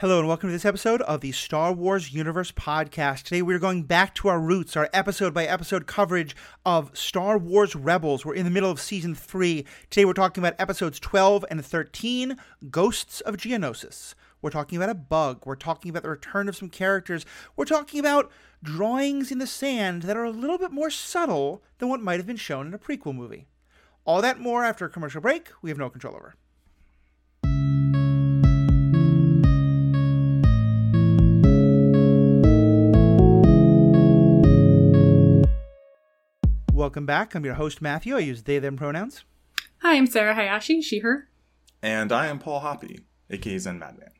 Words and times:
Hello 0.00 0.20
and 0.20 0.28
welcome 0.28 0.48
to 0.48 0.52
this 0.52 0.64
episode 0.64 1.02
of 1.02 1.22
the 1.22 1.32
Star 1.32 1.72
Wars 1.72 2.12
Universe 2.12 2.52
Podcast. 2.52 3.24
Today 3.24 3.42
we're 3.42 3.58
going 3.58 3.82
back 3.82 4.14
to 4.14 4.28
our 4.28 4.38
roots, 4.38 4.76
our 4.76 4.88
episode 4.92 5.34
by 5.34 5.44
episode 5.44 5.88
coverage 5.88 6.36
of 6.64 6.96
Star 6.96 7.36
Wars 7.36 7.74
Rebels. 7.74 8.24
We're 8.24 8.36
in 8.36 8.44
the 8.44 8.50
middle 8.52 8.70
of 8.70 8.78
season 8.78 9.16
three. 9.16 9.66
Today 9.90 10.04
we're 10.04 10.12
talking 10.12 10.40
about 10.40 10.54
episodes 10.56 11.00
12 11.00 11.44
and 11.50 11.66
13 11.66 12.36
Ghosts 12.70 13.22
of 13.22 13.38
Geonosis. 13.38 14.14
We're 14.40 14.50
talking 14.50 14.76
about 14.76 14.90
a 14.90 14.94
bug. 14.94 15.42
We're 15.44 15.56
talking 15.56 15.90
about 15.90 16.04
the 16.04 16.10
return 16.10 16.48
of 16.48 16.54
some 16.54 16.68
characters. 16.68 17.26
We're 17.56 17.64
talking 17.64 17.98
about 17.98 18.30
drawings 18.62 19.32
in 19.32 19.40
the 19.40 19.48
sand 19.48 20.02
that 20.02 20.16
are 20.16 20.24
a 20.24 20.30
little 20.30 20.58
bit 20.58 20.70
more 20.70 20.90
subtle 20.90 21.64
than 21.78 21.88
what 21.88 22.00
might 22.00 22.20
have 22.20 22.26
been 22.26 22.36
shown 22.36 22.68
in 22.68 22.74
a 22.74 22.78
prequel 22.78 23.16
movie. 23.16 23.48
All 24.04 24.22
that 24.22 24.38
more 24.38 24.62
after 24.62 24.84
a 24.84 24.90
commercial 24.90 25.20
break 25.20 25.48
we 25.60 25.70
have 25.70 25.78
no 25.78 25.90
control 25.90 26.14
over. 26.14 26.36
Welcome 36.78 37.06
back. 37.06 37.34
I'm 37.34 37.44
your 37.44 37.54
host, 37.54 37.82
Matthew. 37.82 38.14
I 38.14 38.20
use 38.20 38.44
they, 38.44 38.60
them 38.60 38.76
pronouns. 38.76 39.24
Hi, 39.82 39.96
I'm 39.96 40.06
Sarah 40.06 40.32
Hayashi, 40.32 40.80
she, 40.80 41.00
her. 41.00 41.28
And 41.82 42.12
I 42.12 42.28
am 42.28 42.38
Paul 42.38 42.60
Hoppy, 42.60 43.00
aka 43.28 43.58
Zen 43.58 43.80
Madman. 43.80 44.12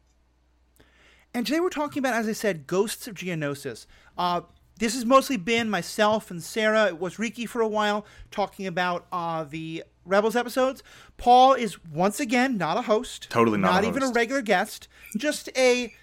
And 1.32 1.46
today 1.46 1.60
we're 1.60 1.68
talking 1.68 2.00
about, 2.00 2.14
as 2.14 2.26
I 2.26 2.32
said, 2.32 2.66
Ghosts 2.66 3.06
of 3.06 3.14
Geonosis. 3.14 3.86
Uh, 4.18 4.40
this 4.80 4.94
has 4.94 5.04
mostly 5.04 5.36
been 5.36 5.70
myself 5.70 6.32
and 6.32 6.42
Sarah. 6.42 6.86
It 6.86 6.98
was 6.98 7.16
Riki 7.16 7.46
for 7.46 7.60
a 7.60 7.68
while 7.68 8.04
talking 8.32 8.66
about 8.66 9.06
uh, 9.12 9.44
the 9.44 9.84
Rebels 10.04 10.34
episodes. 10.34 10.82
Paul 11.16 11.52
is 11.52 11.78
once 11.84 12.18
again 12.18 12.58
not 12.58 12.76
a 12.76 12.82
host. 12.82 13.30
Totally 13.30 13.58
not 13.58 13.70
Not 13.70 13.84
a 13.84 13.86
even 13.86 14.02
a 14.02 14.10
regular 14.10 14.42
guest. 14.42 14.88
Just 15.16 15.48
a 15.56 15.94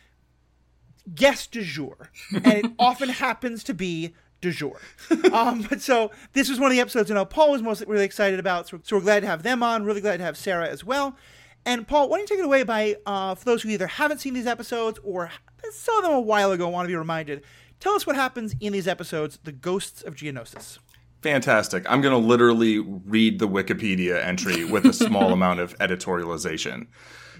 guest 1.13 1.51
du 1.51 1.63
jour. 1.63 2.11
And 2.33 2.53
it 2.53 2.71
often 2.79 3.09
happens 3.09 3.61
to 3.65 3.73
be 3.73 4.13
du 4.45 4.51
jour. 4.51 4.79
um, 5.33 5.65
but 5.69 5.81
so 5.81 6.11
this 6.33 6.49
was 6.49 6.59
one 6.59 6.71
of 6.71 6.75
the 6.75 6.81
episodes 6.81 7.09
I 7.09 7.15
know 7.15 7.25
Paul 7.25 7.51
was 7.51 7.61
most 7.61 7.83
really 7.87 8.05
excited 8.05 8.39
about. 8.39 8.67
So, 8.67 8.79
so 8.83 8.95
we're 8.95 9.01
glad 9.01 9.21
to 9.21 9.27
have 9.27 9.43
them 9.43 9.63
on. 9.63 9.83
Really 9.83 10.01
glad 10.01 10.17
to 10.17 10.23
have 10.23 10.37
Sarah 10.37 10.69
as 10.69 10.83
well. 10.83 11.17
And 11.65 11.87
Paul, 11.87 12.09
why 12.09 12.17
don't 12.17 12.29
you 12.29 12.35
take 12.35 12.43
it 12.43 12.45
away 12.45 12.63
by 12.63 12.95
uh, 13.05 13.33
for 13.35 13.45
those 13.45 13.63
who 13.63 13.69
either 13.69 13.87
haven't 13.87 14.19
seen 14.19 14.33
these 14.33 14.45
episodes 14.45 14.99
or 15.03 15.31
saw 15.71 16.01
them 16.01 16.11
a 16.11 16.21
while 16.21 16.51
ago, 16.51 16.69
want 16.69 16.85
to 16.85 16.89
be 16.89 16.95
reminded. 16.95 17.43
Tell 17.79 17.93
us 17.93 18.05
what 18.05 18.15
happens 18.15 18.55
in 18.59 18.71
these 18.71 18.87
episodes, 18.87 19.39
The 19.43 19.51
Ghosts 19.51 20.03
of 20.03 20.15
Geonosis. 20.15 20.77
Fantastic. 21.21 21.85
I'm 21.89 22.01
going 22.01 22.11
to 22.11 22.27
literally 22.27 22.77
read 22.79 23.39
the 23.39 23.47
Wikipedia 23.47 24.23
entry 24.23 24.63
with 24.63 24.85
a 24.85 24.93
small 25.05 25.33
amount 25.33 25.59
of 25.59 25.75
editorialization. 25.79 26.85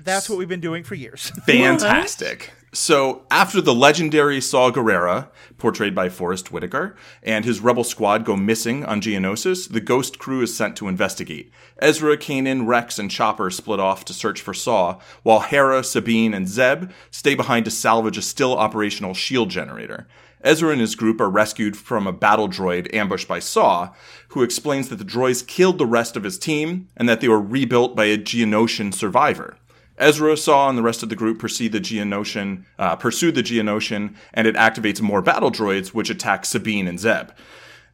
That's 0.04 0.28
what 0.28 0.40
we've 0.40 0.50
been 0.50 0.60
doing 0.60 0.84
for 0.84 0.96
years. 0.96 1.30
Fantastic. 1.46 2.52
So, 2.76 3.24
after 3.32 3.62
the 3.62 3.74
legendary 3.74 4.42
Saw 4.42 4.70
Gerrera, 4.70 5.30
portrayed 5.58 5.96
by 5.96 6.10
Forest 6.10 6.52
Whitaker, 6.52 6.98
and 7.24 7.46
his 7.46 7.62
rebel 7.62 7.86
squad 7.86 8.26
go 8.26 8.36
missing 8.36 8.84
on 8.84 9.00
Geonosis, 9.00 9.72
the 9.72 9.80
Ghost 9.80 10.20
crew 10.20 10.42
is 10.42 10.54
sent 10.54 10.76
to 10.76 10.90
investigate. 10.90 11.50
Ezra, 11.80 12.18
Kanan, 12.18 12.68
Rex, 12.68 13.00
and 13.00 13.10
Chopper 13.10 13.50
split 13.50 13.80
off 13.80 14.04
to 14.04 14.14
search 14.14 14.42
for 14.42 14.54
Saw, 14.54 15.00
while 15.24 15.40
Hera, 15.40 15.86
Sabine, 15.86 16.34
and 16.34 16.50
Zeb 16.50 16.92
stay 17.12 17.34
behind 17.34 17.64
to 17.64 17.72
salvage 17.72 18.18
a 18.18 18.22
still 18.22 18.58
operational 18.58 19.14
shield 19.14 19.50
generator. 19.50 20.06
Ezra 20.42 20.74
and 20.74 20.82
his 20.82 20.96
group 20.96 21.22
are 21.22 21.30
rescued 21.30 21.78
from 21.78 22.06
a 22.06 22.12
battle 22.12 22.50
droid 22.50 22.94
ambushed 22.94 23.30
by 23.30 23.40
Saw, 23.40 23.94
who 24.30 24.44
explains 24.44 24.90
that 24.90 24.98
the 24.98 25.06
droids 25.06 25.48
killed 25.48 25.78
the 25.78 25.86
rest 25.86 26.18
of 26.18 26.24
his 26.24 26.38
team 26.38 26.90
and 26.98 27.08
that 27.08 27.22
they 27.22 27.30
were 27.30 27.42
rebuilt 27.42 27.96
by 27.96 28.04
a 28.04 28.18
Geonosian 28.18 28.94
survivor. 28.94 29.56
Ezra 29.98 30.36
Saw 30.36 30.70
and 30.70 30.78
the 30.78 30.84
rest 30.84 31.04
of 31.04 31.10
the 31.10 31.16
group 31.16 31.40
pursue 31.40 31.70
the 31.70 31.80
Geonosian, 31.80 32.66
uh, 32.78 32.96
pursue 32.96 33.32
the 33.32 33.44
Geonosian, 33.44 34.16
and 34.34 34.48
it 34.48 34.56
activates 34.56 35.02
more 35.02 35.22
battle 35.22 35.52
droids, 35.52 35.90
which 35.90 36.10
attack 36.10 36.46
Sabine 36.46 36.88
and 36.88 37.00
Zeb, 37.00 37.32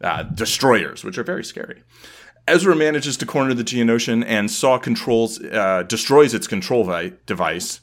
uh, 0.01 0.23
destroyers, 0.23 1.03
which 1.03 1.17
are 1.17 1.23
very 1.23 1.43
scary. 1.43 1.83
Ezra 2.47 2.75
manages 2.75 3.17
to 3.17 3.25
corner 3.25 3.53
the 3.53 3.63
Geonosian, 3.63 4.23
and 4.25 4.49
Saw 4.49 4.79
controls, 4.79 5.39
uh, 5.39 5.83
destroys 5.83 6.33
its 6.33 6.47
control 6.47 6.83
vi- 6.83 7.13
device, 7.27 7.81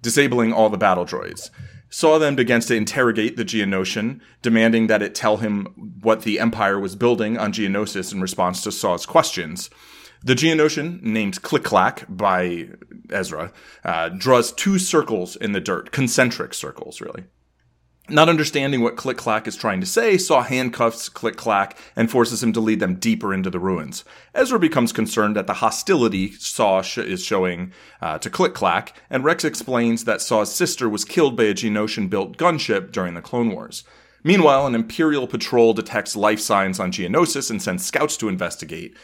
disabling 0.00 0.52
all 0.52 0.70
the 0.70 0.78
battle 0.78 1.04
droids. 1.04 1.50
Saw 1.90 2.18
then 2.18 2.36
begins 2.36 2.66
to 2.66 2.76
interrogate 2.76 3.36
the 3.36 3.44
Geonosian, 3.44 4.20
demanding 4.42 4.86
that 4.86 5.02
it 5.02 5.14
tell 5.14 5.38
him 5.38 5.66
what 6.02 6.22
the 6.22 6.38
Empire 6.38 6.78
was 6.78 6.94
building 6.94 7.38
on 7.38 7.52
Geonosis 7.52 8.12
in 8.12 8.20
response 8.20 8.62
to 8.62 8.72
Saw's 8.72 9.06
questions. 9.06 9.70
The 10.22 10.34
Geonosian, 10.34 11.02
named 11.02 11.42
Click 11.42 11.62
Clack 11.62 12.04
by 12.08 12.68
Ezra, 13.10 13.52
uh, 13.84 14.08
draws 14.10 14.52
two 14.52 14.78
circles 14.78 15.36
in 15.36 15.52
the 15.52 15.60
dirt, 15.60 15.92
concentric 15.92 16.54
circles, 16.54 17.00
really. 17.00 17.24
Not 18.08 18.28
understanding 18.28 18.82
what 18.82 18.96
Click 18.96 19.16
Clack 19.16 19.48
is 19.48 19.56
trying 19.56 19.80
to 19.80 19.86
say, 19.86 20.16
Saw 20.16 20.42
handcuffs 20.42 21.08
Click 21.08 21.36
Clack 21.36 21.76
and 21.96 22.08
forces 22.08 22.40
him 22.40 22.52
to 22.52 22.60
lead 22.60 22.78
them 22.78 22.96
deeper 22.96 23.34
into 23.34 23.50
the 23.50 23.58
ruins. 23.58 24.04
Ezra 24.32 24.60
becomes 24.60 24.92
concerned 24.92 25.36
at 25.36 25.48
the 25.48 25.54
hostility 25.54 26.30
Saw 26.32 26.82
sh- 26.82 26.98
is 26.98 27.24
showing 27.24 27.72
uh, 28.00 28.18
to 28.18 28.30
Click 28.30 28.54
Clack, 28.54 28.92
and 29.10 29.24
Rex 29.24 29.44
explains 29.44 30.04
that 30.04 30.22
Saw's 30.22 30.54
sister 30.54 30.88
was 30.88 31.04
killed 31.04 31.36
by 31.36 31.44
a 31.44 31.54
Geonosian 31.54 32.08
built 32.08 32.36
gunship 32.36 32.92
during 32.92 33.14
the 33.14 33.22
Clone 33.22 33.50
Wars. 33.50 33.82
Meanwhile, 34.22 34.68
an 34.68 34.76
Imperial 34.76 35.26
patrol 35.26 35.72
detects 35.72 36.14
life 36.14 36.40
signs 36.40 36.78
on 36.78 36.92
Geonosis 36.92 37.50
and 37.50 37.60
sends 37.60 37.84
scouts 37.84 38.16
to 38.18 38.28
investigate. 38.28 38.96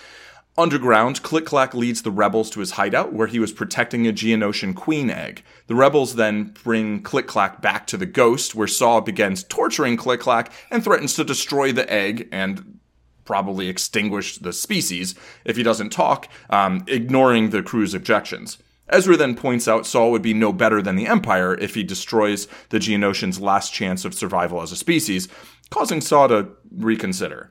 Underground, 0.58 1.22
Click 1.22 1.46
Clack 1.46 1.72
leads 1.72 2.02
the 2.02 2.10
rebels 2.10 2.50
to 2.50 2.60
his 2.60 2.72
hideout 2.72 3.14
where 3.14 3.26
he 3.26 3.38
was 3.38 3.52
protecting 3.52 4.06
a 4.06 4.12
Geonosian 4.12 4.74
queen 4.74 5.08
egg. 5.08 5.42
The 5.66 5.74
rebels 5.74 6.16
then 6.16 6.54
bring 6.62 7.02
Click 7.02 7.26
Clack 7.26 7.62
back 7.62 7.86
to 7.86 7.96
the 7.96 8.04
Ghost, 8.04 8.54
where 8.54 8.68
Saw 8.68 9.00
begins 9.00 9.44
torturing 9.44 9.96
Click 9.96 10.20
Clack 10.20 10.52
and 10.70 10.84
threatens 10.84 11.14
to 11.14 11.24
destroy 11.24 11.72
the 11.72 11.90
egg 11.90 12.28
and 12.30 12.80
probably 13.24 13.68
extinguish 13.68 14.36
the 14.36 14.52
species 14.52 15.14
if 15.46 15.56
he 15.56 15.62
doesn't 15.62 15.90
talk, 15.90 16.28
um, 16.50 16.84
ignoring 16.86 17.48
the 17.48 17.62
crew's 17.62 17.94
objections. 17.94 18.58
Ezra 18.88 19.16
then 19.16 19.34
points 19.34 19.66
out 19.66 19.86
Saw 19.86 20.10
would 20.10 20.20
be 20.20 20.34
no 20.34 20.52
better 20.52 20.82
than 20.82 20.96
the 20.96 21.06
Empire 21.06 21.54
if 21.54 21.74
he 21.74 21.82
destroys 21.82 22.46
the 22.68 22.78
Geonosian's 22.78 23.40
last 23.40 23.72
chance 23.72 24.04
of 24.04 24.12
survival 24.12 24.60
as 24.60 24.70
a 24.70 24.76
species, 24.76 25.28
causing 25.70 26.02
Saw 26.02 26.26
to 26.26 26.48
reconsider. 26.70 27.50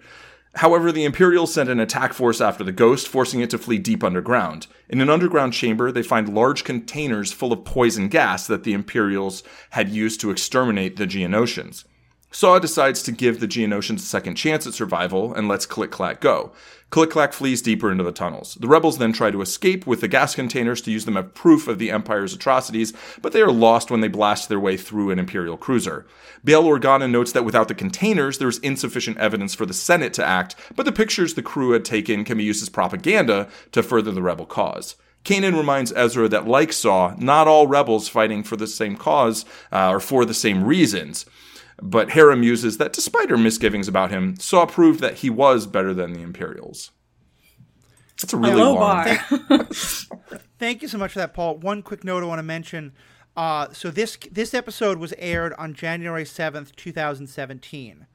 However, 0.56 0.92
the 0.92 1.06
Imperials 1.06 1.54
send 1.54 1.70
an 1.70 1.80
attack 1.80 2.14
force 2.14 2.42
after 2.42 2.64
the 2.64 2.74
Ghost, 2.74 3.08
forcing 3.08 3.40
it 3.40 3.50
to 3.52 3.58
flee 3.58 3.78
deep 3.78 4.04
underground. 4.04 4.68
In 4.90 5.00
an 5.00 5.10
underground 5.10 5.54
chamber, 5.54 5.92
they 5.92 6.04
find 6.04 6.34
large 6.34 6.64
containers 6.64 7.32
full 7.32 7.54
of 7.54 7.64
poison 7.64 8.10
gas 8.10 8.48
that 8.48 8.64
the 8.64 8.74
Imperials 8.74 9.44
had 9.72 9.90
used 9.90 10.20
to 10.22 10.30
exterminate 10.30 10.98
the 10.98 11.08
Geonosians. 11.08 11.86
Saw 12.32 12.60
decides 12.60 13.04
to 13.04 13.12
give 13.12 13.40
the 13.40 13.48
Geonosians 13.48 13.98
a 13.98 14.00
second 14.00 14.36
chance 14.36 14.66
at 14.66 14.74
survival 14.74 15.34
and 15.34 15.48
lets 15.48 15.66
Click 15.66 15.92
Clack 15.92 16.22
go. 16.22 16.54
Click 16.92 17.10
Clack 17.10 17.32
flees 17.32 17.62
deeper 17.62 17.90
into 17.90 18.04
the 18.04 18.12
tunnels. 18.12 18.56
The 18.56 18.68
rebels 18.68 18.98
then 18.98 19.14
try 19.14 19.32
to 19.32 19.42
escape 19.42 19.88
with 19.88 20.02
the 20.02 20.10
gas 20.10 20.36
containers 20.36 20.82
to 20.82 20.92
use 20.92 21.06
them 21.06 21.16
as 21.16 21.24
proof 21.34 21.70
of 21.70 21.80
the 21.80 21.90
Empire's 21.90 22.34
atrocities, 22.34 22.92
but 23.22 23.32
they 23.32 23.42
are 23.42 23.50
lost 23.50 23.90
when 23.90 24.02
they 24.02 24.10
blast 24.10 24.50
their 24.50 24.60
way 24.60 24.76
through 24.76 25.10
an 25.10 25.18
Imperial 25.18 25.56
cruiser. 25.56 26.06
Bail 26.44 26.64
Organa 26.64 27.10
notes 27.10 27.32
that 27.32 27.46
without 27.46 27.70
the 27.70 27.74
containers, 27.74 28.40
there 28.40 28.50
is 28.50 28.60
insufficient 28.60 29.18
evidence 29.20 29.56
for 29.56 29.66
the 29.66 29.74
Senate 29.74 30.14
to 30.16 30.26
act, 30.26 30.58
but 30.76 30.86
the 30.86 30.92
pictures 30.92 31.34
the 31.34 31.42
crew 31.42 31.72
had 31.72 31.86
taken 31.86 32.26
can 32.26 32.38
be 32.38 32.44
used 32.44 32.62
as 32.62 32.68
propaganda 32.68 33.48
to 33.72 33.82
further 33.82 34.12
the 34.12 34.22
rebel 34.22 34.46
cause. 34.46 34.98
Kanan 35.24 35.58
reminds 35.58 35.94
Ezra 35.94 36.28
that, 36.28 36.46
like 36.46 36.74
Saw, 36.74 37.16
not 37.18 37.48
all 37.48 37.68
rebels 37.68 38.10
fighting 38.10 38.44
for 38.44 38.58
the 38.58 38.68
same 38.68 38.98
cause 38.98 39.46
uh, 39.72 39.92
or 39.92 40.02
for 40.02 40.26
the 40.26 40.34
same 40.34 40.66
reasons. 40.66 41.26
But 41.82 42.12
Hera 42.12 42.36
muses 42.36 42.78
that 42.78 42.94
despite 42.94 43.30
her 43.30 43.38
misgivings 43.38 43.88
about 43.88 44.12
him, 44.12 44.36
Saw 44.38 44.66
proved 44.66 45.00
that 45.00 45.16
he 45.16 45.30
was 45.30 45.66
better 45.66 45.94
than 45.94 46.14
the 46.14 46.22
Imperials. 46.22 46.92
That's 48.22 48.34
a 48.34 48.38
really 48.38 48.54
Low 48.62 48.76
long. 48.76 49.06
bar. 49.50 49.68
Thank 50.60 50.84
you 50.84 50.88
so 50.88 51.00
much 51.00 51.14
for 51.14 51.20
that, 51.20 51.34
Paul. 51.34 51.58
One 51.58 51.82
quick 51.82 52.04
note 52.04 52.22
I 52.22 52.28
want 52.28 52.40
to 52.40 52.44
mention. 52.44 52.94
Uh, 53.36 53.72
so 53.72 53.90
this 53.90 54.18
this 54.32 54.54
episode 54.54 55.00
was 55.00 55.14
aired 55.18 55.54
on 55.54 55.74
January 55.74 56.26
seventh, 56.26 56.76
two 56.76 56.92
thousand 56.92 57.28
seventeen. 57.28 58.06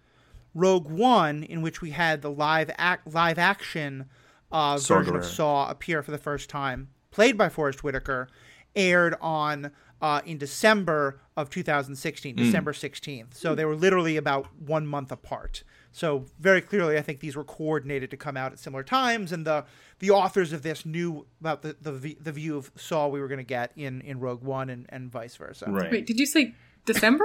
Rogue 0.54 0.88
One, 0.88 1.42
in 1.42 1.60
which 1.60 1.82
we 1.82 1.90
had 1.90 2.22
the 2.22 2.30
live 2.30 2.70
act 2.78 3.12
live 3.12 3.38
action 3.38 4.06
uh, 4.52 4.78
version 4.78 5.16
of 5.16 5.24
Saw 5.24 5.68
appear 5.68 6.02
for 6.02 6.12
the 6.12 6.18
first 6.18 6.48
time, 6.48 6.88
played 7.10 7.36
by 7.36 7.48
Forest 7.48 7.82
Whitaker, 7.82 8.28
aired 8.76 9.16
on 9.20 9.72
uh, 10.00 10.20
in 10.24 10.38
December 10.38 11.20
of 11.36 11.50
2016, 11.50 12.36
December 12.36 12.72
16th. 12.72 13.34
So 13.34 13.54
they 13.54 13.64
were 13.64 13.76
literally 13.76 14.16
about 14.16 14.46
one 14.58 14.86
month 14.86 15.10
apart. 15.10 15.64
So 15.92 16.26
very 16.38 16.60
clearly, 16.60 16.98
I 16.98 17.02
think 17.02 17.20
these 17.20 17.36
were 17.36 17.44
coordinated 17.44 18.10
to 18.10 18.16
come 18.18 18.36
out 18.36 18.52
at 18.52 18.58
similar 18.58 18.82
times, 18.82 19.32
and 19.32 19.46
the 19.46 19.64
the 19.98 20.10
authors 20.10 20.52
of 20.52 20.60
this 20.60 20.84
knew 20.84 21.26
about 21.40 21.62
the 21.62 21.76
the, 21.80 22.16
the 22.20 22.32
view 22.32 22.58
of 22.58 22.70
Saw 22.76 23.08
we 23.08 23.18
were 23.18 23.28
going 23.28 23.38
to 23.38 23.44
get 23.44 23.72
in 23.76 24.02
in 24.02 24.20
Rogue 24.20 24.42
One 24.42 24.68
and, 24.68 24.84
and 24.90 25.10
vice 25.10 25.36
versa. 25.36 25.64
Right. 25.66 25.90
Wait, 25.90 26.06
did 26.06 26.20
you 26.20 26.26
say 26.26 26.54
December 26.84 27.24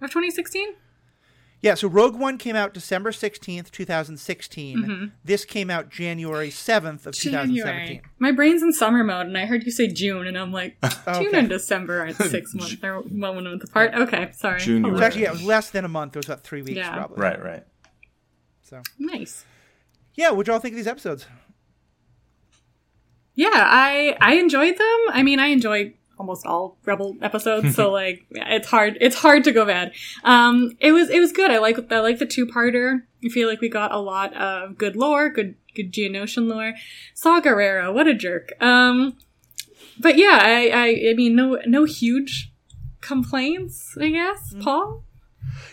of 0.00 0.10
2016? 0.10 0.74
Yeah, 1.62 1.74
so 1.74 1.86
Rogue 1.86 2.16
One 2.16 2.38
came 2.38 2.56
out 2.56 2.74
December 2.74 3.12
16th, 3.12 3.70
2016. 3.70 4.76
Mm-hmm. 4.78 5.04
This 5.24 5.44
came 5.44 5.70
out 5.70 5.90
January 5.90 6.48
7th 6.50 7.06
of 7.06 7.14
2017. 7.14 7.54
January. 7.56 8.02
My 8.18 8.32
brain's 8.32 8.62
in 8.64 8.72
summer 8.72 9.04
mode, 9.04 9.26
and 9.28 9.38
I 9.38 9.46
heard 9.46 9.62
you 9.64 9.70
say 9.70 9.86
June, 9.86 10.26
and 10.26 10.36
I'm 10.36 10.50
like, 10.50 10.76
June 10.82 11.28
Okay. 11.28 11.38
and 11.38 11.48
December 11.48 12.00
aren't 12.00 12.16
six 12.30 12.52
months. 12.52 12.76
They're 12.80 12.98
one 12.98 13.44
month 13.44 13.62
apart. 13.62 13.94
Okay, 13.94 14.30
sorry. 14.32 14.58
June, 14.58 14.84
you 14.84 14.90
Hold. 14.90 15.02
Actually, 15.04 15.22
yeah, 15.22 15.28
it 15.28 15.32
was 15.34 15.44
less 15.44 15.70
than 15.70 15.84
a 15.84 15.88
month. 15.88 16.16
It 16.16 16.18
was 16.18 16.26
about 16.26 16.42
three 16.42 16.62
weeks, 16.62 16.78
Yeah. 16.78 16.92
probably. 16.96 17.22
Right, 17.22 17.40
right. 17.42 17.62
So, 18.64 18.82
Nice. 18.98 19.44
yeah, 20.16 20.30
what'd 20.30 20.48
y'all 20.50 20.58
think 20.58 20.72
of 20.72 20.78
these 20.78 20.88
episodes? 20.88 21.26
Yeah, 23.34 23.50
I 23.54 24.16
I 24.20 24.34
enjoyed 24.34 24.76
them. 24.76 24.98
I 25.10 25.22
mean, 25.22 25.38
I 25.38 25.46
enjoyed 25.46 25.94
almost 26.22 26.46
all 26.46 26.78
Rebel 26.84 27.16
episodes, 27.20 27.74
so 27.74 27.90
like 28.00 28.24
yeah, 28.30 28.54
it's 28.54 28.68
hard 28.68 28.96
it's 29.00 29.16
hard 29.16 29.42
to 29.44 29.52
go 29.52 29.66
bad. 29.66 29.92
Um, 30.22 30.76
it 30.78 30.92
was 30.92 31.10
it 31.10 31.18
was 31.18 31.32
good. 31.32 31.50
I 31.50 31.58
like 31.58 31.90
I 31.92 31.98
like 31.98 32.18
the 32.18 32.26
two 32.26 32.46
parter. 32.46 33.02
I 33.24 33.28
feel 33.28 33.48
like 33.48 33.60
we 33.60 33.68
got 33.68 33.92
a 33.92 33.98
lot 33.98 34.32
of 34.34 34.78
good 34.78 34.94
lore, 34.94 35.28
good 35.30 35.56
good 35.74 35.92
Geonosian 35.92 36.48
lore. 36.48 36.74
Saw 37.14 37.40
Gerrera, 37.40 37.92
what 37.92 38.06
a 38.06 38.14
jerk. 38.14 38.52
Um, 38.60 39.16
but 39.98 40.16
yeah, 40.16 40.38
I 40.40 40.68
I, 40.68 41.10
I 41.10 41.14
mean 41.14 41.34
no 41.34 41.58
no 41.66 41.84
huge 41.84 42.52
complaints. 43.00 43.96
I 44.00 44.10
guess 44.10 44.54
Paul. 44.60 45.02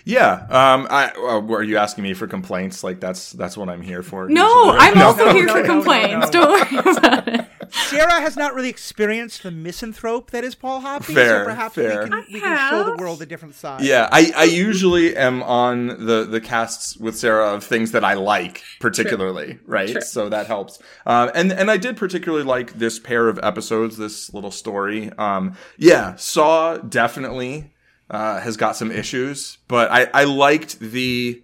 Yeah. 0.04 0.48
Um. 0.50 0.88
I 0.90 1.12
uh, 1.12 1.40
were 1.42 1.62
you 1.62 1.78
asking 1.78 2.04
me 2.04 2.16
for 2.16 2.25
complaints? 2.28 2.84
Like 2.84 3.00
that's 3.00 3.31
that's 3.34 3.56
what 3.56 3.69
I'm 3.69 3.81
here 3.81 4.01
for. 4.01 4.28
No, 4.28 4.48
usually. 4.48 4.78
I'm 4.80 4.98
No. 4.98 5.06
also 5.06 5.31
here 5.31 5.46
no, 5.46 5.54
for 5.54 5.62
no, 5.62 5.68
no, 5.68 5.74
complaints. 5.74 6.25
no. 6.25 6.31
Don't 6.31 6.51
worry 6.51 6.98
about 6.98 7.28
it. 7.28 7.46
Sarah 7.89 8.21
has 8.21 8.38
not 8.38 8.53
really 8.53 8.69
experienced 8.69 9.44
the 9.44 9.51
misanthrope 9.51 10.31
that 10.31 10.44
is 10.44 10.56
Paul 10.56 10.81
Hoppy, 10.81 11.13
Fair, 11.13 11.41
so 11.41 11.45
perhaps 11.45 11.75
fair. 11.75 12.03
we 12.03 12.09
can, 12.09 12.25
we 12.33 12.39
can 12.39 12.69
show 12.69 12.83
the 12.83 12.95
world 12.95 13.21
a 13.21 13.25
different 13.25 13.56
side. 13.56 13.81
Yeah, 13.81 14.07
I, 14.12 14.31
I 14.36 14.44
usually 14.44 15.15
am 15.15 15.41
on 15.44 15.88
the, 15.88 16.25
the 16.30 16.41
casts 16.41 16.97
with 16.97 17.18
Sarah 17.18 17.53
of 17.53 17.63
things 17.63 17.91
that 17.91 18.03
I 18.03 18.13
like 18.13 18.63
particularly, 18.80 19.59
right? 19.65 19.89
True. 19.91 20.01
So 20.01 20.30
that 20.30 20.47
helps. 20.47 20.80
Um, 21.06 21.31
and 21.36 21.51
and 21.51 21.71
I 21.71 21.77
did 21.77 21.97
particularly 21.97 22.44
like 22.44 22.74
this 22.74 23.00
pair 23.00 23.27
of 23.27 23.39
episodes, 23.44 23.97
this 23.97 24.33
little 24.33 24.51
story. 24.51 25.12
Um, 25.18 25.56
yeah, 25.77 26.15
Saw 26.15 26.77
definitely 26.77 27.74
uh, 28.09 28.39
has 28.41 28.57
got 28.57 28.75
some 28.75 28.91
issues, 28.91 29.57
but 29.68 29.91
I 29.91 30.07
I 30.13 30.24
liked 30.25 30.80
the, 30.80 31.44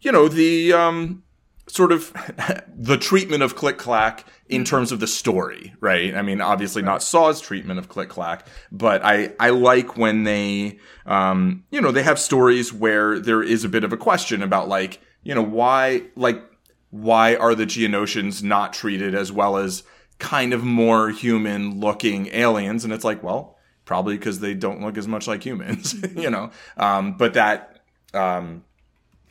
you 0.00 0.12
know, 0.12 0.28
the 0.28 0.72
um 0.72 1.22
sort 1.66 1.92
of 1.92 2.12
the 2.76 2.98
treatment 2.98 3.42
of 3.42 3.56
Click 3.56 3.78
Clack 3.78 4.26
in 4.48 4.64
terms 4.64 4.92
of 4.92 5.00
the 5.00 5.06
story, 5.06 5.74
right? 5.80 6.14
I 6.14 6.22
mean, 6.22 6.40
obviously 6.40 6.82
not 6.82 7.02
Saw's 7.02 7.40
treatment 7.40 7.78
of 7.78 7.88
Click 7.88 8.08
Clack, 8.08 8.46
but 8.70 9.04
I, 9.04 9.32
I 9.40 9.50
like 9.50 9.96
when 9.96 10.24
they, 10.24 10.78
um, 11.06 11.64
you 11.70 11.80
know, 11.80 11.90
they 11.90 12.02
have 12.02 12.18
stories 12.18 12.72
where 12.72 13.18
there 13.18 13.42
is 13.42 13.64
a 13.64 13.68
bit 13.68 13.84
of 13.84 13.92
a 13.92 13.96
question 13.96 14.42
about 14.42 14.68
like, 14.68 15.00
you 15.22 15.34
know, 15.34 15.42
why, 15.42 16.02
like, 16.16 16.42
why 16.90 17.34
are 17.36 17.54
the 17.54 17.66
Geonosians 17.66 18.42
not 18.42 18.72
treated 18.72 19.14
as 19.14 19.32
well 19.32 19.56
as 19.56 19.82
kind 20.18 20.52
of 20.52 20.62
more 20.62 21.10
human 21.10 21.80
looking 21.80 22.28
aliens? 22.28 22.84
And 22.84 22.92
it's 22.92 23.04
like, 23.04 23.22
well, 23.22 23.56
probably 23.84 24.16
because 24.16 24.40
they 24.40 24.54
don't 24.54 24.82
look 24.82 24.98
as 24.98 25.08
much 25.08 25.26
like 25.26 25.44
humans, 25.44 25.94
you 26.14 26.30
know? 26.30 26.50
Um, 26.76 27.16
but 27.16 27.34
that, 27.34 27.80
um, 28.12 28.64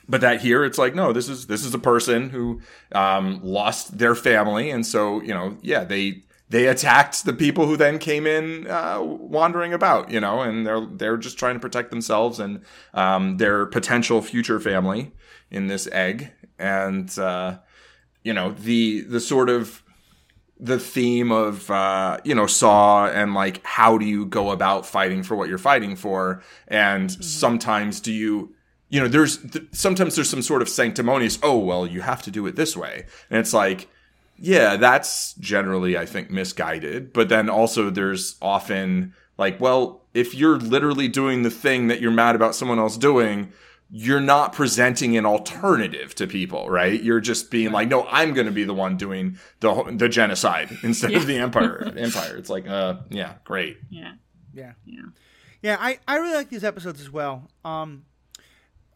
but 0.08 0.22
that 0.22 0.42
here 0.42 0.64
it's 0.64 0.78
like 0.78 0.96
no 0.96 1.14
this 1.14 1.30
is 1.30 1.48
this 1.48 1.64
is 1.64 1.74
a 1.74 1.80
person 1.80 2.30
who 2.30 2.62
um 2.94 3.40
lost 3.44 3.98
their 3.98 4.16
family. 4.16 4.70
And 4.70 4.86
so 4.86 5.22
you 5.22 5.34
know 5.34 5.58
yeah 5.62 5.84
they 5.84 6.24
they 6.50 6.68
attacked 6.68 7.26
the 7.26 7.34
people 7.34 7.66
who 7.66 7.78
then 7.78 7.98
came 7.98 8.28
in 8.28 8.68
uh, 8.68 9.02
wandering 9.02 9.74
about 9.74 10.12
you 10.12 10.20
know 10.20 10.42
and 10.42 10.66
they're 10.66 10.86
they're 10.86 11.18
just 11.18 11.38
trying 11.38 11.56
to 11.56 11.60
protect 11.60 11.90
themselves 11.90 12.40
and 12.40 12.62
um 12.94 13.38
their 13.38 13.66
potential 13.66 14.22
future 14.22 14.60
family 14.60 15.12
in 15.50 15.68
this 15.68 15.88
egg. 15.92 16.32
And 16.60 17.18
uh 17.18 17.60
you 18.24 18.34
know 18.34 18.52
the 18.52 19.02
the 19.02 19.20
sort 19.20 19.50
of 19.50 19.84
the 20.60 20.80
theme 20.80 21.32
of 21.32 21.70
uh, 21.70 22.18
you 22.24 22.34
know 22.34 22.48
Saw 22.48 23.08
and 23.08 23.34
like 23.34 23.64
how 23.66 23.98
do 23.98 24.06
you 24.06 24.26
go 24.26 24.52
about 24.52 24.86
fighting 24.86 25.22
for 25.24 25.36
what 25.36 25.50
you're 25.50 25.58
fighting 25.58 25.96
for, 25.96 26.42
and 26.68 27.12
sometimes 27.12 28.00
do 28.00 28.14
you 28.14 28.56
you 28.94 29.00
know 29.00 29.08
there's 29.08 29.38
th- 29.38 29.66
sometimes 29.72 30.16
there's 30.16 30.30
some 30.30 30.44
sort 30.44 30.62
of 30.62 30.70
sanctimonious 30.70 31.40
oh 31.42 31.58
well 31.58 31.88
you 31.88 32.02
have 32.02 32.22
to 32.22 32.30
do 32.30 32.46
it 32.46 32.56
this 32.56 32.78
way, 32.78 33.08
and 33.32 33.40
it's 33.40 33.52
like 33.52 33.88
yeah 34.38 34.78
that's 34.78 35.34
generally 35.34 35.98
I 35.98 36.06
think 36.06 36.30
misguided, 36.30 37.12
but 37.12 37.28
then 37.28 37.50
also 37.50 37.90
there's 37.90 38.36
often 38.40 39.16
like 39.36 39.60
well 39.60 40.04
if 40.14 40.36
you're 40.36 40.60
literally 40.60 41.08
doing 41.08 41.42
the 41.42 41.50
thing 41.50 41.88
that 41.88 42.02
you're 42.02 42.12
mad 42.12 42.36
about 42.36 42.54
someone 42.54 42.78
else 42.78 42.96
doing 42.96 43.52
you're 43.90 44.22
not 44.22 44.54
presenting 44.54 45.18
an 45.18 45.26
alternative 45.26 46.14
to 46.16 46.28
people, 46.28 46.70
right? 46.70 47.02
You're 47.04 47.20
just 47.20 47.52
being 47.52 47.72
like, 47.72 47.88
no, 47.88 48.08
I'm 48.10 48.34
going 48.34 48.48
to 48.48 48.52
be 48.52 48.64
the 48.64 48.74
one 48.74 48.98
doing 48.98 49.38
the 49.60 49.96
the 49.98 50.08
genocide 50.08 50.70
instead 50.84 51.16
of 51.16 51.26
the 51.26 51.38
empire. 51.38 51.92
Empire. 51.98 52.38
It's 52.38 52.50
like, 52.50 52.68
uh, 52.68 52.98
yeah, 53.10 53.34
great. 53.44 53.78
Yeah. 53.90 54.14
Yeah. 54.54 54.74
Yeah. 54.86 55.02
Yeah, 55.64 55.78
I, 55.80 56.00
I 56.08 56.18
really 56.18 56.36
like 56.36 56.50
these 56.50 56.64
episodes 56.64 57.02
as 57.02 57.10
well. 57.10 57.50
Um, 57.64 58.04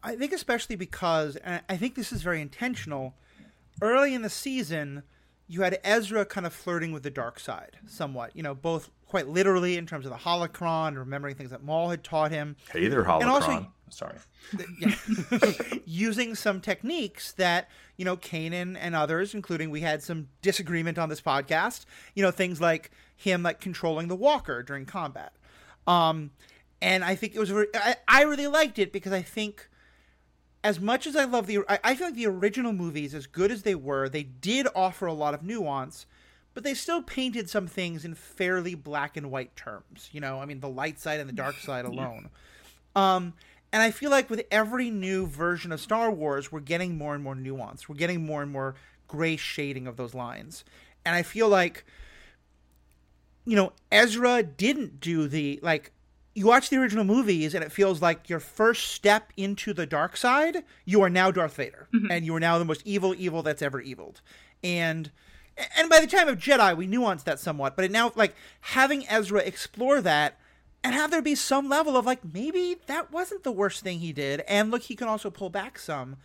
I 0.02 0.16
think 0.16 0.32
especially 0.32 0.76
because, 0.76 1.36
and 1.36 1.62
I 1.68 1.76
think 1.76 1.94
this 1.94 2.12
is 2.12 2.22
very 2.22 2.40
intentional. 2.40 3.14
Early 3.80 4.14
in 4.14 4.22
the 4.22 4.30
season, 4.30 5.02
you 5.46 5.62
had 5.62 5.78
Ezra 5.84 6.24
kind 6.24 6.46
of 6.46 6.52
flirting 6.52 6.92
with 6.92 7.02
the 7.02 7.10
dark 7.10 7.38
side 7.40 7.78
somewhat. 7.86 8.34
You 8.34 8.42
know, 8.42 8.54
both 8.54 8.90
quite 9.06 9.28
literally 9.28 9.76
in 9.76 9.86
terms 9.86 10.04
of 10.04 10.12
the 10.12 10.18
holocron, 10.18 10.96
remembering 10.96 11.34
things 11.34 11.50
that 11.50 11.62
Maul 11.62 11.90
had 11.90 12.04
taught 12.04 12.30
him, 12.30 12.56
Hey 12.72 12.88
there, 12.88 13.04
Holocron. 13.04 13.26
also- 13.26 13.72
Sorry. 13.90 14.18
yeah. 14.80 14.94
using 15.86 16.34
some 16.34 16.60
techniques 16.60 17.32
that 17.32 17.70
you 17.96 18.04
know 18.04 18.18
Kanan 18.18 18.76
and 18.78 18.94
others, 18.94 19.32
including 19.34 19.70
we 19.70 19.80
had 19.80 20.02
some 20.02 20.28
disagreement 20.42 20.98
on 20.98 21.08
this 21.08 21.22
podcast. 21.22 21.86
You 22.14 22.22
know 22.22 22.30
things 22.30 22.60
like 22.60 22.90
him 23.16 23.42
like 23.42 23.60
controlling 23.60 24.08
the 24.08 24.14
walker 24.14 24.62
during 24.62 24.84
combat. 24.84 25.32
Um, 25.86 26.32
and 26.82 27.02
I 27.02 27.14
think 27.14 27.34
it 27.34 27.38
was 27.40 27.48
very, 27.48 27.66
I, 27.74 27.96
I 28.06 28.22
really 28.24 28.46
liked 28.46 28.78
it 28.78 28.92
because 28.92 29.12
I 29.12 29.22
think 29.22 29.68
as 30.64 30.80
much 30.80 31.06
as 31.06 31.16
I 31.16 31.24
love 31.24 31.46
the 31.46 31.60
I, 31.68 31.78
I 31.84 31.94
feel 31.94 32.08
like 32.08 32.16
the 32.16 32.26
original 32.26 32.72
movies, 32.72 33.14
as 33.14 33.26
good 33.26 33.50
as 33.50 33.62
they 33.62 33.74
were, 33.74 34.08
they 34.08 34.22
did 34.24 34.66
offer 34.74 35.06
a 35.06 35.12
lot 35.12 35.34
of 35.34 35.42
nuance. 35.42 36.06
But 36.54 36.64
they 36.64 36.74
still 36.74 37.02
painted 37.02 37.48
some 37.48 37.68
things 37.68 38.04
in 38.04 38.14
fairly 38.16 38.74
black 38.74 39.16
and 39.16 39.30
white 39.30 39.54
terms. 39.54 40.08
You 40.10 40.20
know, 40.20 40.40
I 40.40 40.44
mean, 40.44 40.58
the 40.58 40.68
light 40.68 40.98
side 40.98 41.20
and 41.20 41.28
the 41.28 41.34
dark 41.34 41.54
side 41.56 41.84
alone. 41.84 42.30
Um, 42.96 43.34
and 43.72 43.82
I 43.82 43.90
feel 43.90 44.10
like 44.10 44.28
with 44.28 44.44
every 44.50 44.90
new 44.90 45.26
version 45.26 45.70
of 45.70 45.80
Star 45.80 46.10
Wars, 46.10 46.50
we're 46.50 46.60
getting 46.60 46.96
more 46.96 47.14
and 47.14 47.22
more 47.22 47.34
nuance. 47.34 47.88
We're 47.88 47.96
getting 47.96 48.24
more 48.24 48.42
and 48.42 48.50
more 48.50 48.74
gray 49.06 49.36
shading 49.36 49.86
of 49.86 49.96
those 49.96 50.14
lines. 50.14 50.64
And 51.04 51.14
I 51.14 51.22
feel 51.22 51.48
like, 51.48 51.84
you 53.44 53.54
know, 53.54 53.72
Ezra 53.92 54.42
didn't 54.42 55.00
do 55.00 55.28
the, 55.28 55.60
like, 55.62 55.92
you 56.38 56.46
watch 56.46 56.70
the 56.70 56.76
original 56.76 57.04
movies 57.04 57.54
and 57.54 57.64
it 57.64 57.72
feels 57.72 58.00
like 58.00 58.28
your 58.28 58.40
first 58.40 58.92
step 58.92 59.32
into 59.36 59.72
the 59.72 59.86
dark 59.86 60.16
side, 60.16 60.64
you 60.84 61.02
are 61.02 61.10
now 61.10 61.30
Darth 61.30 61.56
Vader. 61.56 61.88
Mm-hmm. 61.92 62.10
And 62.10 62.24
you 62.24 62.34
are 62.36 62.40
now 62.40 62.58
the 62.58 62.64
most 62.64 62.82
evil 62.84 63.14
evil 63.16 63.42
that's 63.42 63.62
ever 63.62 63.80
eviled. 63.80 64.20
And. 64.62 65.10
And 65.76 65.90
by 65.90 65.98
the 65.98 66.06
time 66.06 66.28
of 66.28 66.38
Jedi, 66.38 66.76
we 66.76 66.86
nuanced 66.86 67.24
that 67.24 67.40
somewhat, 67.40 67.74
but 67.74 67.84
it 67.84 67.90
now, 67.90 68.12
like, 68.14 68.36
having 68.60 69.08
Ezra 69.08 69.40
explore 69.40 70.00
that 70.00 70.38
and 70.84 70.94
have 70.94 71.10
there 71.10 71.22
be 71.22 71.34
some 71.34 71.68
level 71.68 71.96
of 71.96 72.06
like 72.06 72.20
maybe 72.32 72.76
that 72.86 73.12
wasn't 73.12 73.42
the 73.42 73.52
worst 73.52 73.82
thing 73.82 73.98
he 73.98 74.12
did 74.12 74.40
and 74.48 74.70
look 74.70 74.82
he 74.82 74.96
can 74.96 75.08
also 75.08 75.30
pull 75.30 75.50
back 75.50 75.78
some 75.78 76.16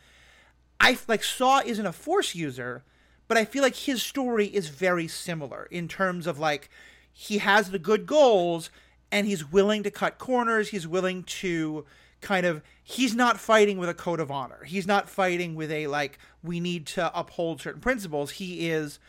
i 0.79 0.97
like 1.07 1.23
saw 1.23 1.61
isn't 1.65 1.85
a 1.85 1.91
force 1.91 2.35
user 2.35 2.83
but 3.27 3.37
i 3.37 3.45
feel 3.45 3.63
like 3.63 3.75
his 3.75 4.03
story 4.03 4.47
is 4.47 4.69
very 4.69 5.07
similar 5.07 5.67
in 5.71 5.87
terms 5.87 6.27
of 6.27 6.39
like 6.39 6.69
he 7.11 7.39
has 7.39 7.71
the 7.71 7.79
good 7.79 8.05
goals 8.05 8.69
and 9.13 9.27
he's 9.27 9.49
willing 9.51 9.83
to 9.83 9.91
cut 9.91 10.17
corners 10.17 10.69
he's 10.69 10.87
willing 10.87 11.23
to 11.23 11.85
kind 12.21 12.45
of 12.45 12.61
he's 12.83 13.15
not 13.15 13.39
fighting 13.39 13.77
with 13.77 13.89
a 13.89 13.93
code 13.93 14.19
of 14.19 14.31
honor 14.31 14.63
he's 14.65 14.87
not 14.87 15.09
fighting 15.09 15.55
with 15.55 15.71
a 15.71 15.87
like 15.87 16.17
we 16.41 16.59
need 16.59 16.85
to 16.85 17.17
uphold 17.17 17.61
certain 17.61 17.81
principles 17.81 18.31
he 18.31 18.69
is 18.69 18.99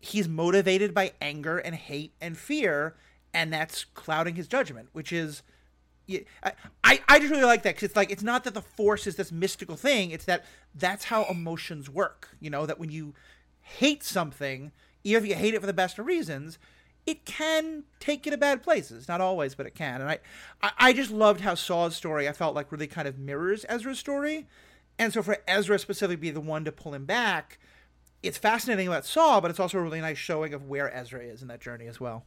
he's 0.00 0.28
motivated 0.28 0.94
by 0.94 1.12
anger 1.20 1.58
and 1.58 1.74
hate 1.74 2.12
and 2.20 2.36
fear 2.36 2.94
and 3.34 3.52
that's 3.52 3.84
clouding 3.84 4.34
his 4.34 4.48
judgment, 4.48 4.88
which 4.92 5.12
is. 5.12 5.42
I, 6.82 7.00
I 7.06 7.18
just 7.18 7.30
really 7.30 7.44
like 7.44 7.64
that 7.64 7.74
because 7.74 7.82
it's 7.82 7.96
like 7.96 8.10
it's 8.10 8.22
not 8.22 8.44
that 8.44 8.54
the 8.54 8.62
force 8.62 9.06
is 9.06 9.16
this 9.16 9.30
mystical 9.30 9.76
thing; 9.76 10.10
it's 10.10 10.24
that 10.24 10.46
that's 10.74 11.04
how 11.04 11.24
emotions 11.24 11.90
work. 11.90 12.30
You 12.40 12.48
know 12.48 12.64
that 12.64 12.80
when 12.80 12.90
you 12.90 13.12
hate 13.60 14.02
something, 14.02 14.72
even 15.04 15.22
if 15.22 15.28
you 15.28 15.36
hate 15.36 15.52
it 15.52 15.60
for 15.60 15.66
the 15.66 15.74
best 15.74 15.98
of 15.98 16.06
reasons, 16.06 16.58
it 17.08 17.24
can 17.24 17.84
take 18.00 18.26
you 18.26 18.32
to 18.32 18.36
bad 18.36 18.62
places. 18.62 19.08
Not 19.08 19.22
always, 19.22 19.54
but 19.54 19.66
it 19.66 19.74
can. 19.74 20.02
And 20.02 20.10
I 20.10 20.18
I, 20.62 20.70
I 20.78 20.92
just 20.92 21.10
loved 21.10 21.40
how 21.40 21.54
Saw's 21.54 21.96
story 21.96 22.28
I 22.28 22.32
felt 22.32 22.54
like 22.54 22.70
really 22.70 22.86
kind 22.86 23.08
of 23.08 23.18
mirrors 23.18 23.64
Ezra's 23.68 23.98
story, 23.98 24.46
and 24.98 25.12
so 25.12 25.22
for 25.22 25.38
Ezra 25.48 25.78
specifically 25.78 26.16
be 26.16 26.30
the 26.30 26.40
one 26.40 26.64
to 26.66 26.72
pull 26.72 26.92
him 26.92 27.06
back, 27.06 27.58
it's 28.22 28.36
fascinating 28.36 28.88
about 28.88 29.06
Saw, 29.06 29.40
but 29.40 29.50
it's 29.50 29.60
also 29.60 29.78
a 29.78 29.82
really 29.82 30.02
nice 30.02 30.18
showing 30.18 30.52
of 30.52 30.64
where 30.64 30.94
Ezra 30.94 31.20
is 31.20 31.40
in 31.40 31.48
that 31.48 31.60
journey 31.60 31.86
as 31.86 31.98
well. 31.98 32.26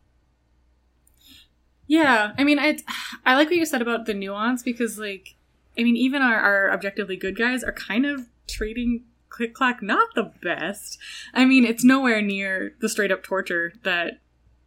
Yeah, 1.85 2.33
I 2.38 2.43
mean, 2.43 2.57
I 2.57 2.79
I 3.23 3.35
like 3.35 3.50
what 3.50 3.57
you 3.57 3.65
said 3.65 3.83
about 3.83 4.07
the 4.07 4.15
nuance 4.15 4.63
because 4.63 4.97
like 4.97 5.35
I 5.77 5.83
mean, 5.83 5.95
even 5.95 6.23
our, 6.23 6.39
our 6.39 6.71
objectively 6.71 7.17
good 7.17 7.38
guys 7.38 7.63
are 7.63 7.71
kind 7.71 8.05
of 8.07 8.27
treating 8.47 9.03
Click 9.29 9.53
Clack 9.53 9.81
not 9.81 10.13
the 10.15 10.31
best. 10.43 10.97
I 11.33 11.45
mean, 11.45 11.65
it's 11.65 11.83
nowhere 11.83 12.21
near 12.21 12.75
the 12.81 12.89
straight 12.89 13.11
up 13.11 13.23
torture 13.23 13.73
that 13.83 14.19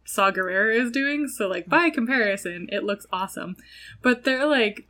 Saw 0.05 0.31
Gerrera 0.31 0.75
is 0.79 0.91
doing. 0.91 1.27
So, 1.27 1.47
like, 1.47 1.67
by 1.67 1.89
comparison, 1.89 2.69
it 2.71 2.83
looks 2.83 3.05
awesome. 3.11 3.55
But 4.01 4.23
they're 4.23 4.45
like, 4.45 4.87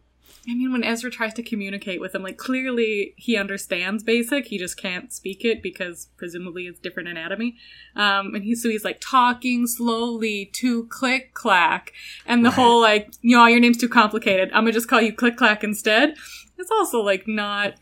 I 0.48 0.53
mean, 0.53 0.72
when 0.72 0.84
Ezra 0.84 1.10
tries 1.10 1.34
to 1.36 1.41
communicate 1.41 2.00
with 2.00 2.13
him, 2.13 2.22
like, 2.22 2.38
clearly 2.38 3.15
he 3.17 3.36
understands 3.36 4.03
basic. 4.03 4.45
He 4.48 4.60
just 4.60 4.77
can't 4.77 5.12
speak 5.12 5.43
it 5.43 5.63
because 5.63 6.10
presumably 6.17 6.67
it's 6.67 6.79
different 6.79 7.10
anatomy. 7.10 7.55
Um, 7.95 8.36
and 8.36 8.43
he, 8.43 8.53
so 8.53 8.69
he's 8.69 8.84
like 8.86 9.00
talking 9.01 9.65
slowly 9.65 10.45
to 10.53 10.86
Click 10.88 11.34
Clack. 11.34 11.93
And 12.27 12.45
the 12.45 12.50
Right. 12.50 12.55
whole, 12.55 12.79
like, 12.81 13.10
you 13.22 13.36
know, 13.36 13.45
your 13.48 13.60
name's 13.60 13.77
too 13.77 13.89
complicated. 13.89 14.50
I'm 14.53 14.63
gonna 14.65 14.74
just 14.74 14.88
call 14.88 15.01
you 15.01 15.13
Click 15.13 15.36
Clack 15.36 15.63
instead. 15.63 16.15
It's 16.60 16.69
also, 16.72 17.00
like, 17.01 17.27
not 17.27 17.74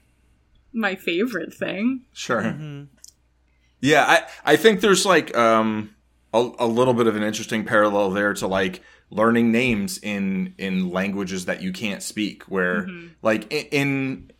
my 0.71 0.95
favorite 0.95 1.53
thing. 1.53 2.05
Sure. 2.13 2.55
Yeah, 3.81 4.05
I 4.07 4.53
I 4.53 4.55
think 4.55 4.79
there's 4.79 5.05
like 5.05 5.35
um 5.37 5.92
a, 6.33 6.51
a 6.59 6.67
little 6.67 6.93
bit 6.93 7.07
of 7.07 7.15
an 7.15 7.23
interesting 7.23 7.63
parallel 7.63 8.11
there 8.11 8.33
to 8.33 8.47
like 8.47 8.81
learning 9.09 9.51
names 9.51 9.99
in 9.99 10.53
in 10.57 10.89
languages 10.89 11.45
that 11.45 11.61
you 11.61 11.71
can't 11.71 12.01
speak 12.01 12.43
where 12.43 12.83
mm-hmm. 12.83 13.07
like 13.21 13.51
in 13.71 14.31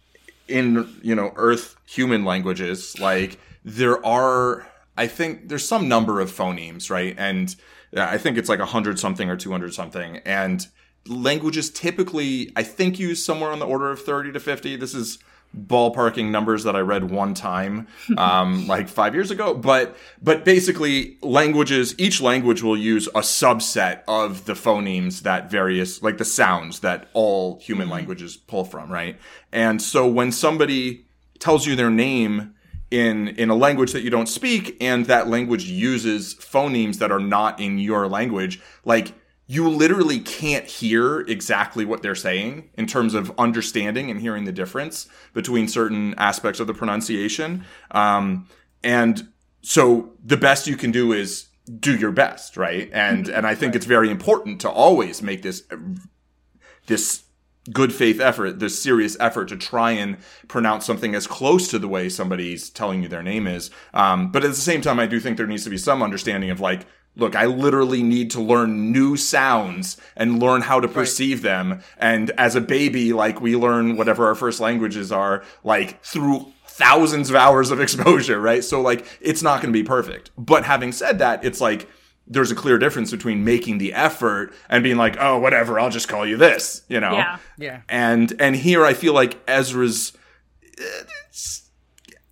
in 0.48 0.90
you 1.02 1.16
know 1.16 1.32
earth 1.36 1.76
human 1.86 2.26
languages 2.26 3.00
like 3.00 3.40
there 3.64 4.04
are 4.06 4.68
i 4.98 5.08
think 5.08 5.48
there's 5.48 5.66
some 5.66 5.88
number 5.88 6.20
of 6.20 6.32
phonemes 6.32 6.90
right? 6.90 7.16
And 7.18 7.56
i 7.96 8.18
think 8.18 8.38
it's 8.38 8.50
like 8.50 8.60
100 8.60 9.00
something 9.00 9.30
or 9.30 9.38
200 9.38 9.74
something. 9.74 10.18
And 10.26 10.68
languages 11.06 11.70
typically 11.70 12.52
i 12.56 12.64
think 12.64 12.98
use 12.98 13.24
somewhere 13.24 13.52
on 13.52 13.60
the 13.60 13.68
order 13.68 13.92
of 13.92 14.02
30 14.02 14.32
to 14.32 14.40
50 14.40 14.78
this 14.78 14.96
is 14.96 15.20
ballparking 15.56 16.30
numbers 16.32 16.64
that 16.64 16.76
i 16.76 16.80
read 16.80 17.12
one 17.12 17.34
time 17.34 17.88
um, 18.18 18.68
like 18.74 18.88
five 18.88 19.14
years 19.14 19.30
ago 19.32 19.54
but 19.54 19.96
but 20.22 20.46
basically 20.46 21.18
languages 21.22 21.94
each 21.98 22.22
language 22.22 22.64
will 22.64 22.78
use 22.78 23.08
a 23.08 23.22
subset 23.22 24.02
of 24.08 24.46
the 24.46 24.54
phonemes 24.54 25.22
that 25.22 25.52
various 25.52 26.02
like 26.02 26.18
the 26.18 26.26
sounds 26.26 26.80
that 26.80 27.08
all 27.14 27.60
human 27.60 27.90
languages 27.90 28.38
pull 28.38 28.64
from 28.64 28.92
right? 28.92 29.18
And 29.52 29.82
so 29.82 30.08
when 30.08 30.32
somebody 30.32 31.06
tells 31.40 31.66
you 31.66 31.76
their 31.76 31.90
name 31.90 32.54
in 32.92 33.30
in 33.30 33.50
a 33.50 33.56
language 33.56 33.92
that 33.92 34.04
you 34.04 34.10
don't 34.10 34.30
speak 34.30 34.78
and 34.80 35.08
that 35.08 35.28
language 35.28 35.66
uses 35.66 36.36
phonemes 36.36 37.00
that 37.00 37.12
are 37.12 37.20
not 37.20 37.60
in 37.60 37.80
your 37.80 38.08
language 38.08 38.62
like 38.86 39.14
you 39.54 39.70
literally 39.70 40.20
can't 40.20 40.66
hear 40.66 41.22
exactly 41.22 41.86
what 41.86 42.02
they're 42.02 42.16
saying 42.16 42.70
in 42.76 42.88
terms 42.88 43.14
of 43.14 43.32
understanding 43.38 44.10
and 44.10 44.20
hearing 44.20 44.46
the 44.46 44.52
difference 44.52 45.08
between 45.34 45.68
certain 45.68 46.16
aspects 46.18 46.60
of 46.60 46.68
the 46.68 46.74
pronunciation. 46.74 47.64
Um, 47.92 48.48
and 48.84 49.28
so 49.62 50.14
the 50.24 50.38
best 50.38 50.66
you 50.66 50.76
can 50.76 50.92
do 50.92 51.14
is 51.14 51.48
do 51.80 51.96
your 51.96 52.12
best 52.12 52.58
right? 52.58 52.90
And 52.92 53.30
and 53.30 53.48
i 53.48 53.56
think 53.56 53.74
it's 53.74 53.86
very 53.86 54.10
important 54.10 54.60
to 54.62 54.70
always 54.70 55.22
make 55.22 55.44
this 55.44 55.64
this 56.88 57.24
good 57.72 57.94
faith 57.94 58.20
effort, 58.20 58.60
this 58.60 58.82
serious 58.82 59.16
effort 59.20 59.48
to 59.48 59.56
try 59.56 59.92
and 59.92 60.18
pronounce 60.48 60.86
something 60.86 61.16
as 61.16 61.28
close 61.28 61.70
to 61.70 61.80
the 61.80 61.88
way 61.88 62.10
somebody's 62.10 62.70
telling 62.70 63.02
you 63.02 63.08
their 63.08 63.24
name 63.24 63.48
is. 63.48 63.72
Um, 63.94 64.32
but 64.32 64.44
at 64.44 64.50
the 64.50 64.56
same 64.56 64.82
time, 64.82 65.00
I 65.00 65.06
do 65.06 65.20
think 65.20 65.38
there 65.38 65.48
needs 65.48 65.64
to 65.64 65.70
be 65.70 65.78
some 65.78 66.04
understanding 66.04 66.50
of 66.50 66.60
like, 66.60 66.86
look, 67.16 67.36
I 67.36 67.46
literally 67.46 68.02
need 68.04 68.32
to 68.32 68.42
learn 68.42 68.92
new 68.92 69.16
sounds 69.18 69.98
and 70.16 70.40
learn 70.42 70.62
how 70.62 70.80
to 70.80 70.88
perceive 70.88 71.42
them. 71.42 71.82
And 71.98 72.32
as 72.38 72.56
a 72.56 72.62
baby, 72.62 73.14
like 73.14 73.40
we 73.42 73.56
learn 73.56 73.98
whatever 73.98 74.26
our 74.28 74.36
first 74.36 74.60
languages 74.60 75.12
are, 75.12 75.44
like 75.64 76.04
through 76.04 76.52
thousands 76.68 77.30
of 77.30 77.36
hours 77.36 77.70
of 77.72 77.80
exposure, 77.86 78.40
right? 78.42 78.64
So 78.64 78.82
like, 78.82 79.06
it's 79.22 79.44
not 79.44 79.62
going 79.62 79.72
to 79.72 79.80
be 79.80 79.84
perfect. 79.86 80.32
But 80.38 80.64
having 80.66 80.92
said 80.92 81.20
that, 81.20 81.46
it's 81.46 81.62
like, 81.62 81.88
there's 82.26 82.52
a 82.52 82.56
clear 82.56 82.78
difference 82.78 83.12
between 83.12 83.44
making 83.44 83.78
the 83.80 83.94
effort 83.94 84.54
and 84.70 84.82
being 84.82 84.96
like, 84.98 85.18
oh, 85.20 85.38
whatever, 85.40 85.78
I'll 85.80 85.90
just 85.90 86.08
call 86.08 86.26
you 86.26 86.38
this, 86.38 86.82
you 86.88 87.00
know? 87.02 87.12
Yeah. 87.12 87.38
Yeah. 87.60 87.82
And 87.90 88.34
and 88.40 88.56
here 88.56 88.86
I 88.86 88.94
feel 88.94 89.14
like 89.14 89.38
Ezra's 89.48 90.14
it's- 90.64 91.70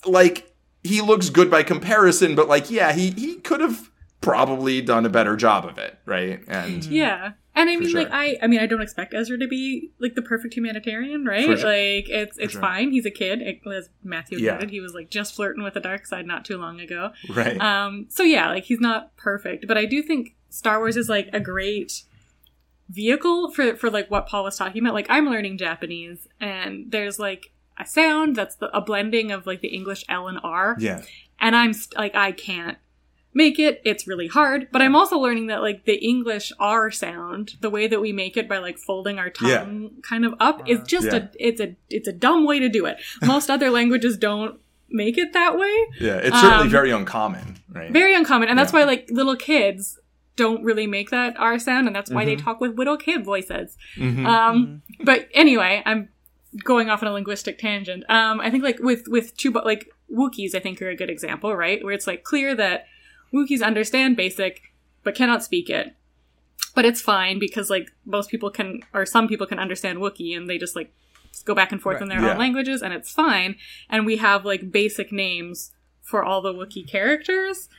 like 0.06 0.52
he 0.84 1.02
looks 1.02 1.30
good 1.30 1.52
by 1.52 1.62
comparison, 1.64 2.34
but 2.36 2.48
like 2.48 2.72
yeah, 2.72 2.94
he 2.94 3.12
he 3.12 3.36
could 3.36 3.60
have 3.60 3.91
probably 4.22 4.82
done 4.82 5.06
a 5.06 5.10
better 5.10 5.36
job 5.36 5.66
of 5.66 5.78
it, 5.78 5.98
right? 6.06 6.42
And 6.48 6.84
Yeah. 6.86 7.34
And 7.54 7.70
I 7.70 7.76
mean, 7.76 7.90
sure. 7.90 8.00
like, 8.04 8.12
I, 8.14 8.38
I 8.42 8.48
mean, 8.48 8.62
I 8.62 8.66
don't 8.66 8.82
expect 8.82 9.14
Ezra 9.14 9.38
to 9.38 9.48
be 9.48 9.92
like 10.00 10.16
the 10.16 10.22
perfect 10.22 10.54
humanitarian, 10.54 11.26
right? 11.26 11.44
Sure. 11.44 11.56
Like, 11.58 12.08
it's 12.10 12.38
it's 12.38 12.54
sure. 12.54 12.62
fine. 12.62 12.92
He's 12.92 13.06
a 13.06 13.12
kid, 13.12 13.42
as 13.68 13.90
Matthew 14.04 14.38
Yeah. 14.40 14.54
admitted. 14.54 14.70
He 14.70 14.80
was 14.80 14.94
like 14.94 15.10
just 15.10 15.36
flirting 15.36 15.62
with 15.62 15.74
the 15.74 15.82
dark 15.82 16.06
side 16.06 16.26
not 16.26 16.46
too 16.46 16.58
long 16.58 16.80
ago. 16.80 17.12
right. 17.36 17.60
Um, 17.60 18.06
so 18.10 18.24
yeah, 18.24 18.48
like 18.50 18.64
he's 18.64 18.80
not 18.80 19.16
perfect, 19.18 19.68
but 19.68 19.78
I 19.78 19.84
do 19.86 20.02
think 20.02 20.36
Star 20.50 20.80
Wars 20.80 20.96
is 20.96 21.10
like 21.10 21.30
a 21.34 21.42
great 21.42 22.04
vehicle 22.90 23.52
for 23.52 23.76
for 23.76 23.90
like 23.90 24.10
what 24.10 24.28
Paul 24.28 24.44
was 24.44 24.58
talking 24.58 24.82
about. 24.82 24.94
Like 24.94 25.08
I'm 25.10 25.26
learning 25.26 25.58
Japanese, 25.58 26.28
and 26.40 26.90
there's 26.90 27.20
like 27.20 27.52
a 27.78 27.86
sound 27.86 28.36
that's 28.38 28.56
the, 28.56 28.68
a 28.76 28.80
blending 28.82 29.32
of 29.32 29.46
like 29.46 29.62
the 29.62 29.70
English 29.70 30.06
L 30.08 30.28
and 30.30 30.40
R, 30.44 30.78
yeah. 30.80 31.02
and 31.40 31.56
I'm 31.56 31.74
st- 31.74 31.98
like 31.98 32.16
I 32.16 32.32
can't 32.32 32.78
make 33.34 33.58
it. 33.60 33.82
It's 33.86 34.08
really 34.08 34.28
hard, 34.28 34.68
but 34.72 34.82
I'm 34.82 34.96
also 34.96 35.18
learning 35.18 35.48
that 35.48 35.62
like 35.62 35.86
the 35.86 35.96
English 36.04 36.52
R 36.60 36.92
sound, 36.92 37.54
the 37.62 37.70
way 37.70 37.88
that 37.88 38.02
we 38.02 38.12
make 38.12 38.36
it 38.38 38.50
by 38.50 38.58
like 38.58 38.78
folding 38.78 39.20
our 39.20 39.30
tongue 39.30 39.92
kind 40.04 40.26
of 40.26 40.34
up, 40.40 40.68
is 40.70 40.80
just 40.88 41.08
Yeah. 41.08 41.16
a 41.16 41.30
it's 41.40 41.62
a 41.62 41.76
it's 41.90 42.08
a 42.08 42.14
dumb 42.14 42.46
way 42.46 42.60
to 42.60 42.70
do 42.70 42.86
it. 42.86 42.98
Most 43.22 43.50
other 43.50 43.70
languages 43.70 44.18
don't 44.18 44.60
make 44.90 45.18
it 45.18 45.32
that 45.34 45.58
way 45.58 45.74
Yeah. 46.02 46.18
It's 46.18 46.36
certainly 46.42 46.66
Um, 46.66 46.70
very 46.70 46.92
uncommon, 46.92 47.60
right? 47.72 47.92
very 47.92 48.14
uncommon 48.14 48.50
and 48.50 48.60
that's 48.60 48.74
Yeah. 48.74 48.80
why 48.80 48.86
like 48.86 49.08
little 49.10 49.38
kids 49.38 49.98
don't 50.36 50.64
really 50.64 50.86
make 50.88 51.10
that 51.12 51.36
r 51.38 51.58
sound 51.60 51.88
and 51.88 51.96
that's 51.96 52.10
why 52.12 52.26
Mm-hmm. 52.26 52.36
they 52.38 52.42
talk 52.44 52.60
with 52.60 52.78
little 52.78 52.98
kid 52.98 53.24
voices 53.24 53.78
Mhm. 53.96 54.26
um 54.26 54.82
but 55.04 55.30
anyway 55.34 55.82
i'm 55.86 56.10
going 56.64 56.90
off 56.90 57.02
on 57.04 57.08
a 57.08 57.14
linguistic 57.14 57.58
tangent 57.58 58.04
um 58.10 58.40
i 58.42 58.50
think 58.50 58.64
like 58.64 58.80
with 58.80 59.08
with 59.08 59.36
two 59.38 59.52
like 59.52 59.90
wookiees 60.14 60.54
i 60.56 60.60
think 60.60 60.82
are 60.82 60.90
a 60.90 60.96
good 60.96 61.10
example 61.10 61.56
right 61.56 61.84
where 61.84 61.94
it's 61.94 62.08
like 62.08 62.24
clear 62.24 62.54
that 62.56 62.86
wookiees 63.34 63.62
understand 63.64 64.16
basic 64.16 64.62
but 65.04 65.16
cannot 65.16 65.44
speak 65.44 65.70
it 65.70 65.96
but 66.76 66.86
it's 66.86 67.02
fine 67.02 67.40
because 67.40 67.70
like 67.70 67.92
most 68.06 68.30
people 68.30 68.50
can 68.50 68.82
or 68.94 69.06
some 69.06 69.28
people 69.28 69.48
can 69.48 69.60
understand 69.60 70.00
wookiee 70.00 70.36
and 70.36 70.50
they 70.50 70.58
just 70.58 70.76
like 70.76 70.94
go 71.46 71.56
back 71.56 71.72
and 71.72 71.82
forth 71.82 72.02
in 72.02 72.10
their 72.10 72.22
Yeah. 72.22 72.32
own 72.32 72.38
languages 72.38 72.82
and 72.82 72.94
it's 72.94 73.12
fine 73.12 73.56
and 73.90 74.06
we 74.06 74.18
have 74.18 74.46
like 74.46 74.72
basic 74.72 75.12
names 75.12 75.72
for 76.02 76.24
all 76.24 76.42
the 76.42 76.54
wookiee 76.54 76.88
characters 76.88 77.70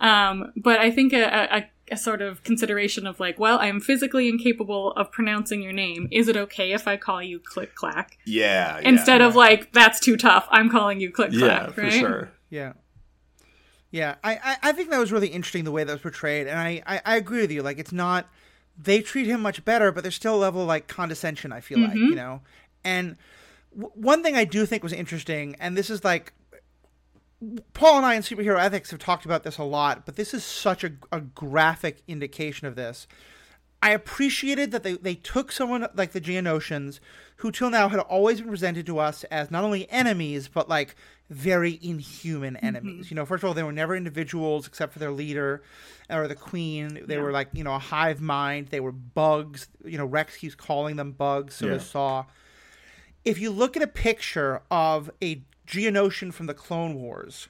um, 0.00 0.52
but 0.56 0.80
I 0.80 0.90
think 0.90 1.12
a, 1.12 1.24
a, 1.54 1.70
a 1.92 1.96
sort 1.96 2.22
of 2.22 2.42
consideration 2.42 3.06
of 3.06 3.20
like, 3.20 3.38
well, 3.38 3.58
I'm 3.58 3.80
physically 3.80 4.28
incapable 4.28 4.92
of 4.92 5.12
pronouncing 5.12 5.62
your 5.62 5.72
name. 5.72 6.08
Is 6.10 6.26
it 6.28 6.36
okay 6.36 6.72
if 6.72 6.88
I 6.88 6.96
call 6.96 7.22
you 7.22 7.38
Click 7.38 7.74
Clack 7.74 8.16
yeah. 8.24 8.78
yeah. 8.80 8.88
instead 8.88 9.20
of 9.20 9.36
like 9.36 9.72
that's 9.72 10.00
too 10.00 10.16
tough? 10.16 10.48
I'm 10.50 10.70
calling 10.70 11.00
you 11.00 11.10
Click 11.10 11.32
yeah, 11.32 11.38
Clack, 11.40 11.74
for 11.74 11.90
sure. 11.90 12.30
Yeah. 12.48 12.72
Yeah, 13.90 14.16
I, 14.22 14.34
I, 14.36 14.56
I 14.62 14.72
think 14.72 14.90
that 14.90 14.98
was 14.98 15.10
really 15.10 15.28
interesting 15.28 15.64
the 15.64 15.72
way 15.72 15.82
that 15.84 15.92
was 15.92 16.02
portrayed, 16.02 16.46
and 16.46 16.58
I, 16.58 16.82
I, 16.86 17.00
I 17.04 17.16
agree 17.16 17.40
with 17.40 17.50
you. 17.50 17.62
Like, 17.62 17.78
it's 17.78 17.92
not 17.92 18.28
they 18.82 19.00
treat 19.02 19.26
him 19.26 19.42
much 19.42 19.64
better, 19.64 19.92
but 19.92 20.02
there's 20.02 20.14
still 20.14 20.36
a 20.36 20.38
level 20.38 20.62
of 20.62 20.68
like 20.68 20.88
condescension. 20.88 21.52
I 21.52 21.60
feel 21.60 21.80
like 21.80 21.94
you 21.94 22.06
mm-hmm. 22.06 22.14
know, 22.14 22.40
and 22.84 23.16
w- 23.76 23.92
one 23.94 24.22
thing 24.22 24.36
I 24.36 24.44
do 24.44 24.64
think 24.64 24.82
was 24.82 24.92
interesting, 24.92 25.56
and 25.58 25.76
this 25.76 25.90
is 25.90 26.04
like 26.04 26.32
Paul 27.72 27.98
and 27.98 28.06
I 28.06 28.14
in 28.14 28.22
superhero 28.22 28.58
ethics 28.58 28.90
have 28.90 29.00
talked 29.00 29.24
about 29.24 29.44
this 29.44 29.58
a 29.58 29.64
lot, 29.64 30.06
but 30.06 30.16
this 30.16 30.34
is 30.34 30.44
such 30.44 30.84
a, 30.84 30.92
a 31.10 31.20
graphic 31.20 32.02
indication 32.06 32.66
of 32.66 32.76
this. 32.76 33.06
I 33.82 33.92
appreciated 33.92 34.72
that 34.72 34.82
they, 34.82 34.94
they 34.94 35.14
took 35.14 35.50
someone 35.50 35.86
like 35.94 36.12
the 36.12 36.20
Geonosians, 36.20 37.00
who 37.36 37.50
till 37.50 37.70
now 37.70 37.88
had 37.88 38.00
always 38.00 38.40
been 38.40 38.50
presented 38.50 38.84
to 38.86 38.98
us 38.98 39.24
as 39.24 39.50
not 39.50 39.64
only 39.64 39.90
enemies, 39.90 40.48
but 40.48 40.68
like 40.68 40.94
very 41.30 41.78
inhuman 41.80 42.54
mm-hmm. 42.54 42.66
enemies. 42.66 43.10
You 43.10 43.14
know, 43.14 43.24
first 43.24 43.42
of 43.42 43.48
all, 43.48 43.54
they 43.54 43.62
were 43.62 43.72
never 43.72 43.96
individuals 43.96 44.66
except 44.66 44.92
for 44.92 44.98
their 44.98 45.12
leader 45.12 45.62
or 46.10 46.28
the 46.28 46.34
queen. 46.34 47.04
They 47.06 47.18
were 47.18 47.30
like, 47.30 47.48
you 47.52 47.64
know, 47.64 47.74
a 47.74 47.78
hive 47.78 48.20
mind. 48.20 48.68
They 48.68 48.80
were 48.80 48.92
bugs. 48.92 49.68
You 49.84 49.96
know, 49.96 50.04
Rex 50.04 50.36
keeps 50.36 50.56
calling 50.56 50.96
them 50.96 51.12
bugs, 51.12 51.54
so 51.54 51.66
Yeah. 51.66 51.72
does 51.74 51.86
Saw. 51.86 52.26
If 53.24 53.38
you 53.38 53.50
look 53.50 53.76
at 53.76 53.82
a 53.82 53.86
picture 53.86 54.62
of 54.70 55.10
a 55.22 55.42
Geonosian 55.66 56.34
from 56.34 56.46
the 56.46 56.54
Clone 56.54 56.94
Wars, 56.94 57.48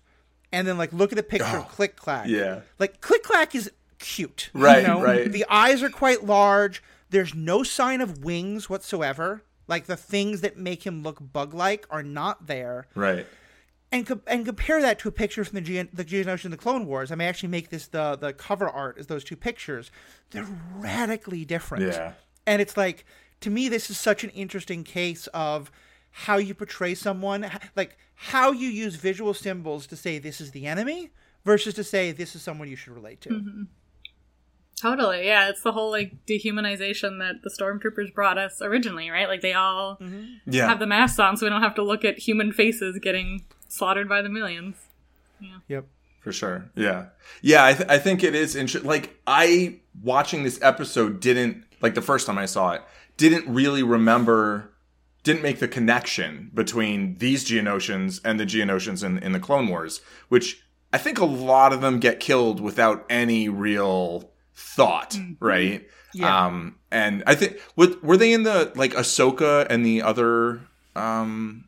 and 0.53 0.69
then 0.69 0.77
like 0.77 0.93
look 0.93 1.13
at 1.13 1.19
a 1.19 1.23
picture 1.23 1.57
of 1.57 1.65
oh, 1.65 1.69
Click 1.69 1.97
Clack, 1.97 2.29
Yeah. 2.29 2.61
like 2.79 3.01
Click 3.01 3.23
Clack 3.23 3.55
is 3.55 3.71
cute. 3.99 4.51
Right, 4.53 4.83
you 4.83 4.89
know? 4.89 5.03
right. 5.03 5.31
The 5.31 5.47
eyes 5.49 5.83
are 5.83 5.91
quite 5.91 6.25
large. 6.25 6.83
There's 7.09 7.35
no 7.35 7.63
sign 7.63 8.01
of 8.01 8.25
wings 8.25 8.69
whatsoever. 8.69 9.43
Like 9.69 9.87
the 9.87 9.97
things 9.97 10.41
that 10.41 10.57
make 10.57 10.85
him 10.85 11.03
look 11.03 11.19
bug-like 11.33 11.87
are 11.91 12.03
not 12.03 12.47
there. 12.47 12.89
Right. 12.95 13.27
And 13.93 14.07
co- 14.07 14.21
and 14.27 14.47
compare 14.47 14.81
that 14.81 15.01
to 15.01 15.09
a 15.09 15.13
picture 15.13 15.45
from 15.45 15.57
the 15.57 15.61
Ge- 15.63 15.91
the 15.93 16.05
Geonosian 16.05 16.45
and 16.45 16.53
the 16.53 16.59
Clone 16.59 16.87
Wars. 16.87 17.11
I 17.11 17.17
may 17.17 17.27
actually 17.27 17.49
make 17.49 17.71
this 17.71 17.89
the 17.89 18.17
the 18.17 18.33
cover 18.33 18.69
art 18.69 18.99
is 18.99 19.09
those 19.09 19.25
two 19.25 19.37
pictures. 19.37 19.91
They're 20.31 20.47
radically 20.75 21.45
different. 21.45 21.93
Yeah. 21.93 22.13
And 22.47 22.63
it's 22.63 22.77
like 22.77 23.05
to 23.41 23.51
me 23.51 23.69
this 23.69 23.91
is 23.91 23.99
such 23.99 24.23
an 24.23 24.31
interesting 24.31 24.85
case 24.85 25.27
of 25.29 25.73
how 26.13 26.37
you 26.37 26.55
portray 26.55 26.95
someone, 26.95 27.51
like 27.77 27.97
how 28.15 28.53
you 28.53 28.69
use 28.69 28.97
visual 28.97 29.35
symbols 29.35 29.87
to 29.89 29.97
say 29.97 30.19
this 30.19 30.41
is 30.41 30.53
the 30.53 30.67
enemy 30.67 31.11
versus 31.45 31.75
to 31.75 31.85
say 31.85 32.13
this 32.13 32.35
is 32.35 32.43
someone 32.43 32.69
you 32.69 32.77
should 32.77 32.95
relate 32.95 33.21
to. 33.23 33.31
Mm-hmm. 33.31 33.63
Totally, 34.81 35.27
yeah. 35.27 35.49
It's 35.51 35.63
the 35.63 35.73
whole 35.73 35.91
like 35.91 36.25
dehumanization 36.27 37.19
that 37.19 37.43
the 37.43 37.51
stormtroopers 37.51 38.15
brought 38.15 38.39
us 38.39 38.63
originally, 38.63 39.11
right? 39.11 39.29
Like 39.29 39.43
they 39.43 39.53
all 39.53 39.97
mm-hmm. 39.97 40.25
Yeah. 40.47 40.69
have 40.69 40.79
the 40.79 40.87
masks 40.87 41.19
on, 41.19 41.37
so 41.37 41.45
we 41.45 41.51
don't 41.51 41.63
have 41.63 41.75
to 41.75 41.83
look 41.83 42.05
at 42.05 42.19
human 42.19 42.53
faces 42.53 42.99
getting 43.03 43.45
slaughtered 43.71 44.09
by 44.09 44.21
the 44.21 44.29
millions. 44.29 44.77
Yeah. 45.41 45.59
Yep. 45.69 45.87
For 46.21 46.33
sure. 46.33 46.71
Yeah. 46.75 47.07
Yeah. 47.41 47.65
I, 47.65 47.73
th- 47.73 47.89
I 47.89 47.99
think 47.99 48.23
it 48.23 48.35
is 48.35 48.55
interesting. 48.55 48.87
Like, 48.87 49.19
I, 49.27 49.81
watching 50.03 50.43
this 50.43 50.61
episode, 50.61 51.21
didn't, 51.21 51.65
like, 51.81 51.95
the 51.95 52.03
first 52.03 52.27
time 52.27 52.37
I 52.37 52.45
saw 52.45 52.73
it, 52.73 52.83
didn't 53.17 53.49
really 53.49 53.83
remember, 53.83 54.71
didn't 55.23 55.43
make 55.43 55.61
the 55.61 55.69
connection 55.69 56.51
between 56.53 57.17
these 57.19 57.45
Geonosians 57.47 58.21
and 58.23 58.39
the 58.39 58.45
Geonosians 58.45 59.03
in, 59.03 59.19
in 59.19 59.33
the 59.33 59.41
Clone 59.41 59.69
Wars, 59.69 60.03
which 60.29 60.63
I 60.93 60.99
think 60.99 61.19
a 61.19 61.25
lot 61.25 61.73
of 61.73 61.81
them 61.81 62.01
get 62.01 62.21
killed 62.21 62.61
without 62.61 63.07
any 63.09 63.49
real 63.49 64.31
thought, 64.55 65.17
right? 65.39 65.89
Yeah. 66.13 66.47
Um, 66.47 66.77
and 66.91 67.23
I 67.27 67.35
think, 67.35 67.59
were, 67.77 67.95
were 68.03 68.17
they 68.19 68.35
in 68.35 68.43
the, 68.43 68.73
like, 68.75 68.93
Ahsoka 68.93 69.67
and 69.71 69.87
the 69.87 70.03
other, 70.03 70.61
um, 70.95 71.65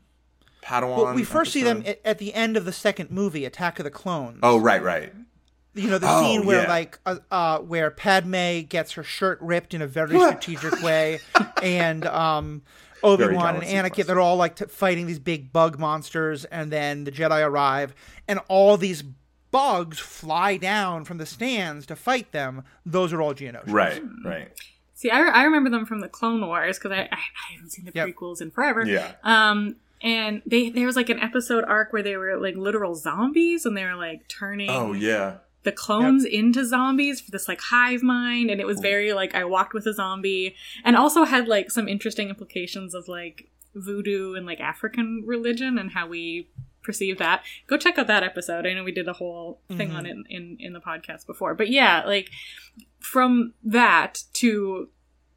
Padawan? 0.63 0.97
Well, 1.05 1.15
we 1.15 1.25
first 1.25 1.53
see 1.53 1.63
them 1.63 1.83
at, 1.87 2.01
at 2.05 2.19
the 2.19 2.33
end 2.35 2.57
of 2.57 2.65
the 2.65 2.73
second 2.73 3.11
movie, 3.11 3.45
Attack 3.45 3.79
of 3.81 3.85
the 3.85 3.91
Clones. 3.91 4.39
Oh, 4.43 4.59
right, 4.59 4.83
right. 4.83 5.13
you 5.75 5.89
know 5.89 5.99
the 5.99 6.07
Oh, 6.09 6.23
scene 6.23 6.47
where 6.47 6.63
yeah. 6.63 6.69
like 6.69 6.99
uh, 7.07 7.17
uh 7.31 7.59
where 7.59 7.91
Padme 7.91 8.61
gets 8.61 8.93
her 8.93 9.03
shirt 9.03 9.39
ripped 9.41 9.75
in 9.75 9.83
a 9.83 9.87
very 9.87 10.19
strategic 10.19 10.81
way, 10.83 11.19
and 11.63 12.07
um 12.07 12.63
Obi 13.03 13.27
Wan 13.29 13.57
and 13.57 13.65
Anakin 13.65 13.85
sequence. 13.87 14.07
they're 14.07 14.21
all 14.21 14.37
like 14.37 14.57
t- 14.57 14.67
fighting 14.67 15.07
these 15.07 15.19
big 15.19 15.53
bug 15.53 15.79
monsters, 15.79 16.45
and 16.45 16.71
then 16.71 17.05
the 17.05 17.11
Jedi 17.13 17.45
arrive, 17.45 17.95
and 18.29 18.39
all 18.49 18.77
these 18.77 19.03
bugs 19.51 19.99
fly 19.99 20.57
down 20.57 21.05
from 21.05 21.19
the 21.19 21.27
stands 21.27 21.85
to 21.87 21.97
fight 21.97 22.33
them. 22.33 22.63
Those 22.87 23.13
are 23.13 23.21
all 23.21 23.35
Geonosians. 23.35 23.65
Right, 23.73 24.03
right. 24.25 24.51
See, 24.95 25.11
I, 25.11 25.19
I 25.21 25.43
remember 25.45 25.69
them 25.69 25.85
from 25.85 26.01
the 26.01 26.09
Clone 26.09 26.47
Wars 26.47 26.79
because 26.79 26.93
I, 26.93 27.01
I 27.01 27.09
I 27.17 27.53
haven't 27.55 27.71
seen 27.71 27.85
the 27.85 27.93
Yep. 27.95 28.09
prequels 28.09 28.41
in 28.41 28.51
forever. 28.53 28.87
Yeah. 28.87 29.13
Um, 29.25 29.77
and 30.03 30.43
they 30.45 30.71
there 30.71 30.87
was 30.87 30.97
like 30.97 31.09
an 31.09 31.21
episode 31.21 31.65
arc 31.65 31.93
where 31.93 32.03
they 32.03 32.17
were 32.17 32.37
like 32.39 32.57
literal 32.57 32.95
zombies, 32.95 33.65
and 33.65 33.77
they 33.77 33.85
were 33.85 33.95
like 33.95 34.29
turning 34.29 34.71
Oh, 34.71 34.93
yeah. 34.93 35.39
the 35.63 35.73
clones 35.73 36.25
into 36.25 36.67
zombies 36.67 37.21
for 37.21 37.31
this 37.31 37.49
like 37.49 37.61
hive 37.61 38.03
mind, 38.03 38.51
and 38.51 38.61
it 38.61 38.67
was 38.67 38.81
very 38.81 39.13
like 39.13 39.35
I 39.35 39.45
walked 39.45 39.75
with 39.75 39.87
a 39.87 39.95
zombie, 39.95 40.57
and 40.85 40.97
also 40.97 41.25
had 41.25 41.49
like 41.49 41.71
some 41.71 41.89
interesting 41.89 42.29
implications 42.29 42.95
of 42.95 43.09
like 43.09 43.49
voodoo 43.75 44.35
and 44.35 44.45
like 44.45 44.61
African 44.61 45.23
religion 45.27 45.79
and 45.79 45.93
how 45.93 46.07
we 46.07 46.49
perceive 46.83 47.19
that. 47.19 47.43
Go 47.69 47.77
check 47.77 47.97
out 47.97 48.09
that 48.09 48.25
episode. 48.25 48.67
I 48.67 48.75
know 48.75 48.85
we 48.85 48.93
did 48.93 49.09
a 49.09 49.13
whole 49.13 49.61
thing 49.69 49.93
on 49.93 50.05
mm-hmm. 50.05 50.07
it 50.07 50.11
in, 50.11 50.25
in 50.29 50.57
in 50.59 50.73
the 50.73 50.81
podcast 50.81 51.27
before, 51.27 51.55
but 51.55 51.71
yeah, 51.71 52.03
like 52.05 52.31
from 52.99 53.55
that 53.63 54.25
to 54.35 54.89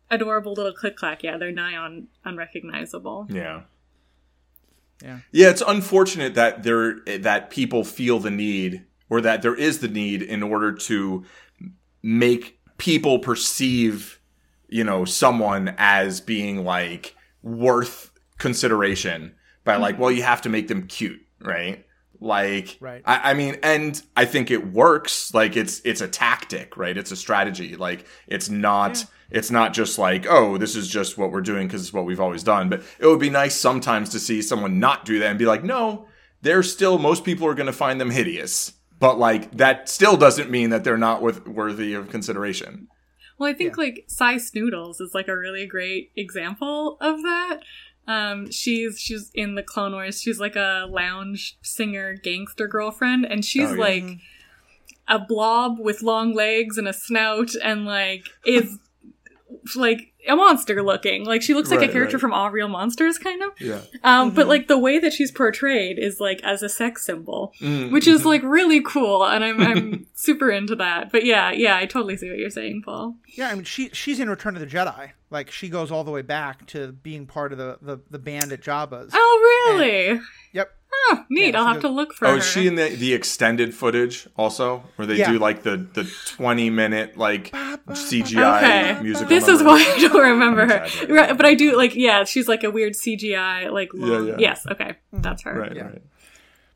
adorable 0.09 0.53
little 0.53 0.73
click 0.73 0.95
clack, 0.95 1.23
yeah, 1.23 1.37
they're 1.37 1.51
nigh 1.51 1.75
on 1.75 2.07
unrecognizable. 2.23 3.27
Yeah. 3.29 3.61
Yeah. 5.03 5.19
Yeah, 5.31 5.49
it's 5.49 5.63
unfortunate 5.65 6.35
that 6.35 6.63
there 6.63 6.99
that 7.19 7.49
people 7.49 7.83
feel 7.83 8.19
the 8.19 8.31
need 8.31 8.85
or 9.09 9.21
that 9.21 9.41
there 9.41 9.55
is 9.55 9.79
the 9.79 9.87
need 9.87 10.21
in 10.21 10.41
order 10.41 10.71
to 10.71 11.25
make 12.01 12.59
people 12.77 13.19
perceive, 13.19 14.19
you 14.67 14.83
know, 14.83 15.05
someone 15.05 15.73
as 15.77 16.21
being 16.21 16.63
like 16.63 17.15
worth 17.43 18.11
consideration 18.37 19.35
by 19.63 19.75
like, 19.75 19.95
mm-hmm. 19.95 20.03
well, 20.03 20.11
you 20.11 20.23
have 20.23 20.41
to 20.41 20.49
make 20.49 20.67
them 20.67 20.87
cute, 20.87 21.21
right? 21.41 21.85
Like, 22.19 22.77
Right. 22.79 23.01
I, 23.05 23.31
I 23.31 23.33
mean, 23.33 23.57
and 23.63 24.01
I 24.15 24.25
think 24.25 24.51
it 24.51 24.73
works. 24.73 25.33
Like, 25.33 25.55
it's 25.55 25.81
it's 25.83 26.01
a 26.01 26.07
tactic, 26.07 26.77
right? 26.77 26.97
It's 26.97 27.11
a 27.11 27.15
strategy. 27.15 27.75
Like, 27.75 28.05
it's 28.27 28.49
not 28.49 29.05
it's 29.31 29.51
not 29.51 29.73
just 29.73 29.97
like, 29.97 30.25
oh, 30.29 30.57
this 30.57 30.75
is 30.75 30.87
just 30.87 31.17
what 31.17 31.31
we're 31.31 31.41
doing 31.41 31.67
because 31.67 31.81
it's 31.81 31.93
what 31.93 32.05
we've 32.05 32.19
always 32.19 32.43
done. 32.43 32.69
But 32.69 32.83
it 32.99 33.07
would 33.07 33.19
be 33.19 33.29
nice 33.29 33.55
sometimes 33.55 34.09
to 34.09 34.19
see 34.19 34.41
someone 34.41 34.79
not 34.79 35.05
do 35.05 35.19
that 35.19 35.29
and 35.29 35.39
be 35.39 35.45
like, 35.45 35.63
no, 35.63 36.07
they're 36.41 36.63
still. 36.63 36.97
Most 36.97 37.23
people 37.23 37.47
are 37.47 37.55
going 37.55 37.65
to 37.65 37.73
find 37.73 37.99
them 37.99 38.11
hideous, 38.11 38.73
but 38.99 39.17
like 39.17 39.51
that 39.57 39.89
still 39.89 40.17
doesn't 40.17 40.51
mean 40.51 40.69
that 40.69 40.83
they're 40.83 40.97
not 40.97 41.21
with, 41.21 41.47
worthy 41.47 41.93
of 41.93 42.09
consideration. 42.09 42.87
Well, 43.37 43.49
I 43.49 43.53
think 43.53 43.77
like 43.77 44.05
Sy 44.07 44.35
Snootles 44.35 45.01
is 45.01 45.11
like 45.13 45.27
a 45.27 45.37
really 45.37 45.65
great 45.65 46.11
example 46.15 46.97
of 47.01 47.21
that. 47.23 47.59
Um, 48.07 48.51
she's 48.51 48.99
she's 48.99 49.31
in 49.33 49.55
the 49.55 49.63
Clone 49.63 49.93
Wars. 49.93 50.21
She's 50.21 50.39
like 50.39 50.55
a 50.55 50.85
lounge 50.89 51.57
singer 51.61 52.15
gangster 52.15 52.67
girlfriend, 52.67 53.25
and 53.25 53.43
she's 53.43 53.69
Oh, 53.69 53.73
yeah. 53.73 53.79
like 53.79 54.03
a 55.07 55.19
blob 55.19 55.79
with 55.79 56.01
long 56.01 56.33
legs 56.33 56.77
and 56.77 56.87
a 56.87 56.93
snout, 56.93 57.51
and 57.63 57.85
like 57.85 58.25
is 58.45 58.77
like 59.75 60.13
a 60.27 60.35
monster 60.35 60.81
looking. 60.83 61.25
Like 61.25 61.41
she 61.41 61.53
looks 61.53 61.69
like 61.69 61.79
Right, 61.81 61.89
a 61.89 61.93
character 61.93 62.17
right. 62.17 62.21
from 62.21 62.33
All 62.33 62.49
Real 62.51 62.67
Monsters, 62.67 63.17
kind 63.17 63.41
of. 63.43 63.51
Yeah. 63.59 63.81
Um, 64.03 64.31
but 64.31 64.47
like 64.47 64.67
the 64.67 64.77
way 64.77 64.99
that 64.99 65.13
she's 65.13 65.31
portrayed 65.31 65.97
is 65.99 66.19
like 66.19 66.41
as 66.43 66.63
a 66.63 66.69
sex 66.69 67.05
symbol, 67.05 67.53
Mm. 67.61 67.91
which 67.91 68.07
is 68.07 68.25
like 68.31 68.43
really 68.43 68.81
cool, 68.81 69.23
and 69.25 69.43
I'm 69.43 69.61
I'm 69.61 70.07
super 70.13 70.49
into 70.51 70.75
that. 70.77 71.11
But 71.11 71.25
yeah, 71.25 71.51
yeah, 71.51 71.75
I 71.77 71.85
totally 71.85 72.17
see 72.17 72.29
what 72.29 72.37
you're 72.39 72.49
saying, 72.49 72.83
Paul. 72.83 73.15
Yeah, 73.37 73.49
I 73.49 73.55
mean 73.55 73.63
she 73.63 73.89
she's 73.89 74.19
in 74.19 74.29
Return 74.29 74.55
of 74.55 74.61
the 74.61 74.67
Jedi. 74.67 75.11
Like 75.31 75.51
she 75.51 75.69
goes 75.69 75.91
all 75.91 76.03
the 76.03 76.11
way 76.11 76.21
back 76.21 76.65
to 76.67 76.91
being 76.91 77.25
part 77.25 77.51
of 77.51 77.57
the 77.57 77.77
the, 77.81 77.99
the 78.11 78.19
band 78.19 78.51
at 78.53 78.61
Jabba's. 78.61 79.11
Oh, 79.13 79.71
really? 79.71 80.07
Yep. 80.07 80.19
Oh, 81.11 81.23
neat. 81.29 81.53
Yeah, 81.53 81.59
I'll 81.59 81.67
she 81.67 81.73
have 81.73 81.81
to 81.81 81.89
look 81.89 82.13
for 82.13 82.27
Oh, 82.27 82.31
her. 82.31 82.37
is 82.37 82.45
she 82.49 82.67
in 82.67 82.75
the 82.75 82.89
the 82.89 83.13
extended 83.13 83.73
footage 83.75 84.27
also, 84.37 84.83
where 84.95 85.05
they 85.05 85.17
Yeah. 85.17 85.31
do 85.31 85.39
like 85.39 85.63
the 85.63 85.77
the 85.77 86.09
twenty 86.25 86.69
minute 86.69 87.17
like 87.17 87.51
CGI 87.51 88.57
okay. 88.93 89.01
musical? 89.03 89.29
This 89.29 89.47
is 89.47 89.61
why 89.61 89.75
I 89.75 89.99
don't 89.99 90.21
remember 90.21 90.65
her. 90.67 90.87
Right, 91.13 91.35
but 91.37 91.45
I 91.45 91.53
do 91.53 91.77
like 91.77 91.95
yeah, 91.95 92.23
she's 92.23 92.47
like 92.47 92.63
a 92.63 92.71
weird 92.71 92.93
CGI 92.93 93.71
like 93.71 93.89
long. 93.93 94.09
Yeah, 94.27 94.31
yeah. 94.31 94.35
Yes, 94.39 94.65
okay. 94.71 94.95
Mm-hmm. 95.13 95.21
That's 95.21 95.43
her. 95.43 95.59
Right, 95.59 95.75
Yeah. 95.75 95.83
right. 95.83 96.01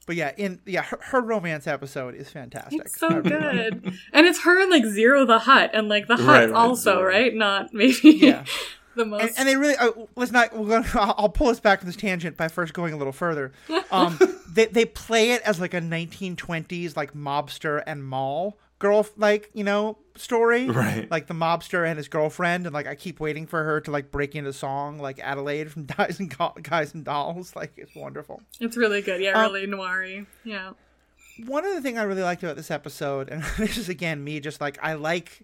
But 0.06 0.16
yeah, 0.16 0.32
in 0.38 0.60
yeah, 0.66 0.82
her, 0.84 1.00
her 1.02 1.22
romance 1.22 1.68
episode 1.68 2.16
is 2.16 2.30
fantastic. 2.30 2.82
It's 2.82 3.00
so 3.00 3.10
really 3.10 3.30
love 3.30 3.56
it. 3.56 3.84
good. 3.84 3.94
and 4.12 4.26
it's 4.26 4.42
her 4.42 4.60
and 4.60 4.72
like 4.72 4.84
Ziro 4.84 5.26
the 5.28 5.38
Hutt 5.40 5.70
and 5.74 5.88
like 5.88 6.08
the 6.08 6.18
Hutt 6.18 6.26
Right, 6.28 6.46
right, 6.50 6.54
also, 6.56 7.02
Ziro. 7.02 7.08
right? 7.08 7.34
Not 7.36 7.74
maybe 7.74 7.96
Yeah. 8.04 8.44
the 9.00 9.06
most 9.06 9.22
And, 9.24 9.32
and 9.40 9.48
they 9.48 9.56
really 9.56 9.76
uh, 9.76 9.92
let's 10.16 10.32
not. 10.32 10.56
We're 10.56 10.82
gonna, 10.82 10.88
I'll 10.94 11.16
I'll 11.18 11.30
pull 11.30 11.48
us 11.48 11.60
back 11.60 11.80
from 11.80 11.88
this 11.88 11.96
tangent 11.96 12.38
by 12.38 12.48
first 12.48 12.74
going 12.74 12.94
a 12.94 12.98
little 12.98 13.14
further. 13.14 13.52
Um, 13.92 14.20
they 14.48 14.66
they 14.68 14.86
play 14.86 15.32
it 15.32 15.42
as 15.42 15.60
like 15.60 15.74
a 15.74 15.82
1920s 15.82 16.96
like 16.96 17.14
mobster 17.16 17.82
and 17.88 18.04
mall 18.04 18.60
girl 18.78 19.06
like 19.18 19.50
you 19.56 19.64
know 19.64 19.98
story, 20.16 20.70
Right. 20.70 21.10
Like 21.10 21.26
the 21.28 21.34
mobster 21.34 21.88
and 21.88 21.98
his 21.98 22.08
girlfriend, 22.08 22.66
and 22.68 22.74
like 22.74 22.86
I 22.88 22.94
keep 22.96 23.20
waiting 23.20 23.48
for 23.48 23.64
her 23.64 23.82
to 23.82 23.90
like 23.92 24.12
break 24.12 24.36
into 24.36 24.54
song 24.54 25.00
like 25.00 25.20
Adelaide 25.20 25.72
from 25.72 25.86
Guys 25.98 26.20
and 26.20 26.36
Go- 26.38 26.54
Guys 26.62 26.94
and 26.94 27.04
Dolls. 27.04 27.56
Like 27.56 27.74
it's 27.78 27.96
wonderful. 27.96 28.42
It's 28.60 28.78
really 28.78 29.02
good. 29.02 29.22
Yeah, 29.22 29.32
Um, 29.44 29.52
really 29.54 29.66
noiry. 29.68 30.28
Yeah. 30.44 30.72
one 31.48 31.66
other 31.66 31.82
thing 31.82 31.98
I 31.98 32.04
really 32.04 32.22
liked 32.24 32.44
about 32.44 32.58
this 32.58 32.70
episode, 32.70 33.30
and 33.30 33.44
this 33.58 33.78
is 33.78 33.90
again 33.90 34.24
me 34.24 34.40
just 34.40 34.62
like 34.62 34.78
I 34.84 34.94
like, 34.94 35.42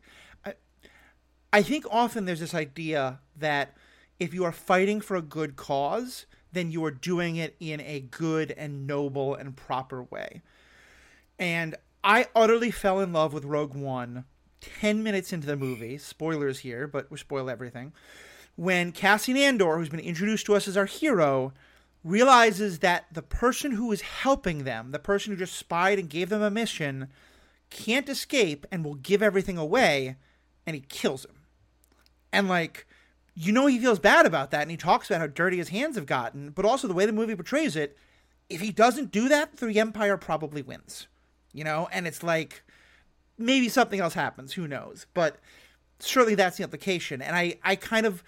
I, 1.55 1.61
think 1.61 1.85
often 1.89 2.25
there's 2.25 2.41
this 2.41 2.53
idea 2.53 3.19
that 3.37 3.75
if 4.19 4.33
you 4.33 4.43
are 4.43 4.51
fighting 4.51 4.99
for 4.99 5.15
a 5.15 5.21
good 5.21 5.55
cause, 5.55 6.25
then 6.51 6.69
you 6.69 6.83
are 6.83 6.91
doing 6.91 7.37
it 7.37 7.55
in 7.59 7.79
a 7.81 8.01
good 8.01 8.51
and 8.51 8.85
noble 8.85 9.35
and 9.35 9.55
proper 9.55 10.03
way. 10.03 10.41
And 11.39 11.75
I 12.03 12.27
utterly 12.35 12.71
fell 12.71 12.99
in 12.99 13.13
love 13.13 13.33
with 13.33 13.45
Rogue 13.45 13.73
One 13.73 14.25
10 14.81 15.03
minutes 15.03 15.31
into 15.31 15.47
the 15.47 15.55
movie. 15.55 15.97
Spoilers 15.97 16.59
here, 16.59 16.87
but 16.87 17.09
we 17.09 17.17
spoil 17.17 17.49
everything. 17.49 17.93
When 18.55 18.91
Cassian 18.91 19.37
Andor, 19.37 19.77
who's 19.77 19.89
been 19.89 19.99
introduced 19.99 20.45
to 20.47 20.55
us 20.55 20.67
as 20.67 20.75
our 20.75 20.85
hero, 20.85 21.53
realizes 22.03 22.79
that 22.79 23.05
the 23.11 23.21
person 23.21 23.71
who 23.71 23.91
is 23.91 24.01
helping 24.01 24.63
them, 24.63 24.91
the 24.91 24.99
person 24.99 25.31
who 25.31 25.39
just 25.39 25.55
spied 25.55 25.99
and 25.99 26.09
gave 26.09 26.29
them 26.29 26.41
a 26.41 26.51
mission, 26.51 27.07
can't 27.69 28.09
escape 28.09 28.65
and 28.71 28.83
will 28.83 28.95
give 28.95 29.21
everything 29.23 29.57
away, 29.57 30.15
and 30.65 30.75
he 30.75 30.81
kills 30.81 31.25
him. 31.25 31.34
And 32.35 32.47
like, 32.47 32.85
you 33.33 33.51
know, 33.51 33.65
he 33.67 33.79
feels 33.79 33.99
bad 33.99 34.25
about 34.25 34.51
that, 34.51 34.61
and 34.61 34.71
he 34.71 34.77
talks 34.77 35.09
about 35.09 35.21
how 35.21 35.27
dirty 35.27 35.57
his 35.57 35.69
hands 35.69 35.95
have 35.95 36.05
gotten, 36.05 36.51
but 36.51 36.65
also 36.65 36.87
the 36.87 36.93
way 36.93 37.05
the 37.05 37.13
movie 37.13 37.35
portrays 37.35 37.75
it, 37.75 37.97
if 38.49 38.61
he 38.61 38.71
doesn't 38.71 39.11
do 39.11 39.27
that, 39.29 39.57
the 39.57 39.79
Empire 39.79 40.17
probably 40.17 40.61
wins. 40.61 41.07
You 41.51 41.63
know, 41.63 41.87
and 41.91 42.05
it's 42.05 42.21
like 42.21 42.63
maybe 43.37 43.69
something 43.69 43.99
else 43.99 44.13
happens, 44.13 44.53
who 44.53 44.67
knows? 44.67 45.05
But 45.13 45.37
surely 46.01 46.35
that's 46.35 46.57
the 46.57 46.63
implication. 46.63 47.21
And 47.21 47.35
I, 47.35 47.55
I 47.63 47.75
kind 47.75 48.05
of 48.05 48.23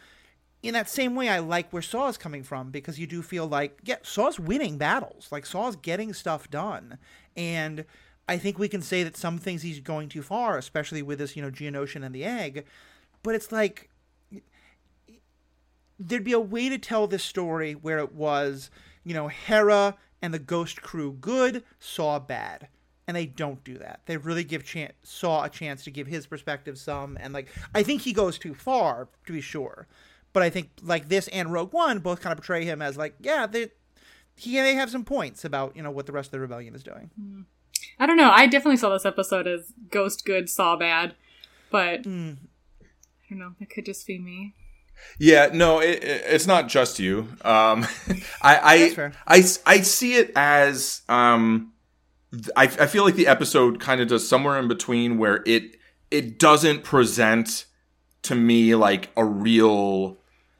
in 0.63 0.73
that 0.73 0.89
same 0.89 1.15
way, 1.15 1.29
I 1.29 1.39
like 1.39 1.71
where 1.71 1.81
Saw 1.81 2.07
is 2.07 2.17
coming 2.17 2.43
from 2.43 2.71
because 2.71 2.99
you 2.99 3.05
do 3.05 3.21
feel 3.21 3.47
like, 3.47 3.79
yeah, 3.83 3.97
Saw's 4.01 4.39
winning 4.39 4.77
battles. 4.77 5.27
Like 5.31 5.45
Saw's 5.45 5.75
getting 5.75 6.13
stuff 6.13 6.49
done, 6.49 6.97
and 7.35 7.85
I 8.27 8.37
think 8.37 8.57
we 8.57 8.67
can 8.67 8.81
say 8.81 9.03
that 9.03 9.15
some 9.15 9.37
things 9.37 9.61
he's 9.61 9.79
going 9.79 10.09
too 10.09 10.21
far, 10.21 10.57
especially 10.57 11.01
with 11.01 11.19
this, 11.19 11.35
you 11.35 11.41
know, 11.41 11.51
Geonosian 11.51 12.03
and 12.03 12.13
the 12.13 12.25
egg. 12.25 12.65
But 13.23 13.35
it's 13.35 13.51
like 13.51 13.89
there'd 15.99 16.23
be 16.23 16.33
a 16.33 16.39
way 16.39 16.69
to 16.69 16.77
tell 16.77 17.07
this 17.07 17.23
story 17.23 17.73
where 17.73 17.99
it 17.99 18.13
was, 18.13 18.69
you 19.03 19.13
know, 19.13 19.27
Hera 19.27 19.95
and 20.21 20.33
the 20.33 20.39
Ghost 20.39 20.81
Crew 20.81 21.13
good, 21.19 21.63
Saw 21.79 22.19
bad. 22.19 22.67
And 23.07 23.15
they 23.15 23.25
don't 23.25 23.63
do 23.63 23.77
that. 23.77 24.01
They 24.05 24.17
really 24.17 24.43
give 24.43 24.65
chan- 24.65 24.91
Saw 25.03 25.43
a 25.45 25.49
chance 25.49 25.83
to 25.85 25.91
give 25.91 26.07
his 26.07 26.27
perspective 26.27 26.77
some, 26.77 27.17
and 27.21 27.33
like 27.33 27.47
I 27.73 27.81
think 27.83 28.01
he 28.01 28.11
goes 28.11 28.37
too 28.37 28.53
far 28.53 29.07
to 29.25 29.31
be 29.33 29.39
sure, 29.39 29.87
but 30.33 30.43
I 30.43 30.49
think 30.49 30.71
like 30.83 31.07
this 31.07 31.29
and 31.29 31.53
Rogue 31.53 31.71
One 31.71 31.99
both 31.99 32.19
kind 32.19 32.33
of 32.33 32.37
portray 32.39 32.65
him 32.65 32.81
as 32.81 32.97
like 32.97 33.15
yeah 33.21 33.47
they 33.47 33.69
he 34.35 34.59
they 34.59 34.73
have 34.75 34.89
some 34.91 35.05
points 35.05 35.45
about 35.45 35.73
you 35.77 35.81
know 35.81 35.89
what 35.91 36.05
the 36.05 36.11
rest 36.11 36.27
of 36.27 36.31
the 36.33 36.39
rebellion 36.41 36.75
is 36.75 36.83
doing. 36.83 37.09
I 37.97 38.05
don't 38.05 38.17
know. 38.17 38.29
I 38.29 38.45
definitely 38.45 38.75
saw 38.77 38.89
this 38.91 39.05
episode 39.05 39.47
as 39.47 39.71
Ghost 39.89 40.25
good, 40.25 40.49
Saw 40.49 40.75
bad, 40.75 41.15
but 41.71 42.03
Hmm. 42.03 42.33
I 42.81 43.29
don't 43.29 43.39
know. 43.39 43.55
It 43.61 43.69
could 43.69 43.85
just 43.85 44.05
be 44.05 44.19
me. 44.19 44.53
Yeah, 45.19 45.49
no, 45.53 45.79
it, 45.79 46.03
it- 46.03 46.23
it's 46.27 46.47
not 46.47 46.67
just 46.67 46.99
you. 46.99 47.27
Um, 47.43 47.85
I, 48.41 48.57
I, 48.57 48.77
I, 49.27 49.43
I 49.65 49.81
see 49.81 50.15
it 50.15 50.31
as, 50.35 51.01
um, 51.09 51.73
I, 52.55 52.63
I 52.63 52.85
feel 52.87 53.03
like 53.03 53.15
the 53.15 53.27
episode 53.27 53.79
kind 53.79 54.01
of 54.01 54.07
does 54.09 54.27
somewhere 54.27 54.59
in 54.59 54.67
between 54.67 55.17
where 55.17 55.41
it, 55.45 55.77
it 56.11 56.37
doesn't 56.39 56.83
present 56.83 57.65
to 58.23 58.35
me 58.35 58.75
like 58.75 59.09
a 59.17 59.23
real, 59.25 60.17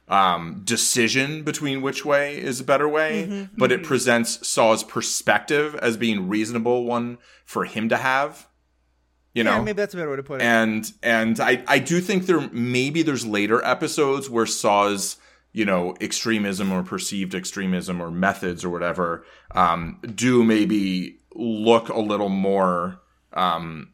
um, 0.08 0.62
decision 0.63 1.43
between 1.43 1.82
which 1.82 2.06
way 2.06 2.38
is 2.39 2.62
a 2.62 2.63
better 2.63 2.88
way, 2.88 3.28
Mm-hmm, 3.28 3.56
but 3.58 3.71
it 3.73 3.84
presents 3.84 4.47
Saw's 4.47 4.82
perspective 4.84 5.76
as 5.76 5.97
being 5.97 6.30
reasonable 6.30 6.86
one 6.86 7.17
for 7.45 7.65
him 7.65 7.89
to 7.89 7.97
have. 7.97 8.47
You 9.38 9.43
know, 9.43 9.58
yeah, 9.58 9.62
maybe 9.62 9.76
that's 9.76 9.93
a 9.93 9.97
better 9.97 10.10
way 10.10 10.15
to 10.15 10.23
put 10.23 10.41
it. 10.41 10.45
and 10.45 10.91
and 11.04 11.39
I 11.39 11.63
I 11.67 11.78
do 11.78 12.02
think 12.02 12.26
there 12.26 12.50
maybe 12.52 13.04
there's 13.04 13.23
later 13.23 13.63
episodes 13.63 14.32
where 14.32 14.47
Saw's 14.47 15.17
you 15.54 15.63
know 15.63 15.95
extremism 16.02 16.71
or 16.71 16.82
perceived 16.82 17.36
extremism 17.36 18.02
or 18.02 18.10
methods 18.10 18.65
or 18.65 18.71
whatever 18.71 19.23
um, 19.52 20.00
do 20.15 20.43
maybe 20.43 21.19
look 21.36 21.89
a 21.89 22.00
little 22.00 22.30
more 22.30 23.00
um, 23.34 23.93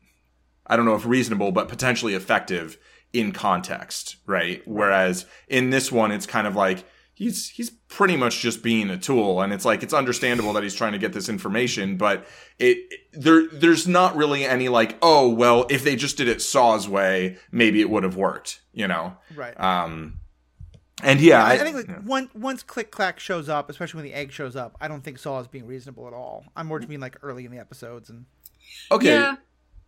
I 0.66 0.78
don't 0.78 0.86
know 0.86 0.96
if 0.96 1.06
reasonable 1.06 1.52
but 1.52 1.68
potentially 1.68 2.14
effective 2.14 2.78
in 3.12 3.34
context, 3.34 4.16
right? 4.26 4.62
Whereas 4.66 5.26
in 5.50 5.72
this 5.72 5.92
one, 5.92 6.14
it's 6.14 6.26
kind 6.26 6.48
of 6.48 6.56
like 6.56 6.86
he's 7.14 7.50
he's 7.50 7.70
pretty 7.70 8.16
much 8.18 8.40
just 8.40 8.64
being 8.64 8.90
a 8.90 8.98
tool, 8.98 9.42
and 9.42 9.54
it's 9.54 9.66
like 9.66 9.84
it's 9.84 9.94
understandable 9.94 10.54
that 10.54 10.64
he's 10.64 10.76
trying 10.76 10.94
to 10.94 10.98
get 10.98 11.14
this 11.14 11.30
information, 11.30 11.98
but 11.98 12.26
it, 12.60 12.78
it- 12.90 13.00
there 13.14 13.48
there's 13.48 13.88
not 13.88 14.16
really 14.16 14.44
any 14.44 14.70
like 14.70 14.98
oh 15.02 15.30
well 15.30 15.68
if 15.70 15.84
they 15.84 15.96
just 15.96 16.18
did 16.18 16.28
it 16.28 16.42
Saw's 16.42 16.90
way, 16.90 17.38
maybe 17.52 17.80
it 17.80 17.90
would 17.90 18.04
have 18.04 18.16
worked, 18.16 18.62
you 18.74 18.88
know? 18.88 19.16
right. 19.36 19.60
Um, 19.60 20.20
and 21.04 21.20
yeah, 21.20 21.44
I, 21.44 21.52
I, 21.52 21.54
I 21.54 21.58
think 21.60 21.76
like 21.76 22.02
one, 22.04 22.30
once 22.34 22.64
Click 22.64 22.90
Clack 22.90 23.20
shows 23.20 23.50
up, 23.50 23.70
especially 23.70 24.00
when 24.00 24.06
the 24.06 24.14
egg 24.14 24.32
shows 24.32 24.56
up, 24.56 24.76
I 24.80 24.88
don't 24.88 25.04
think 25.04 25.20
Saw 25.20 25.40
is 25.40 25.48
being 25.48 25.66
reasonable 25.68 26.08
at 26.08 26.14
all. 26.14 26.46
I'm 26.56 26.68
more 26.68 26.80
just 26.80 26.88
being 26.90 27.02
like 27.02 27.18
early 27.22 27.46
in 27.46 27.52
the 27.52 27.60
episodes 27.60 28.10
and 28.10 28.26
okay, 28.92 29.14
Yeah. 29.14 29.36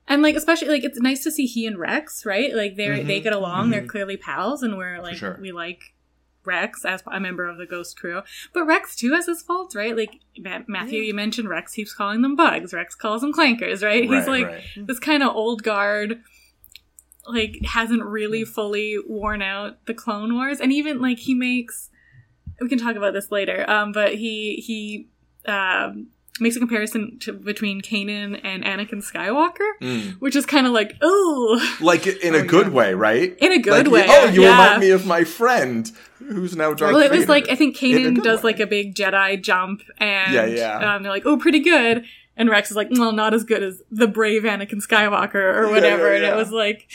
And 0.07 0.21
like 0.21 0.35
especially 0.35 0.67
like 0.67 0.83
it's 0.83 0.99
nice 0.99 1.23
to 1.23 1.31
see 1.31 1.47
he 1.47 1.65
and 1.65 1.79
Rex, 1.79 2.25
right? 2.27 2.53
Like 2.53 2.75
they 2.75 2.87
are 2.89 3.03
they 3.03 3.21
get 3.21 3.33
along, 3.33 3.71
they're 3.71 3.87
clearly 3.87 4.17
pals 4.17 4.61
and 4.61 4.77
we're 4.77 5.01
like 5.01 5.15
sure. 5.15 5.39
we 5.41 5.51
like 5.51 5.94
Rex 6.45 6.85
as 6.85 7.03
a 7.11 7.19
member 7.19 7.47
of 7.47 7.57
the 7.57 7.65
Ghost 7.65 7.99
Crew. 7.99 8.21
But 8.53 8.65
Rex 8.65 8.95
too 8.95 9.13
has 9.13 9.25
his 9.25 9.41
faults, 9.41 9.75
right? 9.75 9.95
Like 9.95 10.19
Ma- 10.37 10.61
Matthew 10.67 11.01
you 11.01 11.13
mentioned 11.13 11.49
Rex 11.49 11.73
keeps 11.73 11.93
calling 11.93 12.21
them 12.21 12.35
bugs. 12.35 12.73
Rex 12.73 12.95
calls 12.95 13.21
them 13.21 13.33
clankers, 13.33 13.83
right? 13.83 14.03
He's 14.09 14.27
like 14.27 14.45
right. 14.45 14.63
this 14.77 14.99
kind 14.99 15.23
of 15.23 15.35
old 15.35 15.63
guard 15.63 16.21
like 17.27 17.59
hasn't 17.65 18.03
really 18.03 18.45
fully 18.45 18.97
worn 19.07 19.41
out 19.41 19.83
the 19.87 19.93
Clone 19.93 20.35
Wars 20.35 20.59
and 20.59 20.71
even 20.71 21.01
like 21.01 21.17
he 21.17 21.33
makes 21.33 21.89
we 22.61 22.69
can 22.69 22.77
talk 22.77 22.95
about 22.95 23.13
this 23.13 23.31
later. 23.31 23.69
Um 23.69 23.91
but 23.91 24.15
he 24.15 24.55
he 24.65 25.09
um 25.51 26.07
makes 26.39 26.55
a 26.55 26.59
comparison 26.59 27.17
to, 27.19 27.31
between 27.33 27.81
Kanan 27.81 28.39
and 28.43 28.63
Anakin 28.63 29.01
Skywalker, 29.03 29.69
Mm. 29.81 30.13
which 30.19 30.35
is 30.35 30.45
kind 30.45 30.67
of 30.67 30.73
like, 30.73 30.95
oh, 31.01 31.75
like 31.79 32.05
in 32.07 32.35
a 32.35 32.39
Oh, 32.39 32.43
good 32.45 32.67
yeah. 32.67 32.73
way, 32.73 32.93
right? 32.93 33.35
in 33.39 33.51
a 33.53 33.59
good 33.59 33.87
Like, 33.87 33.93
way. 33.93 34.05
Oh, 34.07 34.25
you 34.29 34.41
yeah. 34.43 34.51
remind 34.51 34.81
me 34.81 34.89
of 34.89 35.05
my 35.05 35.23
friend 35.23 35.89
who's 36.19 36.55
now 36.55 36.73
Darth 36.73 36.93
Well, 36.93 37.01
it 37.01 37.11
was 37.11 37.29
like 37.29 37.49
I 37.49 37.55
think 37.55 37.77
Kanan 37.77 38.21
does 38.23 38.43
way. 38.43 38.51
like 38.51 38.59
a 38.59 38.67
big 38.67 38.95
Jedi 38.95 39.41
jump, 39.41 39.81
and 39.97 40.33
Yeah, 40.33 40.45
yeah. 40.45 40.95
Um, 40.95 41.03
they're 41.03 41.11
like, 41.11 41.25
"Oh, 41.25 41.37
pretty 41.37 41.59
good," 41.59 42.03
and 42.35 42.49
Rex 42.49 42.69
is 42.69 42.75
like, 42.75 42.89
"Well, 42.91 43.11
not 43.13 43.33
as 43.33 43.43
good 43.43 43.63
as 43.63 43.81
the 43.91 44.07
brave 44.07 44.43
Anakin 44.43 44.81
Skywalker 44.85 45.35
or 45.35 45.65
Yeah, 45.67 45.71
whatever." 45.71 46.09
yeah, 46.09 46.15
And 46.15 46.25
it 46.25 46.35
was 46.35 46.51
like 46.51 46.87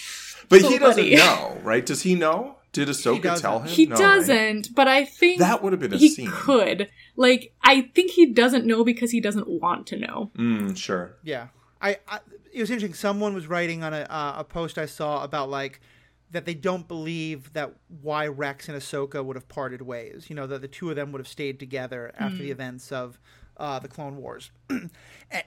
But 0.50 0.60
so 0.62 0.68
he 0.70 0.78
doesn't 0.78 1.02
funny. 1.04 1.16
know, 1.16 1.58
right? 1.62 1.86
Does 1.86 2.02
he 2.02 2.14
know? 2.14 2.56
Did 2.72 2.86
Ahsoka 2.88 3.22
doesn't. 3.22 3.42
tell 3.42 3.58
him? 3.60 3.68
he 3.68 3.86
No, 3.86 3.96
doesn't, 3.96 4.74
but 4.76 4.86
I 4.86 5.04
think 5.04 5.40
That 5.40 5.60
would 5.62 5.72
have 5.72 5.80
been 5.80 5.92
a 5.92 5.96
he 5.96 6.08
scene. 6.08 6.28
could. 6.30 6.88
Like, 7.20 7.52
I 7.62 7.82
think 7.94 8.12
he 8.12 8.32
doesn't 8.32 8.64
know 8.64 8.82
because 8.82 9.10
he 9.10 9.20
doesn't 9.20 9.46
want 9.46 9.86
to 9.88 9.98
know. 9.98 10.30
Mm, 10.38 10.74
sure. 10.74 11.16
yeah. 11.22 11.48
I, 11.82 11.98
I 12.08 12.20
it 12.50 12.60
was 12.60 12.70
interesting. 12.70 12.94
Someone 12.94 13.34
was 13.34 13.46
writing 13.46 13.84
on 13.84 13.92
a 13.92 14.06
uh, 14.08 14.36
a 14.38 14.44
post 14.44 14.78
I 14.78 14.86
saw 14.86 15.22
about 15.22 15.50
like 15.50 15.82
that 16.30 16.46
they 16.46 16.54
don't 16.54 16.88
believe 16.88 17.52
that 17.52 17.74
why 18.00 18.26
Rex 18.26 18.70
and 18.70 18.78
Ahsoka 18.78 19.22
would 19.22 19.36
have 19.36 19.48
parted 19.48 19.82
ways. 19.82 20.30
You 20.30 20.36
know 20.36 20.46
that 20.46 20.62
the 20.62 20.68
two 20.68 20.88
of 20.88 20.96
them 20.96 21.12
would 21.12 21.20
have 21.20 21.28
stayed 21.28 21.60
together 21.60 22.10
after 22.18 22.38
the 22.38 22.50
events 22.50 22.90
of 22.90 23.20
uh, 23.58 23.78
the 23.80 23.88
Clone 23.88 24.16
Wars. 24.16 24.50
and, 24.70 24.90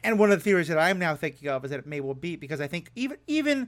and 0.04 0.20
one 0.20 0.32
of 0.32 0.38
the 0.38 0.44
theories 0.44 0.68
that 0.68 0.78
I'm 0.78 1.00
now 1.00 1.16
thinking 1.16 1.50
of 1.50 1.66
is 1.66 1.72
that 1.72 1.80
it 1.80 1.88
may 1.88 2.02
well 2.02 2.14
be 2.14 2.36
because 2.36 2.62
I 2.62 2.68
think 2.68 2.92
even 2.96 3.18
even 3.26 3.68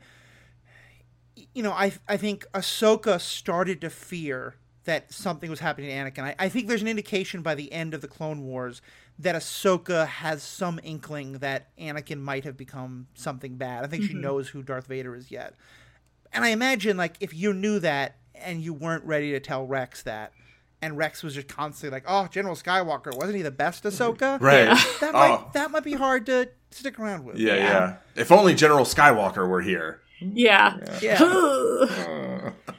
you 1.55 1.63
know, 1.63 1.71
I 1.71 1.93
I 2.07 2.17
think 2.17 2.45
Ahsoka 2.53 3.19
started 3.19 3.81
to 3.81 3.89
fear 3.89 4.57
that 4.85 5.11
something 5.11 5.49
was 5.49 5.59
happening 5.59 5.89
to 5.89 5.95
Anakin. 5.95 6.23
I, 6.23 6.35
I 6.39 6.49
think 6.49 6.67
there's 6.67 6.81
an 6.81 6.87
indication 6.87 7.41
by 7.41 7.55
the 7.55 7.71
end 7.71 7.93
of 7.93 8.01
the 8.01 8.07
Clone 8.07 8.43
Wars 8.43 8.81
that 9.19 9.35
Ahsoka 9.35 10.07
has 10.07 10.43
some 10.43 10.79
inkling 10.83 11.33
that 11.39 11.75
Anakin 11.77 12.19
might 12.19 12.43
have 12.43 12.57
become 12.57 13.07
something 13.13 13.55
bad. 13.55 13.83
I 13.83 13.87
think 13.87 14.03
she 14.03 14.09
mm-hmm. 14.09 14.21
knows 14.21 14.49
who 14.49 14.63
Darth 14.63 14.87
Vader 14.87 15.15
is 15.15 15.31
yet. 15.31 15.55
And 16.33 16.43
I 16.43 16.49
imagine 16.49 16.97
like 16.97 17.15
if 17.19 17.33
you 17.33 17.53
knew 17.53 17.79
that 17.79 18.17
and 18.33 18.61
you 18.61 18.73
weren't 18.73 19.03
ready 19.05 19.31
to 19.31 19.39
tell 19.39 19.65
Rex 19.65 20.03
that, 20.03 20.33
and 20.81 20.97
Rex 20.97 21.23
was 21.23 21.33
just 21.33 21.47
constantly 21.47 21.95
like, 21.95 22.03
"Oh, 22.05 22.27
General 22.27 22.55
Skywalker, 22.55 23.15
wasn't 23.15 23.37
he 23.37 23.41
the 23.41 23.51
best 23.51 23.85
Ahsoka?" 23.85 24.39
Right. 24.41 24.67
That 24.99 25.15
Oh. 25.15 25.19
might 25.19 25.53
that 25.53 25.71
might 25.71 25.83
be 25.83 25.93
hard 25.93 26.25
to 26.27 26.49
stick 26.71 26.99
around 26.99 27.23
with. 27.25 27.37
Yeah, 27.37 27.55
yeah, 27.55 27.95
If 28.15 28.31
only 28.31 28.53
General 28.53 28.85
Skywalker 28.85 29.47
were 29.47 29.61
here. 29.61 30.01
Yeah. 30.19 30.77
Yeah. 31.01 31.23
yeah. 31.23 32.51
Uh. 32.67 32.73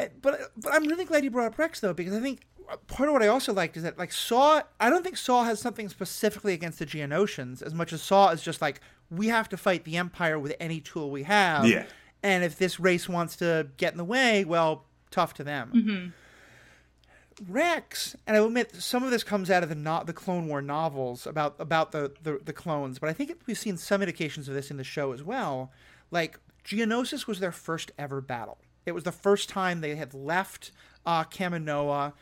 Eh, 0.00 0.08
but 0.22 0.52
but 0.56 0.72
I'm 0.72 0.84
really 0.84 1.04
glad 1.04 1.24
you 1.24 1.30
brought 1.30 1.46
up 1.46 1.58
Rex 1.58 1.80
though 1.80 1.92
because 1.92 2.14
I 2.14 2.20
think 2.20 2.46
part 2.88 3.08
of 3.08 3.12
what 3.12 3.22
I 3.22 3.28
also 3.28 3.52
liked 3.52 3.76
is 3.76 3.82
that 3.82 3.98
like 3.98 4.12
Saw 4.12 4.62
I 4.80 4.90
don't 4.90 5.02
think 5.02 5.16
Saw 5.16 5.44
has 5.44 5.60
something 5.60 5.88
specifically 5.88 6.52
against 6.52 6.78
the 6.78 6.86
Geonosians 6.86 7.62
as 7.62 7.74
much 7.74 7.92
as 7.92 8.02
Saw 8.02 8.30
is 8.30 8.42
just 8.42 8.60
like 8.60 8.80
we 9.10 9.28
have 9.28 9.48
to 9.50 9.56
fight 9.56 9.84
the 9.84 9.96
Empire 9.96 10.38
with 10.38 10.54
any 10.58 10.80
tool 10.80 11.10
we 11.10 11.22
have. 11.24 11.66
Yeah. 11.66 11.86
And 12.22 12.42
if 12.42 12.58
this 12.58 12.80
race 12.80 13.08
wants 13.08 13.36
to 13.36 13.68
get 13.76 13.92
in 13.92 13.98
the 13.98 14.04
way, 14.04 14.44
well, 14.44 14.84
tough 15.10 15.34
to 15.34 15.44
them. 15.44 15.72
Mm-hmm. 15.74 17.52
Rex, 17.52 18.16
and 18.26 18.36
I 18.36 18.40
will 18.40 18.48
admit 18.48 18.74
some 18.76 19.02
of 19.02 19.10
this 19.10 19.22
comes 19.22 19.50
out 19.50 19.62
of 19.62 19.68
the 19.68 19.74
not 19.74 20.06
the 20.06 20.14
Clone 20.14 20.48
War 20.48 20.62
novels 20.62 21.26
about 21.26 21.56
about 21.58 21.92
the, 21.92 22.12
the 22.22 22.40
the 22.42 22.52
clones, 22.52 22.98
but 22.98 23.10
I 23.10 23.12
think 23.12 23.36
we've 23.46 23.58
seen 23.58 23.76
some 23.76 24.00
indications 24.00 24.48
of 24.48 24.54
this 24.54 24.70
in 24.70 24.78
the 24.78 24.84
show 24.84 25.12
as 25.12 25.22
well. 25.22 25.70
Like 26.10 26.38
Geonosis 26.64 27.26
was 27.26 27.38
their 27.38 27.52
first 27.52 27.92
ever 27.98 28.20
battle. 28.22 28.58
It 28.86 28.94
was 28.94 29.04
the 29.04 29.12
first 29.12 29.48
time 29.48 29.80
they 29.80 29.96
had 29.96 30.14
left 30.14 30.70
uh, 31.04 31.24
Kamino, 31.24 32.12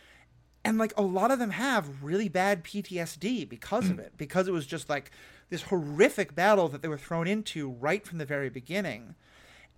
and 0.65 0.79
like 0.79 0.93
a 0.97 1.03
lot 1.03 1.31
of 1.31 1.39
them 1.39 1.51
have 1.51 2.03
really 2.03 2.29
bad 2.29 2.65
PTSD 2.65 3.49
because 3.49 3.91
of 3.91 3.99
it, 3.99 4.15
because 4.17 4.49
it 4.49 4.53
was 4.53 4.67
just 4.67 4.89
like 4.89 5.11
this 5.51 5.63
horrific 5.63 6.35
battle 6.35 6.69
that 6.69 6.83
they 6.83 6.89
were 6.89 6.99
thrown 6.99 7.29
into 7.29 7.71
right 7.71 8.07
from 8.07 8.19
the 8.19 8.25
very 8.25 8.49
beginning. 8.49 9.15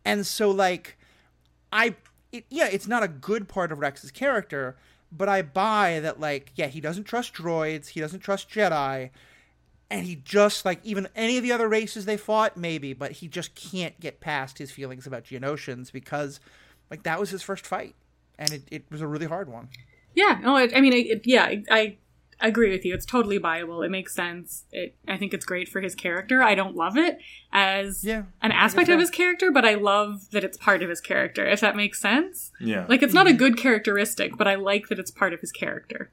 And 0.04 0.24
so 0.24 0.50
like 0.50 0.96
I 1.72 1.96
it, 2.32 2.44
yeah, 2.48 2.68
it's 2.68 2.86
not 2.86 3.02
a 3.02 3.08
good 3.08 3.48
part 3.48 3.72
of 3.72 3.80
Rex's 3.80 4.10
character, 4.10 4.76
but 5.10 5.28
I 5.28 5.42
buy 5.42 6.00
that 6.00 6.20
like 6.20 6.52
yeah, 6.54 6.68
he 6.68 6.80
doesn't 6.80 7.04
trust 7.04 7.34
droids, 7.34 7.88
he 7.88 8.00
doesn't 8.00 8.20
trust 8.20 8.48
Jedi, 8.48 9.10
and 9.90 10.06
he 10.06 10.14
just 10.14 10.64
like 10.64 10.80
even 10.84 11.08
any 11.16 11.36
of 11.36 11.42
the 11.42 11.52
other 11.52 11.68
races 11.68 12.04
they 12.04 12.16
fought 12.16 12.56
maybe, 12.56 12.92
but 12.92 13.12
he 13.12 13.28
just 13.28 13.54
can't 13.56 13.98
get 13.98 14.20
past 14.20 14.58
his 14.58 14.70
feelings 14.70 15.06
about 15.06 15.24
Geonosians 15.24 15.90
because 15.90 16.38
like 16.90 17.02
that 17.04 17.18
was 17.20 17.30
his 17.30 17.42
first 17.42 17.66
fight, 17.66 17.94
and 18.38 18.52
it, 18.52 18.62
it 18.70 18.84
was 18.90 19.00
a 19.00 19.06
really 19.06 19.26
hard 19.26 19.48
one. 19.48 19.68
Yeah. 20.16 20.38
No, 20.42 20.56
I, 20.56 20.68
I 20.74 20.80
mean, 20.80 20.92
I, 20.92 20.96
it, 20.96 21.26
yeah, 21.26 21.44
I, 21.44 21.62
I 21.70 21.96
agree 22.40 22.70
with 22.70 22.84
you. 22.84 22.94
It's 22.94 23.04
totally 23.04 23.38
viable. 23.38 23.82
It 23.82 23.90
makes 23.90 24.14
sense. 24.14 24.64
It, 24.72 24.96
I 25.06 25.16
think 25.16 25.32
it's 25.32 25.44
great 25.44 25.68
for 25.68 25.80
his 25.80 25.94
character. 25.94 26.42
I 26.42 26.54
don't 26.54 26.74
love 26.74 26.96
it 26.96 27.18
as 27.52 28.02
Yeah, 28.02 28.24
an 28.42 28.50
aspect 28.50 28.88
of 28.88 28.98
his 28.98 29.10
character, 29.10 29.50
but 29.50 29.64
I 29.64 29.74
love 29.74 30.30
that 30.32 30.42
it's 30.42 30.56
part 30.56 30.82
of 30.82 30.88
his 30.88 31.00
character, 31.00 31.46
if 31.46 31.60
that 31.60 31.76
makes 31.76 32.00
sense. 32.00 32.50
Yeah. 32.60 32.86
Like, 32.88 33.02
it's 33.02 33.14
not 33.14 33.26
a 33.26 33.30
mm-hmm. 33.30 33.38
good 33.38 33.58
characteristic, 33.58 34.36
but 34.36 34.48
I 34.48 34.54
like 34.56 34.88
that 34.88 34.98
it's 34.98 35.10
part 35.10 35.32
of 35.34 35.40
his 35.40 35.52
character. 35.52 36.10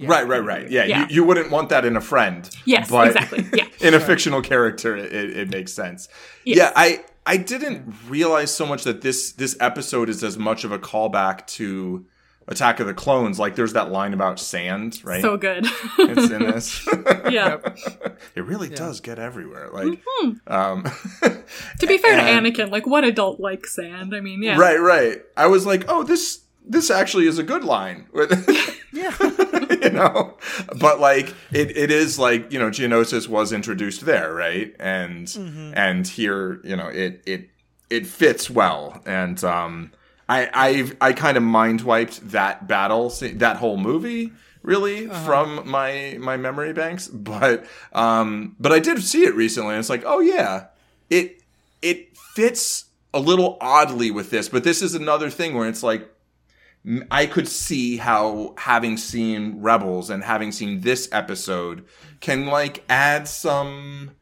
right, 0.00 0.26
right, 0.26 0.44
right. 0.44 0.70
Yeah, 0.70 0.84
Yeah. 0.84 1.06
You, 1.08 1.16
you 1.16 1.24
wouldn't 1.24 1.50
want 1.50 1.68
that 1.68 1.84
in 1.84 1.96
a 1.96 2.00
friend. 2.00 2.48
Yes, 2.64 2.90
but 2.90 3.08
exactly. 3.08 3.46
Yeah. 3.54 3.66
in 3.80 3.94
a 3.94 4.00
fictional 4.00 4.42
character, 4.42 4.96
it, 4.96 5.12
it 5.12 5.50
makes 5.50 5.72
sense. 5.72 6.08
Yes. 6.44 6.56
Yeah, 6.56 6.72
I 6.74 7.04
I 7.24 7.36
didn't 7.36 7.94
realize 8.08 8.54
so 8.54 8.66
much 8.66 8.84
that 8.84 9.00
this 9.02 9.32
this 9.32 9.56
episode 9.60 10.08
is 10.08 10.24
as 10.24 10.36
much 10.36 10.64
of 10.64 10.72
a 10.72 10.78
callback 10.78 11.46
to 11.58 12.04
Attack 12.48 12.80
of 12.80 12.88
the 12.88 12.94
Clones, 12.94 13.38
like 13.38 13.54
there's 13.54 13.74
that 13.74 13.92
line 13.92 14.12
about 14.12 14.40
sand, 14.40 15.00
right? 15.04 15.22
So 15.22 15.36
good. 15.36 15.64
it's 15.98 16.30
in 16.32 16.42
this. 16.42 16.84
yeah. 17.30 17.58
it 18.34 18.44
really 18.44 18.68
does 18.68 19.00
get 19.00 19.20
everywhere. 19.20 19.70
Like, 19.72 20.00
Mm-hmm. 20.22 20.52
um, 20.52 20.82
To 21.78 21.86
be 21.86 21.98
fair 21.98 22.14
And- 22.18 22.44
to 22.44 22.50
Anakin, 22.64 22.70
like 22.72 22.86
what 22.86 23.04
adult 23.04 23.38
likes 23.38 23.76
sand? 23.76 24.12
I 24.14 24.20
mean, 24.20 24.42
yeah. 24.42 24.58
right, 24.58 24.80
right. 24.80 25.22
I 25.36 25.46
was 25.46 25.64
like, 25.64 25.84
oh, 25.88 26.02
this 26.02 26.41
this 26.64 26.90
actually 26.90 27.26
is 27.26 27.38
a 27.38 27.42
good 27.42 27.64
line. 27.64 28.06
Yeah. 28.94 29.16
you 29.82 29.88
know, 29.90 30.36
but 30.78 31.00
like 31.00 31.34
it, 31.50 31.74
it 31.76 31.90
is 31.90 32.18
like 32.18 32.52
you 32.52 32.58
know, 32.58 32.68
Geonosis 32.68 33.26
was 33.26 33.50
introduced 33.50 34.02
there, 34.04 34.34
right? 34.34 34.74
And 34.78 35.26
Mm-hmm. 35.26 35.72
and 35.74 36.06
here, 36.06 36.60
you 36.62 36.76
know, 36.76 36.88
it 36.88 37.22
it 37.24 37.48
it 37.88 38.06
fits 38.06 38.50
well, 38.50 39.00
and 39.06 39.42
um, 39.44 39.92
I 40.28 40.50
I've 40.52 40.94
I 41.00 41.14
kind 41.14 41.38
of 41.38 41.42
mind 41.42 41.80
wiped 41.80 42.30
that 42.32 42.68
battle, 42.68 43.08
that 43.36 43.56
whole 43.56 43.78
movie. 43.78 44.32
Really, 44.62 45.08
Uh-huh. 45.08 45.24
from 45.24 45.68
my 45.68 46.18
my 46.20 46.36
memory 46.36 46.74
banks, 46.74 47.08
but 47.08 47.64
um, 47.94 48.54
but 48.60 48.72
I 48.72 48.78
did 48.78 49.02
see 49.02 49.24
it 49.24 49.34
recently. 49.34 49.70
and 49.70 49.80
It's 49.80 49.88
like, 49.90 50.04
oh 50.04 50.20
yeah, 50.20 50.66
it 51.08 51.42
it 51.80 52.14
fits 52.16 52.84
a 53.14 53.20
little 53.20 53.56
oddly 53.60 54.10
with 54.10 54.28
this, 54.30 54.50
but 54.50 54.64
this 54.64 54.82
is 54.82 54.94
another 54.94 55.30
thing 55.30 55.54
where 55.54 55.66
it's 55.68 55.82
like 55.82 56.08
I 57.10 57.26
could 57.26 57.46
see 57.46 57.96
how 57.96 58.54
having 58.58 58.96
seen 58.96 59.60
Rebels 59.60 60.10
and 60.10 60.24
having 60.24 60.50
seen 60.50 60.80
this 60.80 61.08
episode 61.12 61.84
can 62.20 62.46
like 62.46 62.82
add 62.88 63.28
some 63.28 64.12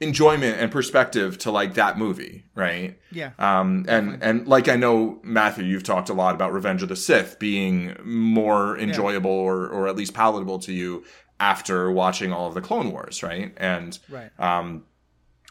enjoyment 0.00 0.58
and 0.60 0.70
perspective 0.70 1.38
to 1.38 1.50
like 1.50 1.74
that 1.74 1.96
movie, 1.96 2.44
right? 2.54 2.98
Yeah. 3.12 3.30
Um, 3.38 3.86
and 3.88 4.22
and 4.22 4.46
like 4.46 4.68
I 4.68 4.76
know 4.76 5.20
Matthew, 5.22 5.64
you've 5.64 5.84
talked 5.84 6.10
a 6.10 6.14
lot 6.14 6.34
about 6.34 6.52
Revenge 6.52 6.82
of 6.82 6.88
the 6.90 6.96
Sith 6.96 7.38
being 7.38 7.96
more 8.04 8.76
enjoyable 8.78 9.30
or 9.30 9.68
or 9.68 9.88
at 9.88 9.96
least 9.96 10.12
palatable 10.12 10.58
to 10.60 10.72
you 10.72 11.04
after 11.40 11.90
watching 11.90 12.32
all 12.32 12.46
of 12.48 12.54
the 12.54 12.60
Clone 12.60 12.92
Wars, 12.92 13.22
right? 13.22 13.54
And 13.56 13.98
Right. 14.10 14.30
um, 14.38 14.84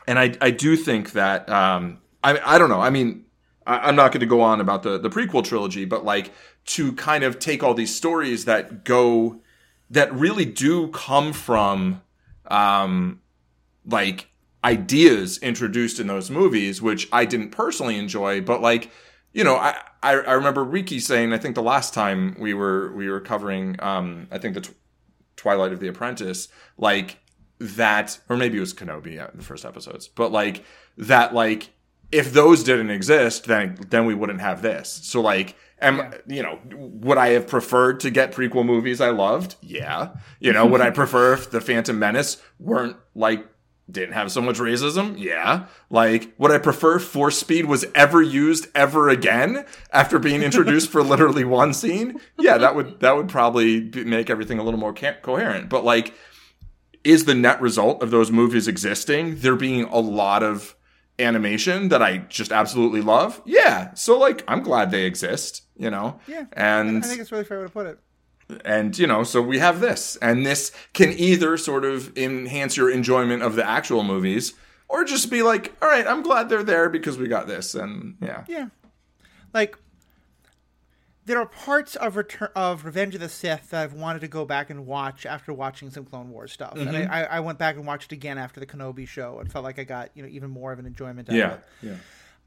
and 0.06 0.20
I 0.20 0.36
I 0.42 0.52
do 0.52 0.76
think 0.76 1.14
that 1.14 1.50
um, 1.50 2.00
I 2.24 2.40
I 2.56 2.58
don't 2.60 2.70
know. 2.70 2.82
I 2.82 2.90
mean, 2.92 3.26
I, 3.66 3.80
I'm 3.88 3.96
not 3.96 4.12
going 4.12 4.22
to 4.22 4.26
go 4.26 4.42
on 4.42 4.62
about 4.62 4.84
the 4.84 4.98
the 4.98 5.10
prequel 5.10 5.44
trilogy, 5.44 5.86
but 5.86 6.04
like 6.04 6.32
to 6.66 6.94
kind 6.94 7.24
of 7.24 7.40
take 7.40 7.64
all 7.64 7.74
these 7.74 7.96
stories 7.96 8.46
that 8.46 8.84
go 8.84 9.42
that 9.90 10.14
really 10.14 10.46
do 10.46 10.88
come 10.90 11.34
from 11.34 12.02
um, 12.48 13.22
like 13.86 14.30
ideas 14.64 15.38
introduced 15.40 16.00
in 16.00 16.08
those 16.08 16.30
movies, 16.30 16.82
which 16.82 17.08
I 17.12 17.26
didn't 17.26 17.50
personally 17.50 17.98
enjoy, 17.98 18.42
but 18.42 18.62
like, 18.62 18.92
you 19.34 19.44
know, 19.44 19.56
I, 19.56 19.76
I, 20.04 20.12
I 20.12 20.34
remember 20.34 20.64
Riki 20.64 21.00
saying, 21.00 21.34
I 21.34 21.38
think 21.38 21.56
the 21.56 21.64
last 21.64 21.94
time 21.94 22.36
we 22.40 22.54
were, 22.54 22.94
we 22.94 23.10
were 23.10 23.20
covering, 23.20 23.76
um, 23.80 24.28
I 24.32 24.38
think 24.38 24.54
the 24.54 24.62
tw- 24.62 24.76
Twilight 25.36 25.74
of 25.74 25.80
the 25.80 25.88
Apprentice, 25.88 26.48
like 26.78 27.18
that, 27.60 28.20
or 28.30 28.38
maybe 28.38 28.58
it 28.58 28.62
was 28.62 28.74
Kenobi 28.74 29.20
uh, 29.20 29.30
in 29.32 29.38
the 29.38 29.44
first 29.44 29.66
episodes, 29.66 30.08
but 30.08 30.32
like 30.32 30.64
that, 30.98 31.34
like, 31.34 31.72
if 32.12 32.34
those 32.34 32.64
didn't 32.64 32.90
exist, 32.90 33.46
then, 33.46 33.78
then 33.90 34.06
we 34.06 34.14
wouldn't 34.14 34.42
have 34.42 34.62
this. 34.62 35.00
So 35.04 35.22
like, 35.22 35.56
am, 35.82 36.14
you 36.28 36.44
know, 36.44 36.60
would 36.74 37.18
I 37.18 37.30
have 37.30 37.48
preferred 37.48 38.00
to 38.02 38.10
get 38.10 38.34
prequel 38.34 38.66
movies 38.66 39.02
I 39.02 39.10
loved? 39.10 39.56
Yeah. 39.62 40.10
You 40.40 40.54
know, 40.54 40.66
would 40.66 40.82
I 40.82 40.90
prefer 41.02 41.34
if 41.34 41.52
the 41.52 41.62
Phantom 41.62 41.98
Menace 41.98 42.42
weren't 42.60 42.98
like 43.16 43.46
didn't 43.90 44.14
have 44.14 44.32
so 44.32 44.42
much 44.42 44.58
racism. 44.58 45.16
Yeah. 45.18 45.66
Like, 45.90 46.34
would 46.38 46.52
I 46.52 46.58
prefer 46.58 47.00
force 47.00 47.38
speed 47.38 47.66
was 47.66 47.86
ever 47.94 48.22
used 48.22 48.68
ever 48.74 49.10
again 49.10 49.66
after 49.92 50.18
being 50.20 50.44
introduced 50.44 50.90
for 50.90 51.04
literally 51.04 51.44
one 51.46 51.74
scene? 51.74 52.20
Yeah, 52.40 52.58
that 52.58 52.76
would, 52.76 53.00
that 53.02 53.16
would 53.16 53.28
probably 53.30 53.82
be- 53.82 54.06
make 54.06 54.30
everything 54.30 54.60
a 54.60 54.64
little 54.64 54.80
more 54.80 54.94
ca- 54.94 55.18
coherent. 55.22 55.70
But 55.70 55.84
like, 55.84 56.14
is 57.04 57.26
the 57.26 57.36
net 57.36 57.60
result 57.62 58.02
of 58.04 58.12
those 58.12 58.32
movies 58.32 58.68
existing 58.68 59.38
there 59.38 59.56
being 59.56 59.84
a 59.86 60.00
lot 60.00 60.44
of 60.44 60.76
animation 61.20 61.90
that 61.90 62.02
I 62.02 62.20
just 62.30 62.52
absolutely 62.52 63.02
love? 63.02 63.42
Yeah. 63.46 63.94
So 63.94 64.18
like, 64.18 64.44
I'm 64.48 64.62
glad 64.64 64.92
they 64.92 65.04
exist, 65.06 65.64
you 65.78 65.90
know? 65.90 66.20
Yeah. 66.28 66.46
And 66.54 67.04
I 67.04 67.08
think 67.08 67.22
it's 67.22 67.32
really 67.32 67.44
fair 67.44 67.60
way 67.60 67.66
to 67.66 67.72
put 67.72 67.86
it. 67.88 68.00
and 68.66 68.98
you 69.00 69.08
know 69.08 69.24
so 69.24 69.42
we 69.42 69.60
have 69.60 69.80
this 69.80 70.18
and 70.18 70.46
this 70.46 70.74
can 70.94 71.12
either 71.14 71.56
sort 71.56 71.86
of 71.86 72.18
enhance 72.18 72.76
your 72.76 72.90
enjoyment 72.92 73.42
of 73.42 73.56
the 73.56 73.66
actual 73.66 74.04
movies 74.04 74.54
or 74.90 75.06
just 75.06 75.32
be 75.32 75.42
like 75.42 75.74
all 75.82 75.88
right 75.88 76.06
i'm 76.06 76.22
glad 76.22 76.50
they're 76.50 76.62
there 76.62 76.90
because 76.90 77.18
we 77.18 77.30
got 77.30 77.48
this 77.48 77.76
and 77.76 78.18
yeah 78.22 78.44
Yeah. 78.50 78.68
Like 79.54 79.78
there 81.26 81.38
are 81.40 81.46
parts 81.46 81.96
of 81.96 82.16
Return 82.16 82.50
of 82.56 82.84
Revenge 82.86 83.14
of 83.16 83.22
the 83.22 83.30
Sith 83.30 83.70
that 83.70 83.84
I've 83.84 83.94
wanted 83.94 84.20
to 84.22 84.28
go 84.28 84.44
back 84.46 84.70
and 84.70 84.86
watch 84.88 85.26
after 85.26 85.54
watching 85.54 85.90
some 85.92 86.04
Clone 86.06 86.30
Wars 86.32 86.52
stuff, 86.52 86.74
Mm-hmm. 86.76 87.12
I, 87.12 87.26
I 87.26 87.40
went 87.42 87.60
back 87.60 87.76
and 87.76 87.86
watched 87.86 88.12
it 88.12 88.16
again 88.16 88.38
after 88.38 88.60
the 88.60 88.66
Kenobi 88.66 89.08
show 89.08 89.40
and 89.40 89.52
felt 89.52 89.64
like 89.64 89.78
I 89.80 89.84
got 89.84 90.10
you 90.16 90.24
know 90.24 90.30
even 90.30 90.50
more 90.50 90.72
of 90.72 90.80
an 90.80 90.86
enjoyment 90.86 91.30
out 91.30 91.34
of 91.34 91.38
yeah 91.38 91.54
it. 91.54 91.62
yeah 91.84 91.94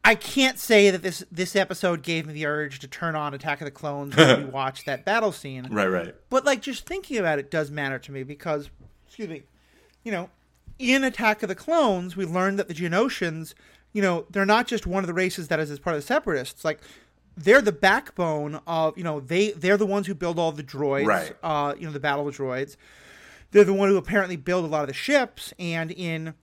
I 0.07 0.15
can't 0.17 0.59
say 0.59 0.91
that 0.91 1.03
this 1.03 1.25
this 1.33 1.57
episode 1.57 2.03
gave 2.03 2.27
me 2.27 2.33
the 2.35 2.45
urge 2.47 2.79
to 2.81 2.89
turn 2.89 3.15
on 3.17 3.33
Attack 3.33 3.61
of 3.61 3.65
the 3.65 3.71
Clones 3.71 4.15
when 4.17 4.39
we 4.45 4.51
watched 4.51 4.85
that 4.87 5.05
battle 5.05 5.33
scene. 5.33 5.67
right 5.71 5.87
right 5.87 6.15
But 6.29 6.45
like 6.45 6.61
just 6.61 6.85
thinking 6.87 7.17
about 7.19 7.39
it 7.39 7.51
does 7.51 7.71
matter 7.71 7.99
to 8.01 8.13
me 8.13 8.23
because 8.23 8.69
excuse 9.07 9.29
me, 9.29 9.45
you 10.03 10.11
know, 10.13 10.29
in 10.79 11.05
Attack 11.05 11.43
of 11.45 11.49
the 11.49 11.55
Clones, 11.55 12.17
we 12.17 12.27
learned 12.27 12.59
that 12.59 12.67
the 12.69 12.75
Geonosians, 12.75 13.55
you 13.93 14.03
know, 14.03 14.27
they're 14.29 14.45
not 14.45 14.67
just 14.67 14.87
one 14.87 15.05
of 15.05 15.07
the 15.07 15.15
races 15.15 15.47
that 15.49 15.61
is 15.61 15.71
as 15.71 15.79
part 15.79 15.95
of 15.97 16.03
the 16.03 16.07
separatists. 16.07 16.65
Like 16.65 16.81
they're 17.37 17.61
the 17.61 17.73
backbone 17.73 18.61
of, 18.67 18.97
you 18.97 19.05
know, 19.05 19.21
they 19.21 19.51
they're 19.53 19.77
the 19.77 19.87
ones 19.87 20.07
who 20.07 20.15
build 20.15 20.39
all 20.39 20.53
the 20.53 20.63
droids, 20.63 21.07
Right. 21.07 21.37
uh, 21.43 21.75
you 21.79 21.87
know, 21.87 21.93
the 21.93 22.01
battle 22.01 22.27
of 22.29 22.37
droids. 22.37 22.77
They're 23.51 23.65
the 23.65 23.75
one 23.75 23.89
who 23.89 23.97
apparently 23.97 24.37
build 24.37 24.65
a 24.65 24.69
lot 24.69 24.83
of 24.83 24.89
the 24.89 24.95
ships 24.95 25.53
and 25.59 25.91
in 25.93 26.35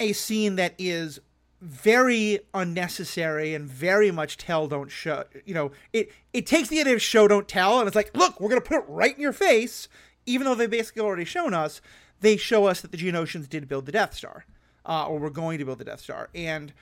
a 0.00 0.12
scene 0.12 0.56
that 0.56 0.74
is 0.78 1.20
very 1.62 2.40
unnecessary 2.52 3.54
and 3.54 3.66
very 3.66 4.10
much 4.10 4.36
tell 4.36 4.66
don't 4.68 4.90
show 4.90 5.24
you 5.46 5.54
know 5.54 5.72
it 5.92 6.12
it 6.34 6.46
takes 6.46 6.68
the 6.68 6.78
idea 6.78 6.94
of 6.94 7.00
show 7.00 7.26
don't 7.26 7.48
tell 7.48 7.78
and 7.78 7.86
it's 7.88 7.96
like 7.96 8.14
look 8.14 8.38
we're 8.38 8.50
gonna 8.50 8.60
put 8.60 8.76
it 8.76 8.84
right 8.88 9.14
in 9.16 9.20
your 9.22 9.32
face 9.32 9.88
even 10.26 10.44
though 10.44 10.54
they 10.54 10.66
basically 10.66 11.00
already 11.00 11.24
shown 11.24 11.54
us 11.54 11.80
they 12.20 12.36
show 12.36 12.66
us 12.66 12.82
that 12.82 12.92
the 12.92 12.98
geonosians 12.98 13.48
did 13.48 13.66
build 13.68 13.86
the 13.86 13.92
death 13.92 14.14
star 14.14 14.44
uh, 14.84 15.06
or 15.06 15.18
were 15.18 15.30
going 15.30 15.58
to 15.58 15.64
build 15.64 15.78
the 15.78 15.84
death 15.84 16.00
star 16.00 16.28
and 16.34 16.74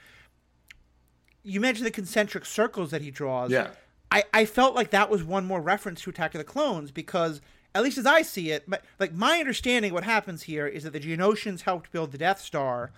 you 1.44 1.60
mentioned 1.60 1.86
the 1.86 1.90
concentric 1.90 2.44
circles 2.44 2.90
that 2.90 3.02
he 3.02 3.10
draws 3.10 3.50
yeah 3.50 3.68
I, 4.14 4.22
I 4.32 4.44
felt 4.44 4.76
like 4.76 4.90
that 4.90 5.10
was 5.10 5.24
one 5.24 5.44
more 5.44 5.60
reference 5.60 6.02
to 6.02 6.10
Attack 6.10 6.36
of 6.36 6.38
the 6.38 6.44
Clones 6.44 6.92
because, 6.92 7.40
at 7.74 7.82
least 7.82 7.98
as 7.98 8.06
I 8.06 8.22
see 8.22 8.52
it, 8.52 8.62
but, 8.68 8.84
like 9.00 9.12
my 9.12 9.40
understanding 9.40 9.90
of 9.90 9.94
what 9.94 10.04
happens 10.04 10.44
here 10.44 10.68
is 10.68 10.84
that 10.84 10.92
the 10.92 11.00
Geonosians 11.00 11.62
helped 11.62 11.90
build 11.90 12.12
the 12.12 12.18
Death 12.18 12.40
Star, 12.40 12.92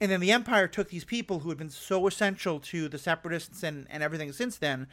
and 0.00 0.10
then 0.10 0.18
the 0.18 0.32
Empire 0.32 0.66
took 0.66 0.88
these 0.88 1.04
people 1.04 1.40
who 1.40 1.48
had 1.50 1.58
been 1.58 1.70
so 1.70 2.08
essential 2.08 2.58
to 2.58 2.88
the 2.88 2.98
Separatists 2.98 3.62
and, 3.62 3.86
and 3.88 4.02
everything 4.02 4.32
since 4.32 4.56
then, 4.56 4.88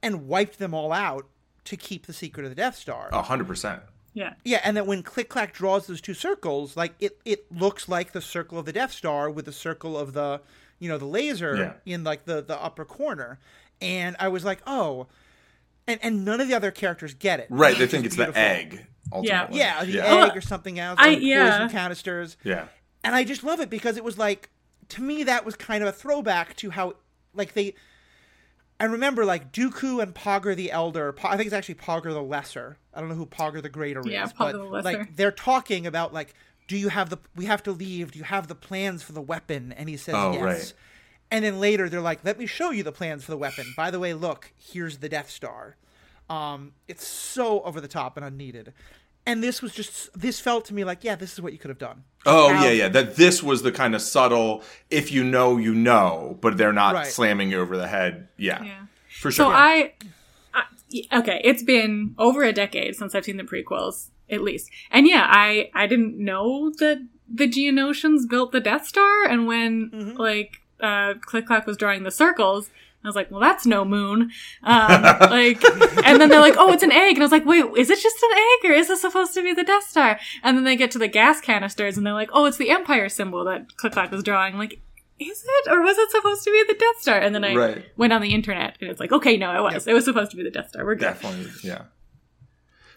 and 0.00 0.28
wiped 0.28 0.60
them 0.60 0.74
all 0.74 0.92
out 0.92 1.26
to 1.64 1.76
keep 1.76 2.06
the 2.06 2.12
secret 2.12 2.44
of 2.44 2.50
the 2.50 2.54
Death 2.54 2.76
Star. 2.76 3.08
a 3.12 3.22
hundred 3.22 3.48
percent 3.48 3.82
Yeah. 4.14 4.34
Yeah, 4.44 4.60
and 4.62 4.76
then 4.76 4.86
when 4.86 5.02
Click 5.02 5.28
Clack 5.28 5.52
draws 5.52 5.88
those 5.88 6.00
two 6.00 6.14
circles, 6.14 6.76
like 6.76 6.94
it, 7.00 7.20
it 7.24 7.50
looks 7.50 7.88
like 7.88 8.12
the 8.12 8.20
circle 8.20 8.58
of 8.60 8.64
the 8.64 8.72
Death 8.72 8.92
Star 8.92 9.28
with 9.28 9.46
the 9.46 9.52
circle 9.52 9.98
of 9.98 10.12
the, 10.12 10.40
you 10.80 10.88
know, 10.88 10.98
the 10.98 11.04
laser 11.06 11.56
Yeah. 11.86 11.92
in 11.94 12.02
like 12.02 12.24
the 12.24 12.42
the 12.42 12.60
upper 12.60 12.84
corner, 12.84 13.38
and 13.80 14.16
I 14.18 14.26
was 14.28 14.44
like, 14.44 14.60
oh, 14.66 15.06
and 15.86 16.00
and 16.02 16.24
none 16.24 16.40
of 16.40 16.48
the 16.48 16.54
other 16.54 16.72
characters 16.72 17.14
get 17.14 17.38
it. 17.40 17.46
right 17.50 17.78
they 17.78 17.86
think 17.86 18.04
is 18.04 18.14
it's 18.14 18.16
the 18.16 18.36
egg 18.36 18.84
ultimately. 19.12 19.58
Yeah, 19.58 19.84
the 19.84 19.90
yeah 19.92 20.24
egg 20.26 20.36
or 20.36 20.40
something 20.40 20.78
else. 20.78 20.98
I- 21.00 21.14
or 21.14 21.18
yeah. 21.18 21.50
poison 21.58 21.68
canisters, 21.70 22.36
yeah 22.44 22.66
and 23.04 23.14
I 23.14 23.24
just 23.24 23.42
love 23.44 23.60
it 23.60 23.70
because 23.70 23.96
it 23.96 24.04
was 24.04 24.18
like 24.18 24.50
to 24.88 25.02
me 25.02 25.22
that 25.24 25.44
was 25.46 25.54
kind 25.56 25.82
of 25.82 25.88
a 25.88 25.92
throwback 25.92 26.56
to 26.56 26.70
how 26.70 26.94
like 27.34 27.52
they. 27.54 27.74
I 28.78 28.84
remember 28.84 29.26
like 29.26 29.52
Dooku 29.52 30.02
and 30.02 30.14
Poggle 30.14 30.56
the 30.56 30.70
Elder. 30.70 31.12
Po- 31.12 31.28
I 31.28 31.36
think 31.36 31.46
it's 31.46 31.54
actually 31.54 31.74
Poggle 31.74 32.14
the 32.14 32.22
Lesser. 32.22 32.78
I 32.94 33.00
don't 33.00 33.10
know 33.10 33.14
who 33.14 33.26
Poggle 33.26 33.60
the 33.62 33.68
Greater 33.68 34.02
Yeah, 34.06 34.24
is, 34.24 34.32
Poggle 34.32 34.36
but 34.38 34.52
the 34.52 34.64
Lesser. 34.64 34.98
like 34.98 35.16
they're 35.16 35.30
talking 35.30 35.86
about 35.86 36.14
like, 36.14 36.32
do 36.70 36.76
you 36.78 36.88
have 36.88 37.10
the? 37.10 37.18
We 37.34 37.46
have 37.46 37.62
to 37.64 37.72
leave. 37.72 38.12
Do 38.12 38.18
you 38.20 38.24
have 38.24 38.46
the 38.46 38.54
plans 38.54 39.02
for 39.02 39.10
the 39.12 39.20
weapon? 39.20 39.72
And 39.76 39.88
he 39.88 39.96
says 39.96 40.14
Oh, 40.16 40.32
yes. 40.34 40.42
right. 40.42 40.72
And 41.32 41.44
then 41.44 41.58
later 41.58 41.88
they're 41.88 42.00
like, 42.00 42.24
let 42.24 42.38
me 42.38 42.46
show 42.46 42.70
you 42.70 42.82
the 42.84 42.92
plans 42.92 43.24
for 43.24 43.32
the 43.32 43.36
weapon. 43.36 43.64
By 43.76 43.90
the 43.90 43.98
way, 43.98 44.14
look, 44.14 44.52
here's 44.56 44.98
the 44.98 45.08
Death 45.08 45.30
Star. 45.30 45.76
Um, 46.28 46.72
it's 46.86 47.04
so 47.06 47.60
over 47.62 47.80
the 47.80 47.88
top 47.88 48.16
and 48.16 48.24
unneeded. 48.24 48.72
And 49.26 49.42
this 49.42 49.60
was 49.62 49.72
just 49.74 50.10
this 50.18 50.38
felt 50.38 50.64
to 50.66 50.74
me 50.74 50.84
like, 50.84 51.02
yeah, 51.02 51.16
this 51.16 51.32
is 51.32 51.40
what 51.40 51.52
you 51.52 51.58
could 51.58 51.70
have 51.70 51.78
done. 51.78 52.04
oh 52.24 52.48
Have- 52.52 52.64
yeah 52.64 52.70
yeah 52.70 52.88
that 52.88 53.16
this 53.16 53.42
was 53.42 53.62
the 53.62 53.72
kind 53.72 53.94
of 53.96 54.00
subtle 54.02 54.62
if 54.90 55.10
you 55.10 55.24
know 55.24 55.56
you 55.56 55.74
know 55.74 56.38
but 56.40 56.56
they're 56.56 56.72
not 56.72 56.94
Right. 56.94 57.06
slamming 57.06 57.50
you 57.50 57.60
over 57.60 57.76
the 57.76 57.88
head 57.88 58.28
yeah, 58.36 58.62
Yeah. 58.62 58.80
for 59.20 59.30
sure 59.32 59.46
So 59.46 59.50
I, 59.50 59.92
I, 60.54 60.62
okay, 61.20 61.40
it's 61.44 61.62
been 61.62 62.14
over 62.18 62.42
a 62.44 62.52
decade 62.52 62.96
since 62.96 63.14
I've 63.14 63.24
seen 63.24 63.36
the 63.38 63.44
prequels, 63.44 64.08
at 64.30 64.42
least. 64.42 64.70
And 64.90 65.06
yeah, 65.06 65.26
I 65.28 65.70
I 65.74 65.86
didn't 65.86 66.18
know 66.18 66.70
that 66.78 67.06
the 67.32 67.46
Geonosians 67.48 68.28
built 68.28 68.52
the 68.52 68.60
Death 68.60 68.86
Star, 68.86 69.24
and 69.26 69.46
when 69.46 69.90
Mm-hmm. 69.90 70.16
like 70.16 70.60
uh, 70.80 71.14
Click 71.20 71.46
Clack 71.46 71.66
was 71.66 71.76
drawing 71.76 72.02
the 72.04 72.10
circles, 72.10 72.70
I 73.04 73.08
was 73.08 73.14
like, 73.16 73.30
well, 73.30 73.40
that's 73.40 73.66
no 73.66 73.84
moon. 73.84 74.30
Um, 74.62 75.02
like, 75.20 75.62
and 76.06 76.20
then 76.20 76.28
they're 76.28 76.40
like, 76.40 76.56
oh, 76.58 76.72
it's 76.72 76.82
an 76.82 76.90
egg. 76.92 77.14
And 77.14 77.18
I 77.18 77.24
was 77.24 77.32
like, 77.32 77.44
wait, 77.46 77.64
is 77.76 77.90
it 77.90 77.98
just 78.00 78.22
an 78.22 78.30
egg 78.32 78.70
or 78.70 78.74
is 78.74 78.88
this 78.88 79.00
supposed 79.02 79.32
to 79.34 79.42
be 79.42 79.52
the 79.52 79.64
Death 79.64 79.84
Star? 79.88 80.18
And 80.42 80.56
then 80.56 80.64
they 80.64 80.76
get 80.76 80.90
to 80.92 80.98
the 80.98 81.08
gas 81.08 81.40
canisters 81.40 81.96
and 81.98 82.06
they're 82.06 82.14
like, 82.14 82.30
oh, 82.32 82.46
it's 82.46 82.56
the 82.56 82.70
Empire 82.70 83.08
symbol 83.10 83.44
that 83.44 83.76
Click 83.76 83.92
Clack 83.92 84.10
was 84.10 84.22
drawing. 84.22 84.56
Like, 84.58 84.80
is 85.18 85.44
it? 85.46 85.70
Or 85.70 85.82
was 85.82 85.98
it 85.98 86.10
supposed 86.10 86.44
to 86.44 86.50
be 86.50 86.64
the 86.66 86.78
Death 86.78 87.00
Star? 87.02 87.18
And 87.18 87.34
then 87.34 87.44
I 87.44 87.54
Right. 87.54 87.84
went 87.98 88.12
on 88.14 88.22
the 88.22 88.32
internet 88.34 88.76
and 88.80 88.90
it's 88.90 89.00
like, 89.00 89.12
okay, 89.12 89.36
no, 89.36 89.54
it 89.54 89.62
was. 89.74 89.86
It 89.86 89.92
was 89.92 90.04
supposed 90.06 90.30
to 90.30 90.36
be 90.38 90.42
the 90.42 90.50
Death 90.50 90.70
Star. 90.70 90.84
We're 90.84 90.94
good. 90.94 91.02
Definitely, 91.04 91.50
yeah. 91.62 91.82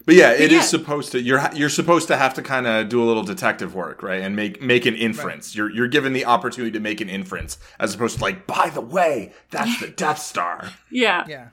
But 0.06 0.16
yeah, 0.16 0.32
it 0.32 0.52
is 0.52 0.52
yeah. 0.52 0.60
supposed 0.60 1.12
to. 1.12 1.22
You're 1.22 1.40
you're 1.54 1.70
supposed 1.70 2.08
to 2.08 2.16
have 2.16 2.34
to 2.34 2.42
kind 2.42 2.66
of 2.66 2.88
do 2.90 3.02
a 3.02 3.06
little 3.06 3.22
detective 3.22 3.74
work, 3.74 4.02
right, 4.02 4.20
and 4.20 4.36
make 4.36 4.60
make 4.60 4.84
an 4.84 4.94
inference. 4.94 5.56
You're 5.56 5.70
you're 5.70 5.88
given 5.88 6.12
the 6.12 6.26
opportunity 6.26 6.72
to 6.72 6.80
make 6.80 7.00
an 7.00 7.08
inference, 7.08 7.58
as 7.80 7.94
opposed 7.94 8.18
to 8.18 8.22
like, 8.22 8.46
by 8.46 8.68
the 8.68 8.82
way, 8.82 9.32
that's 9.50 9.80
the 9.80 9.88
Death 9.96 10.18
Star. 10.18 10.72
Yeah. 10.90 11.24
Yeah. 11.26 11.48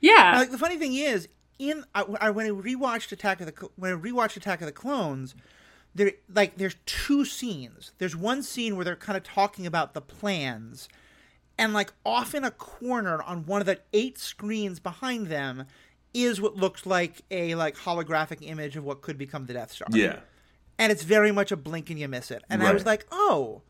Yeah. 0.00 0.34
Like 0.36 0.50
the 0.50 0.58
funny 0.58 0.78
thing 0.78 0.94
is, 0.94 1.28
in 1.60 1.84
I, 1.94 2.02
I, 2.20 2.30
when 2.30 2.46
I 2.46 2.50
rewatched 2.50 3.12
Attack 3.12 3.40
of 3.40 3.46
the 3.46 3.68
when 3.76 3.92
I 3.92 3.96
rewatched 3.96 4.36
Attack 4.36 4.60
of 4.60 4.66
the 4.66 4.72
Clones, 4.72 5.36
there 5.94 6.12
like 6.34 6.56
there's 6.56 6.76
two 6.86 7.24
scenes. 7.24 7.92
There's 7.98 8.16
one 8.16 8.42
scene 8.42 8.74
where 8.74 8.84
they're 8.84 8.96
kind 8.96 9.16
of 9.16 9.22
talking 9.22 9.64
about 9.64 9.94
the 9.94 10.00
plans, 10.00 10.88
and 11.56 11.72
like 11.72 11.92
off 12.04 12.34
in 12.34 12.42
a 12.42 12.50
corner 12.50 13.22
on 13.22 13.46
one 13.46 13.60
of 13.60 13.66
the 13.66 13.78
eight 13.92 14.18
screens 14.18 14.80
behind 14.80 15.28
them 15.28 15.66
is 16.14 16.40
what 16.40 16.56
looks 16.56 16.84
like 16.86 17.22
a 17.30 17.54
like 17.54 17.76
holographic 17.76 18.38
image 18.42 18.76
of 18.76 18.84
what 18.84 19.02
could 19.02 19.18
become 19.18 19.46
the 19.46 19.52
Death 19.54 19.72
Star. 19.72 19.88
Yeah, 19.92 20.20
and 20.78 20.90
it's 20.92 21.02
very 21.04 21.32
much 21.32 21.52
a 21.52 21.56
blink 21.56 21.90
and 21.90 21.98
you 21.98 22.08
miss 22.08 22.30
it. 22.30 22.42
And 22.50 22.62
I 22.62 22.72
was 22.72 22.84
like, 22.86 23.06
oh. 23.10 23.62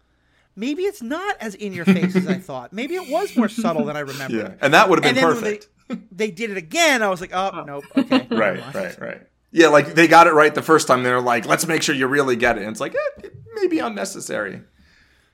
Maybe 0.54 0.82
it's 0.82 1.00
not 1.00 1.36
as 1.40 1.54
in 1.54 1.72
your 1.72 1.86
face 1.86 2.14
as 2.14 2.26
I 2.26 2.34
thought. 2.38 2.74
Maybe 2.74 2.94
it 2.94 3.08
was 3.08 3.34
more 3.34 3.48
subtle 3.48 3.86
than 3.86 3.96
I 3.96 4.00
remembered. 4.00 4.36
yeah, 4.36 4.54
and 4.60 4.74
that 4.74 4.90
would 4.90 4.98
have 5.02 5.06
And 5.06 5.14
been 5.14 5.24
then 5.24 5.34
perfect. 5.34 5.68
they, 5.88 5.96
they 6.26 6.30
did 6.30 6.50
it 6.50 6.58
again. 6.58 7.02
I 7.02 7.08
was 7.08 7.22
like, 7.22 7.30
oh, 7.32 7.64
nope, 7.66 7.84
okay, 7.96 8.26
Right, 8.30 8.74
right, 8.74 9.00
right. 9.00 9.22
Yeah, 9.50 9.68
like 9.68 9.94
they 9.94 10.06
got 10.06 10.26
it 10.26 10.34
right 10.34 10.54
the 10.54 10.60
first 10.60 10.86
time. 10.86 11.04
They're 11.04 11.22
like, 11.22 11.46
let's 11.46 11.66
make 11.66 11.80
sure 11.82 11.94
you 11.94 12.06
really 12.06 12.36
get 12.36 12.58
it. 12.58 12.64
And 12.64 12.70
it's 12.70 12.80
like, 12.80 12.94
eh, 12.94 13.22
it 13.24 13.34
may 13.54 13.66
be 13.66 13.78
unnecessary. 13.78 14.60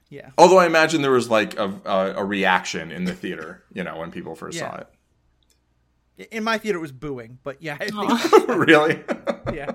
Yeah, 0.09 0.31
Although 0.39 0.59
I 0.59 0.67
imagine 0.67 1.03
there 1.03 1.11
was 1.11 1.29
like 1.29 1.59
a, 1.59 1.67
a, 1.85 2.15
a 2.19 2.25
reaction 2.25 2.93
in 2.93 3.05
the 3.05 3.13
theater, 3.13 3.65
you 3.73 3.83
know, 3.83 3.99
when 3.99 4.13
people 4.13 4.37
first 4.37 4.57
Yeah. 4.57 4.71
saw 4.71 4.77
it. 4.83 4.87
In 6.31 6.45
my 6.45 6.59
theater 6.59 6.79
it 6.79 6.83
was 6.83 6.93
booing, 6.93 7.39
but 7.45 7.63
yeah, 7.63 7.77
I 7.81 7.89
think, 7.89 8.49
really? 8.69 9.03
yeah, 9.53 9.71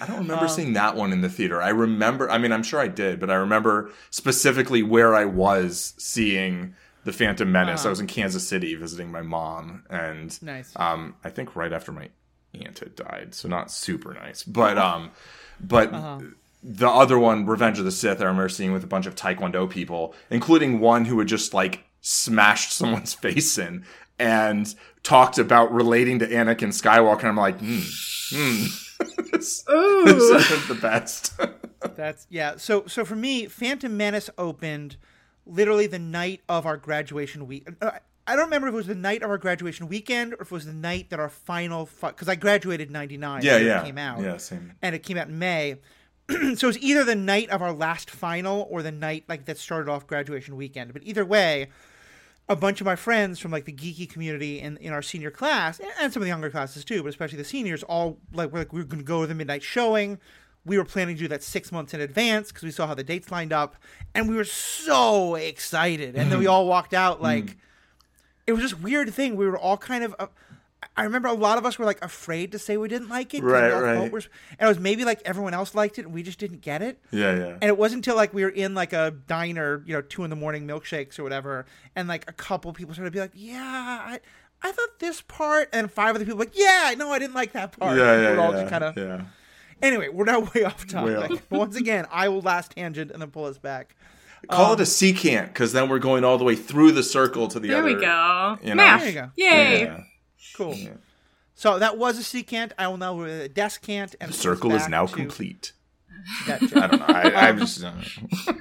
I 0.00 0.06
don't 0.06 0.18
remember 0.18 0.44
Um, 0.44 0.48
seeing 0.50 0.72
that 0.74 0.94
one 0.96 1.12
in 1.12 1.20
the 1.22 1.28
theater. 1.28 1.60
I 1.62 1.70
remember, 1.70 2.30
I 2.30 2.38
mean, 2.38 2.52
I'm 2.52 2.62
sure 2.62 2.80
I 2.80 2.88
did, 2.88 3.18
but 3.20 3.30
I 3.30 3.34
remember 3.34 3.90
specifically 4.10 4.82
where 4.82 5.14
I 5.14 5.24
was 5.24 5.94
seeing 5.98 6.74
the 7.04 7.12
Phantom 7.12 7.50
Menace. 7.50 7.86
I 7.86 7.90
was 7.90 8.00
in 8.00 8.06
Kansas 8.06 8.46
City 8.46 8.74
visiting 8.74 9.10
my 9.10 9.22
mom, 9.22 9.84
and 9.90 10.30
Uh-huh. 10.30 10.52
Nice. 10.52 10.72
um, 10.76 11.14
I 11.24 11.30
think 11.30 11.56
right 11.56 11.72
after 11.72 11.90
my 11.92 12.10
aunt 12.54 12.78
had 12.80 12.94
died, 12.96 13.34
so 13.34 13.48
not 13.48 13.70
super 13.70 14.12
nice. 14.14 14.42
But 14.42 14.78
um, 14.78 15.10
but 15.60 15.92
Uh-huh. 15.92 16.20
the 16.62 16.88
other 16.88 17.18
one, 17.18 17.46
Revenge 17.46 17.78
of 17.78 17.84
the 17.84 17.90
Sith, 17.92 18.20
I 18.20 18.24
remember 18.24 18.48
seeing 18.48 18.72
with 18.72 18.84
a 18.84 18.88
bunch 18.88 19.06
of 19.06 19.14
Taekwondo 19.14 19.68
people, 19.70 20.14
including 20.30 20.80
one 20.80 21.06
who 21.06 21.18
had 21.18 21.28
just 21.28 21.54
like 21.54 21.84
smashed 22.00 22.72
someone's 22.80 23.14
face 23.14 23.58
in 23.58 23.84
and 24.18 24.74
talked 25.02 25.38
about 25.38 25.72
relating 25.72 26.18
to 26.18 26.26
Anakin 26.26 26.68
Skywalker. 26.68 27.20
And 27.20 27.28
I'm 27.28 27.36
like, 27.36 27.58
hmm, 27.58 27.80
hmm. 28.30 28.66
this, 29.32 29.62
this 29.62 30.50
isn't 30.50 30.68
the 30.68 30.78
best. 30.80 31.38
that's 31.96 32.26
yeah. 32.30 32.56
So 32.56 32.84
so 32.86 33.04
for 33.04 33.16
me, 33.16 33.46
Phantom 33.46 33.96
Menace 33.96 34.30
opened 34.36 34.96
literally 35.46 35.86
the 35.86 35.98
night 35.98 36.42
of 36.48 36.66
our 36.66 36.76
graduation 36.76 37.46
week. 37.46 37.68
uh, 37.80 37.92
I 38.26 38.36
don't 38.36 38.44
remember 38.44 38.68
if 38.68 38.74
it 38.74 38.76
was 38.76 38.86
the 38.86 38.94
night 38.94 39.22
of 39.22 39.30
our 39.30 39.38
graduation 39.38 39.88
weekend 39.88 40.34
or 40.34 40.42
if 40.42 40.48
it 40.48 40.50
was 40.50 40.66
the 40.66 40.72
night 40.74 41.08
that 41.10 41.18
our 41.18 41.30
final 41.30 41.88
because 42.00 42.28
I 42.28 42.34
graduated 42.34 42.88
in 42.88 42.92
'99. 42.92 43.42
yeah, 43.42 43.56
yeah. 43.56 43.80
it 43.80 43.86
came 43.86 43.98
out. 43.98 44.20
Yeah, 44.20 44.36
same. 44.36 44.72
and 44.82 44.94
it 44.94 45.02
came 45.02 45.16
out 45.16 45.28
in 45.28 45.38
May. 45.38 45.76
so 46.30 46.36
it 46.36 46.62
was 46.62 46.78
either 46.78 47.04
the 47.04 47.14
night 47.14 47.48
of 47.48 47.62
our 47.62 47.72
last 47.72 48.10
final 48.10 48.66
or 48.70 48.82
the 48.82 48.92
night 48.92 49.24
like 49.28 49.46
that 49.46 49.56
started 49.56 49.90
off 49.90 50.06
graduation 50.06 50.56
weekend. 50.56 50.92
But 50.92 51.04
either 51.04 51.24
way, 51.24 51.68
a 52.48 52.56
bunch 52.56 52.80
of 52.80 52.84
my 52.86 52.96
friends 52.96 53.38
from 53.38 53.50
like 53.50 53.66
the 53.66 53.72
geeky 53.72 54.08
community 54.08 54.60
in, 54.60 54.76
in 54.78 54.92
our 54.92 55.02
senior 55.02 55.30
class 55.30 55.80
and 56.00 56.12
some 56.12 56.22
of 56.22 56.24
the 56.24 56.30
younger 56.30 56.50
classes 56.50 56.84
too, 56.84 57.02
but 57.02 57.10
especially 57.10 57.38
the 57.38 57.44
seniors, 57.44 57.82
all 57.82 58.18
like 58.32 58.52
we're 58.52 58.60
like 58.60 58.72
we 58.72 58.80
were 58.80 58.86
going 58.86 59.00
to 59.00 59.04
go 59.04 59.20
to 59.20 59.26
the 59.26 59.34
midnight 59.34 59.62
showing. 59.62 60.18
We 60.64 60.76
were 60.76 60.84
planning 60.84 61.16
to 61.16 61.22
do 61.22 61.28
that 61.28 61.42
six 61.42 61.70
months 61.72 61.94
in 61.94 62.00
advance 62.00 62.48
because 62.48 62.64
we 62.64 62.70
saw 62.70 62.86
how 62.86 62.94
the 62.94 63.04
dates 63.04 63.30
lined 63.30 63.52
up, 63.52 63.76
and 64.14 64.28
we 64.28 64.34
were 64.34 64.44
so 64.44 65.34
excited. 65.34 66.14
And 66.14 66.30
then 66.30 66.38
we 66.38 66.46
all 66.46 66.66
walked 66.66 66.92
out 66.92 67.22
like 67.22 67.56
it 68.46 68.52
was 68.52 68.62
just 68.62 68.80
weird 68.80 69.12
thing. 69.14 69.36
We 69.36 69.46
were 69.46 69.58
all 69.58 69.76
kind 69.76 70.04
of. 70.04 70.14
Uh, 70.18 70.26
I 70.96 71.02
remember 71.02 71.28
a 71.28 71.32
lot 71.32 71.58
of 71.58 71.66
us 71.66 71.78
were 71.78 71.84
like 71.84 72.02
afraid 72.04 72.52
to 72.52 72.58
say 72.58 72.76
we 72.76 72.88
didn't 72.88 73.08
like 73.08 73.34
it. 73.34 73.42
Right, 73.42 73.72
right. 73.72 74.12
we're- 74.12 74.24
and 74.58 74.66
it 74.66 74.68
was 74.68 74.78
maybe 74.78 75.04
like 75.04 75.20
everyone 75.24 75.54
else 75.54 75.74
liked 75.74 75.98
it, 75.98 76.04
and 76.04 76.14
we 76.14 76.22
just 76.22 76.38
didn't 76.38 76.60
get 76.60 76.82
it. 76.82 77.00
Yeah, 77.10 77.34
yeah. 77.36 77.46
And 77.60 77.64
it 77.64 77.76
wasn't 77.76 77.98
until 78.06 78.16
like 78.16 78.32
we 78.32 78.42
were 78.44 78.48
in 78.48 78.74
like 78.74 78.92
a 78.92 79.12
diner, 79.26 79.82
you 79.86 79.94
know, 79.94 80.02
two 80.02 80.24
in 80.24 80.30
the 80.30 80.36
morning 80.36 80.66
milkshakes 80.66 81.18
or 81.18 81.22
whatever, 81.24 81.66
and 81.96 82.08
like 82.08 82.24
a 82.28 82.32
couple 82.32 82.72
people 82.72 82.94
started 82.94 83.10
to 83.10 83.14
be 83.16 83.20
like, 83.20 83.32
"Yeah, 83.34 83.60
I, 83.62 84.20
I 84.62 84.72
thought 84.72 84.98
this 85.00 85.20
part," 85.20 85.68
and 85.72 85.90
five 85.90 86.14
other 86.14 86.24
people 86.24 86.38
like, 86.38 86.56
"Yeah, 86.56 86.94
no, 86.96 87.10
I 87.10 87.18
didn't 87.18 87.34
like 87.34 87.52
that 87.52 87.72
part." 87.78 87.96
yeah, 87.98 88.20
yeah, 88.20 88.30
We're 88.30 88.40
all 88.40 88.52
yeah, 88.52 88.60
just 88.60 88.70
kind 88.70 88.84
of. 88.84 88.96
yeah. 88.96 89.22
Anyway, 89.82 90.08
we're 90.08 90.24
now 90.24 90.40
way 90.54 90.64
off 90.64 90.86
topic. 90.86 91.18
Way 91.18 91.34
off. 91.36 91.42
But 91.48 91.50
once 91.58 91.76
again, 91.76 92.06
I 92.10 92.28
will 92.28 92.40
last 92.40 92.72
tangent 92.72 93.10
and 93.10 93.20
then 93.20 93.30
pull 93.30 93.46
us 93.46 93.58
back. 93.58 93.94
Call 94.48 94.74
it 94.74 94.78
a 94.78 94.82
um, 94.82 94.86
secant 94.86 95.48
because 95.48 95.72
then 95.72 95.88
we're 95.88 95.98
going 95.98 96.22
all 96.24 96.38
the 96.38 96.44
way 96.44 96.54
through 96.54 96.92
the 96.92 97.02
circle 97.02 97.48
to 97.48 97.58
the 97.58 97.74
other. 97.74 97.82
There 97.82 97.90
other. 97.90 97.96
we 97.96 98.00
go. 98.00 98.58
you 98.62 98.68
know. 98.70 98.74
Math. 98.76 99.00
There 99.00 99.08
you 99.08 99.14
go. 99.14 99.30
Yay. 99.36 99.80
Yeah. 99.82 100.00
Cool. 100.56 100.76
So 101.54 101.78
that 101.78 101.98
was 101.98 102.18
a 102.18 102.22
secant. 102.22 102.72
I 102.78 102.86
will 102.88 102.96
now 102.96 103.14
with 103.14 103.28
a 103.40 103.48
descant 103.48 104.14
and 104.20 104.30
The 104.30 104.34
circle 104.36 104.72
is 104.74 104.88
now 104.88 105.06
to 105.06 105.14
complete. 105.14 105.72
that 106.46 106.62
I 106.76 106.86
don't 106.86 107.00
know. 107.00 107.06
I, 107.08 107.48
I'm 107.48 107.58
just. 107.58 107.82
uh, 107.82 107.92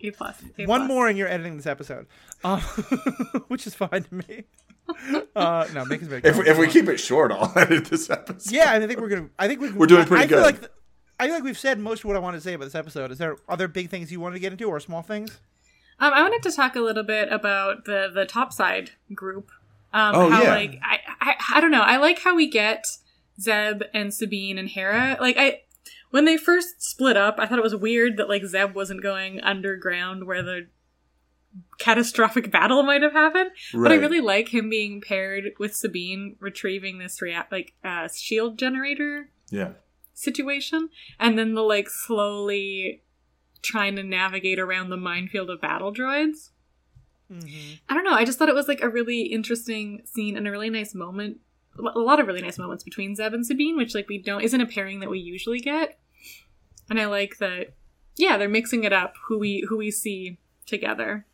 A 0.00 0.10
plus. 0.12 0.40
A 0.58 0.66
One 0.66 0.82
plus. 0.82 0.88
more, 0.88 1.08
and 1.08 1.18
you're 1.18 1.26
editing 1.28 1.56
this 1.56 1.66
episode, 1.66 2.06
um, 2.44 2.60
which 3.48 3.66
is 3.66 3.74
fine 3.74 4.04
to 4.04 4.14
me. 4.14 4.44
Uh, 5.34 5.66
no, 5.74 5.84
make 5.84 6.00
us 6.00 6.06
very. 6.08 6.22
if, 6.24 6.38
if 6.46 6.56
we 6.56 6.68
keep 6.68 6.88
it 6.88 6.98
short, 6.98 7.32
I'll 7.32 7.52
edit 7.58 7.86
this 7.86 8.08
episode. 8.08 8.52
yeah, 8.52 8.72
I 8.72 8.86
think 8.86 9.00
we're 9.00 9.08
gonna. 9.08 9.28
I 9.38 9.48
think 9.48 9.60
we, 9.60 9.72
We're 9.72 9.86
doing 9.88 10.06
pretty 10.06 10.24
I 10.24 10.26
feel 10.28 10.38
good. 10.38 10.44
Like 10.44 10.60
th- 10.60 10.72
I 11.18 11.24
feel 11.26 11.34
like 11.34 11.42
we've 11.42 11.58
said 11.58 11.80
most 11.80 12.00
of 12.00 12.04
what 12.06 12.16
I 12.16 12.20
wanted 12.20 12.36
to 12.38 12.42
say 12.42 12.54
about 12.54 12.66
this 12.66 12.76
episode. 12.76 13.10
Is 13.10 13.18
there 13.18 13.36
other 13.48 13.66
big 13.66 13.90
things 13.90 14.12
you 14.12 14.20
wanted 14.20 14.34
to 14.34 14.40
get 14.40 14.52
into, 14.52 14.68
or 14.68 14.78
small 14.78 15.02
things? 15.02 15.40
Um, 15.98 16.12
I 16.14 16.22
wanted 16.22 16.42
to 16.44 16.52
talk 16.52 16.76
a 16.76 16.80
little 16.80 17.02
bit 17.02 17.30
about 17.32 17.84
the 17.84 18.08
the 18.14 18.24
topside 18.24 18.92
group. 19.14 19.50
Um, 19.92 20.14
Oh, 20.14 20.30
how 20.30 20.42
yeah. 20.44 20.50
like 20.54 20.78
I, 20.82 20.97
I 21.30 21.56
I 21.56 21.60
don't 21.60 21.70
know. 21.70 21.82
I 21.82 21.96
like 21.96 22.20
how 22.20 22.34
we 22.34 22.48
get 22.50 22.84
Zeb 23.40 23.82
and 23.94 24.12
Sabine 24.12 24.58
and 24.58 24.68
Hera. 24.68 25.16
Like 25.20 25.36
I 25.38 25.60
when 26.10 26.24
they 26.24 26.36
first 26.36 26.82
split 26.82 27.16
up, 27.16 27.36
I 27.38 27.46
thought 27.46 27.58
it 27.58 27.62
was 27.64 27.76
weird 27.76 28.16
that 28.16 28.28
like 28.28 28.44
Zeb 28.44 28.74
wasn't 28.74 29.02
going 29.02 29.40
underground 29.40 30.26
where 30.26 30.42
the 30.42 30.68
catastrophic 31.78 32.50
battle 32.52 32.82
might 32.82 33.02
have 33.02 33.12
happened. 33.12 33.50
But 33.72 33.92
I 33.92 33.96
really 33.96 34.20
like 34.20 34.48
him 34.54 34.68
being 34.70 35.00
paired 35.00 35.52
with 35.58 35.74
Sabine 35.74 36.36
retrieving 36.40 36.98
this 36.98 37.20
rea- 37.22 37.42
like 37.50 37.74
uh, 37.84 38.08
shield 38.14 38.58
generator 38.58 39.30
Yeah. 39.50 39.72
situation 40.14 40.90
and 41.18 41.38
then 41.38 41.54
the 41.54 41.62
like 41.62 41.88
slowly 41.88 43.02
trying 43.62 43.96
to 43.96 44.02
navigate 44.02 44.58
around 44.58 44.90
the 44.90 44.96
minefield 44.96 45.50
of 45.50 45.60
battle 45.60 45.92
droids. 45.92 46.50
Mm-hmm. 47.32 47.74
I 47.88 47.94
don't 47.94 48.04
know. 48.04 48.14
I 48.14 48.24
just 48.24 48.38
thought 48.38 48.48
it 48.48 48.54
was 48.54 48.68
like 48.68 48.82
a 48.82 48.88
really 48.88 49.22
interesting 49.22 50.02
scene 50.04 50.36
and 50.36 50.46
a 50.46 50.50
really 50.50 50.70
nice 50.70 50.94
moment. 50.94 51.38
A 51.78 51.98
lot 51.98 52.18
of 52.18 52.26
really 52.26 52.42
nice 52.42 52.58
moments 52.58 52.82
between 52.82 53.14
Zeb 53.14 53.34
and 53.34 53.46
Sabine, 53.46 53.76
which 53.76 53.94
like 53.94 54.08
we 54.08 54.18
don't 54.18 54.42
isn't 54.42 54.60
a 54.60 54.66
pairing 54.66 55.00
that 55.00 55.10
we 55.10 55.18
usually 55.18 55.60
get. 55.60 55.98
And 56.90 56.98
I 56.98 57.06
like 57.06 57.38
that. 57.38 57.74
Yeah, 58.16 58.36
they're 58.36 58.48
mixing 58.48 58.84
it 58.84 58.92
up. 58.92 59.14
Who 59.26 59.38
we 59.38 59.64
who 59.68 59.76
we 59.76 59.90
see 59.90 60.38
together. 60.66 61.26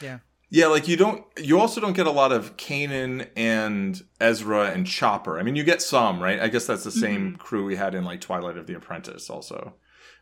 Yeah. 0.00 0.18
Yeah, 0.50 0.66
like 0.66 0.86
you 0.86 0.96
don't. 0.96 1.24
You 1.36 1.58
also 1.58 1.80
don't 1.80 1.96
get 1.96 2.06
a 2.06 2.12
lot 2.12 2.30
of 2.30 2.56
Kanan 2.56 3.28
and 3.36 4.00
Ezra 4.20 4.70
and 4.70 4.86
Chopper. 4.86 5.38
I 5.38 5.42
mean, 5.42 5.56
you 5.56 5.64
get 5.64 5.82
some, 5.82 6.22
right? 6.22 6.38
I 6.38 6.48
guess 6.48 6.66
that's 6.66 6.84
the 6.84 6.92
same 6.92 7.36
crew 7.36 7.64
we 7.64 7.74
had 7.74 7.94
in 7.94 8.04
like 8.04 8.20
Twilight 8.20 8.56
of 8.56 8.66
the 8.66 8.74
Apprentice, 8.74 9.28
also. 9.28 9.74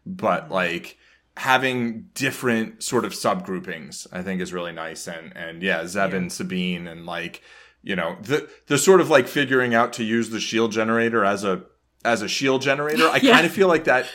But 0.06 0.50
like 0.50 0.96
having 1.36 2.08
different 2.14 2.82
sort 2.82 3.04
of 3.04 3.12
subgroupings, 3.12 4.06
I 4.12 4.22
think 4.22 4.40
is 4.40 4.52
really 4.52 4.72
nice. 4.72 5.06
And 5.08 5.36
and 5.36 5.62
yeah, 5.62 5.86
Zeb 5.86 6.12
and 6.12 6.32
Sabine, 6.32 6.86
and 6.86 7.06
like 7.06 7.42
you 7.82 7.96
know 7.96 8.16
the 8.22 8.48
the 8.66 8.78
sort 8.78 9.00
of 9.00 9.10
like 9.10 9.26
figuring 9.28 9.74
out 9.74 9.92
to 9.94 10.04
use 10.04 10.30
the 10.30 10.40
shield 10.40 10.72
generator 10.72 11.24
as 11.24 11.44
a 11.44 11.64
as 12.04 12.22
a 12.22 12.28
shield 12.28 12.62
generator. 12.62 13.08
I 13.08 13.16
Yeah. 13.22 13.32
kind 13.34 13.46
of 13.46 13.52
feel 13.52 13.68
like 13.68 13.84
that. 13.84 14.06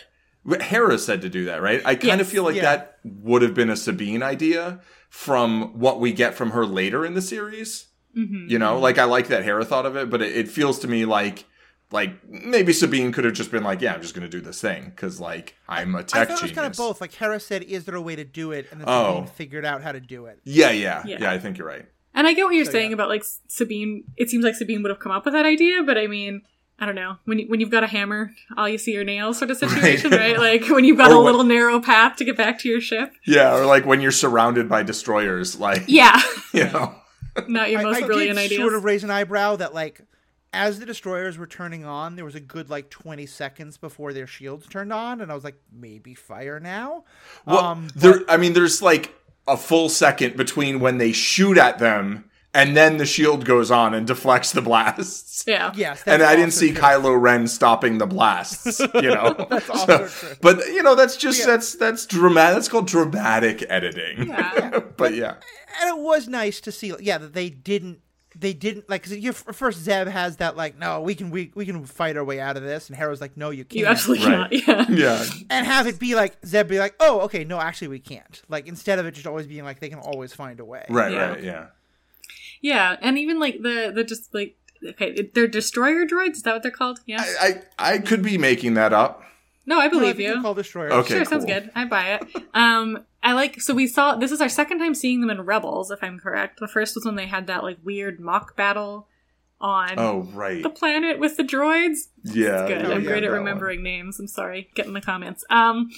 Hera 0.62 0.98
said 0.98 1.22
to 1.24 1.30
do 1.30 1.46
that, 1.46 1.62
right? 1.62 1.82
I 1.84 1.96
kind 1.96 2.22
of 2.22 2.28
feel 2.28 2.44
like 2.44 2.56
Yeah. 2.56 2.62
that 2.62 2.98
would 3.04 3.42
have 3.42 3.54
been 3.54 3.70
a 3.70 3.76
Sabine 3.76 4.24
idea 4.24 4.80
from 5.10 5.78
what 5.78 6.00
we 6.00 6.14
get 6.14 6.36
from 6.36 6.52
her 6.52 6.66
later 6.66 7.06
in 7.06 7.16
the 7.16 7.22
series. 7.22 7.88
Mm-hmm. 8.18 8.48
You 8.50 8.58
know, 8.58 8.80
like 8.80 8.98
I 8.98 9.04
like 9.04 9.28
that 9.28 9.44
Hera 9.44 9.66
thought 9.66 9.86
of 9.86 9.98
it, 9.98 10.10
but 10.10 10.22
it, 10.22 10.36
it 10.36 10.48
feels 10.48 10.80
to 10.80 10.88
me 10.88 11.04
like 11.06 11.46
like 11.92 12.28
maybe 12.28 12.74
Sabine 12.74 13.12
could 13.12 13.24
have 13.24 13.34
just 13.34 13.50
been 13.52 13.64
like, 13.64 13.82
yeah, 13.82 13.94
I'm 13.94 14.02
just 14.02 14.14
going 14.14 14.30
to 14.30 14.38
do 14.38 14.42
this 14.42 14.60
thing 14.60 14.86
because 14.86 15.20
like 15.20 15.56
I'm 15.70 15.96
a 15.96 16.04
tech 16.04 16.28
thought 16.28 16.40
it 16.40 16.44
was 16.44 16.52
kind 16.52 16.68
of 16.68 16.76
both. 16.76 17.00
Like 17.02 17.14
Hera 17.14 17.40
said, 17.40 17.64
"Is 17.64 17.86
there 17.86 17.96
a 17.96 18.02
way 18.02 18.16
to 18.16 18.24
do 18.26 18.52
it?" 18.52 18.68
And 18.72 18.82
then 18.82 18.88
Oh. 18.90 19.16
Sabine 19.22 19.28
figured 19.34 19.66
out 19.66 19.82
how 19.82 19.92
to 19.94 20.00
do 20.00 20.26
it. 20.26 20.40
Yeah, 20.44 20.72
yeah, 20.72 21.04
Yeah. 21.06 21.18
yeah, 21.22 21.32
I 21.32 21.40
think 21.40 21.58
you're 21.58 21.68
right. 21.68 21.86
And 22.14 22.26
I 22.28 22.34
get 22.34 22.46
what 22.46 22.56
you're 22.56 22.66
So, 22.66 22.72
saying 22.72 22.90
yeah. 22.92 22.96
about 22.96 23.10
like 23.10 23.24
Sabine. 23.48 24.04
It 24.18 24.30
seems 24.30 24.44
like 24.44 24.56
Sabine 24.56 24.82
would 24.84 24.90
have 24.90 25.00
come 25.00 25.12
up 25.12 25.24
with 25.26 25.34
that 25.34 25.46
idea, 25.46 25.84
but 25.84 25.98
I 25.98 26.08
mean, 26.08 26.42
I 26.80 26.86
don't 26.86 26.96
know. 26.96 27.18
When 27.26 27.40
you, 27.40 27.48
when 27.48 27.60
you've 27.60 27.70
got 27.72 27.84
a 27.84 27.88
hammer, 27.88 28.32
all 28.58 28.68
you 28.68 28.78
see 28.78 28.98
are 28.98 29.04
nails, 29.04 29.38
sort 29.38 29.50
of 29.52 29.58
situation, 29.66 30.12
right? 30.12 30.38
Like 30.38 30.68
when 30.68 30.84
you've 30.84 30.98
got 30.98 31.10
Or 31.12 31.14
a 31.14 31.18
when- 31.18 31.26
little 31.26 31.44
narrow 31.44 31.80
path 31.80 32.18
to 32.18 32.26
get 32.26 32.36
back 32.36 32.60
to 32.60 32.70
your 32.70 32.82
ship. 32.82 33.14
Yeah, 33.26 33.56
or 33.56 33.66
like 33.66 33.86
when 33.86 34.02
you're 34.02 34.12
surrounded 34.12 34.68
by 34.68 34.84
destroyers, 34.84 35.58
like 35.60 35.84
Yeah, 35.88 36.20
you 36.54 36.66
know. 36.66 36.96
not 37.48 37.70
your 37.70 37.84
most 37.84 38.04
I 38.04 38.06
brilliant 38.08 38.38
did 38.38 38.46
ideas. 38.46 38.60
sort 38.62 38.74
of 38.74 38.84
raise 38.84 39.04
an 39.04 39.12
eyebrow 39.12 39.56
that 39.58 39.74
like 39.74 40.02
as 40.54 40.80
the 40.80 40.86
destroyers 40.86 41.38
were 41.38 41.48
turning 41.48 41.86
on, 41.86 42.16
there 42.16 42.26
was 42.26 42.36
a 42.36 42.40
good 42.40 42.70
like 42.70 42.90
20 42.90 43.26
seconds 43.26 43.78
before 43.78 44.14
their 44.14 44.28
shields 44.28 44.66
turned 44.68 44.94
on, 44.94 45.22
and 45.22 45.32
I 45.32 45.36
was 45.36 45.44
like, 45.44 45.60
maybe 45.72 46.14
fire 46.16 46.60
now. 46.60 47.04
Well, 47.46 47.60
um, 47.60 47.90
there. 47.96 48.22
I 48.30 48.38
mean, 48.38 48.54
there's 48.54 48.82
like 48.82 49.14
a 49.48 49.58
full 49.58 49.90
second 49.90 50.36
between 50.38 50.80
when 50.80 50.98
they 50.98 51.12
shoot 51.12 51.58
at 51.58 51.80
them 51.80 52.30
and 52.54 52.76
then 52.76 52.98
the 52.98 53.06
shield 53.06 53.46
goes 53.46 53.70
on 53.70 53.94
and 53.94 54.08
deflects 54.08 54.52
the 54.52 54.62
blasts. 54.62 55.44
yeah, 55.48 55.72
yes, 55.76 56.02
and 56.08 56.24
I 56.24 56.36
didn't 56.36 56.54
see 56.54 56.72
true. 56.72 56.82
Kylo 56.82 57.22
Ren 57.22 57.48
stopping 57.48 57.98
the 57.98 58.08
blasts. 58.08 58.80
You 58.96 59.10
know, 59.10 59.46
That's 59.50 59.70
also 59.70 60.08
true. 60.08 60.30
but 60.42 60.66
you 60.68 60.82
know 60.82 60.96
that's 60.96 61.18
just 61.18 61.42
Yeah. 61.42 61.46
that's 61.48 61.76
that's 61.76 62.06
dramatic. 62.06 62.56
That's 62.56 62.68
called 62.70 62.88
dramatic 62.88 63.64
editing. 63.70 64.30
Yeah. 64.30 64.80
but 64.98 65.14
yeah, 65.14 65.36
and 65.82 65.98
it 65.98 66.02
was 66.02 66.28
nice 66.28 66.60
to 66.62 66.72
see 66.72 66.94
yeah 67.00 67.18
that 67.20 67.34
they 67.34 67.50
didn't 67.50 68.00
they 68.40 68.54
didn't 68.54 68.90
like 68.90 69.04
because 69.04 69.18
you 69.18 69.32
first 69.34 69.80
Zeb 69.80 70.08
has 70.08 70.38
that 70.38 70.56
like 70.56 70.78
no 70.78 71.02
we 71.02 71.16
can 71.16 71.30
we, 71.32 71.52
we 71.56 71.66
can 71.66 71.86
fight 71.86 72.18
our 72.18 72.24
way 72.24 72.40
out 72.40 72.58
of 72.58 72.64
this 72.64 72.88
and 72.90 72.98
Hera's 72.98 73.22
like 73.22 73.36
no 73.38 73.50
you 73.50 73.66
can't 73.66 73.80
you 73.80 73.86
absolutely 73.86 74.28
Right. 74.28 74.52
cannot. 74.64 74.88
Yeah, 74.90 75.24
yeah, 75.24 75.26
and 75.50 75.66
have 75.66 75.88
it 75.88 76.00
be 76.00 76.16
like 76.16 76.38
Zeb 76.46 76.68
be 76.68 76.80
like 76.80 76.96
oh 77.00 77.22
okay 77.22 77.44
no 77.44 77.60
actually 77.60 77.88
we 77.88 78.00
can't 78.00 78.42
like 78.50 78.68
instead 78.68 79.00
of 79.00 79.06
it 79.06 79.12
just 79.12 79.28
always 79.28 79.48
being 79.48 79.64
like 79.64 79.80
they 79.80 79.90
can 79.90 80.00
always 80.00 80.34
find 80.34 80.60
a 80.60 80.66
way 80.66 80.86
right, 80.90 81.12
Yeah. 81.12 81.30
right, 81.30 81.44
yeah. 81.44 81.66
yeah, 82.62 82.96
and 83.02 83.18
even 83.18 83.40
like 83.40 83.62
the 83.62 83.92
the 83.94 84.04
just 84.04 84.34
like 84.34 84.56
okay, 84.90 85.30
they're 85.34 85.48
destroyer 85.48 86.06
droids. 86.06 86.34
Is 86.34 86.44
that 86.44 86.54
what 86.54 86.62
they're 86.62 86.72
called? 86.72 87.00
Yeah. 87.08 87.24
I, 87.42 87.48
I 87.80 87.94
I 87.94 87.98
could 87.98 88.22
be 88.22 88.38
making 88.38 88.76
that 88.76 88.94
up. 88.94 89.24
No, 89.68 89.76
I 89.76 89.80
No, 89.80 89.86
I 89.86 89.88
believe 89.90 90.16
think 90.16 90.28
they're 90.28 90.36
you. 90.38 90.42
called 90.42 90.58
destroyers 90.58 90.92
Okay. 90.94 91.14
sure, 91.16 91.26
sounds 91.26 91.46
good. 91.46 91.70
I 91.76 91.86
buy 91.86 92.14
it. 92.16 92.24
Um, 92.56 93.04
I 93.22 93.34
like. 93.34 93.62
So 93.62 93.74
we 93.76 93.86
saw 93.88 94.16
this 94.16 94.32
is 94.32 94.42
our 94.42 94.50
second 94.50 94.80
time 94.80 94.96
seeing 94.96 95.22
them 95.22 95.30
in 95.30 95.42
Rebels, 95.42 95.92
if 95.92 96.04
I'm 96.04 96.18
correct. 96.20 96.60
The 96.60 96.68
first 96.68 96.96
was 96.96 97.06
when 97.06 97.16
they 97.16 97.28
had 97.28 97.46
that 97.48 97.64
like 97.64 97.78
weird 97.84 98.20
mock 98.20 98.56
battle 98.56 99.08
on 99.60 99.98
Oh 99.98 100.22
right, 100.34 100.62
the 100.64 100.70
planet 100.70 101.20
with 101.20 101.36
the 101.38 101.44
droids. 101.44 102.08
yeah. 102.24 102.68
Good. 102.68 102.82
yeah, 102.88 102.94
I'm 102.94 103.02
yeah, 103.04 103.08
great 103.10 103.24
at 103.24 103.28
that 103.30 103.36
one. 103.36 103.40
remembering 103.40 103.84
names. 103.84 104.20
I'm 104.20 104.28
sorry. 104.28 104.70
Get 104.76 104.86
in 104.88 104.94
the 104.94 105.02
comments. 105.02 105.44
Um, 105.50 105.90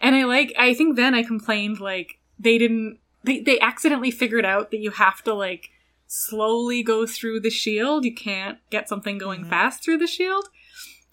and 0.00 0.14
I 0.14 0.24
like. 0.24 0.52
I 0.58 0.74
think 0.74 0.96
then 0.96 1.14
I 1.14 1.22
complained 1.22 1.80
like 1.80 2.18
they 2.38 2.58
didn't. 2.58 2.98
They 3.24 3.40
they 3.40 3.58
accidentally 3.60 4.10
figured 4.10 4.44
out 4.44 4.70
that 4.72 4.78
you 4.78 4.90
have 4.90 5.22
to 5.22 5.32
like 5.34 5.70
slowly 6.06 6.82
go 6.82 7.06
through 7.06 7.40
the 7.40 7.50
shield. 7.50 8.04
You 8.04 8.14
can't 8.14 8.58
get 8.70 8.88
something 8.88 9.18
going 9.18 9.40
Mm-hmm. 9.40 9.50
fast 9.50 9.82
through 9.84 9.98
the 9.98 10.06
shield. 10.06 10.48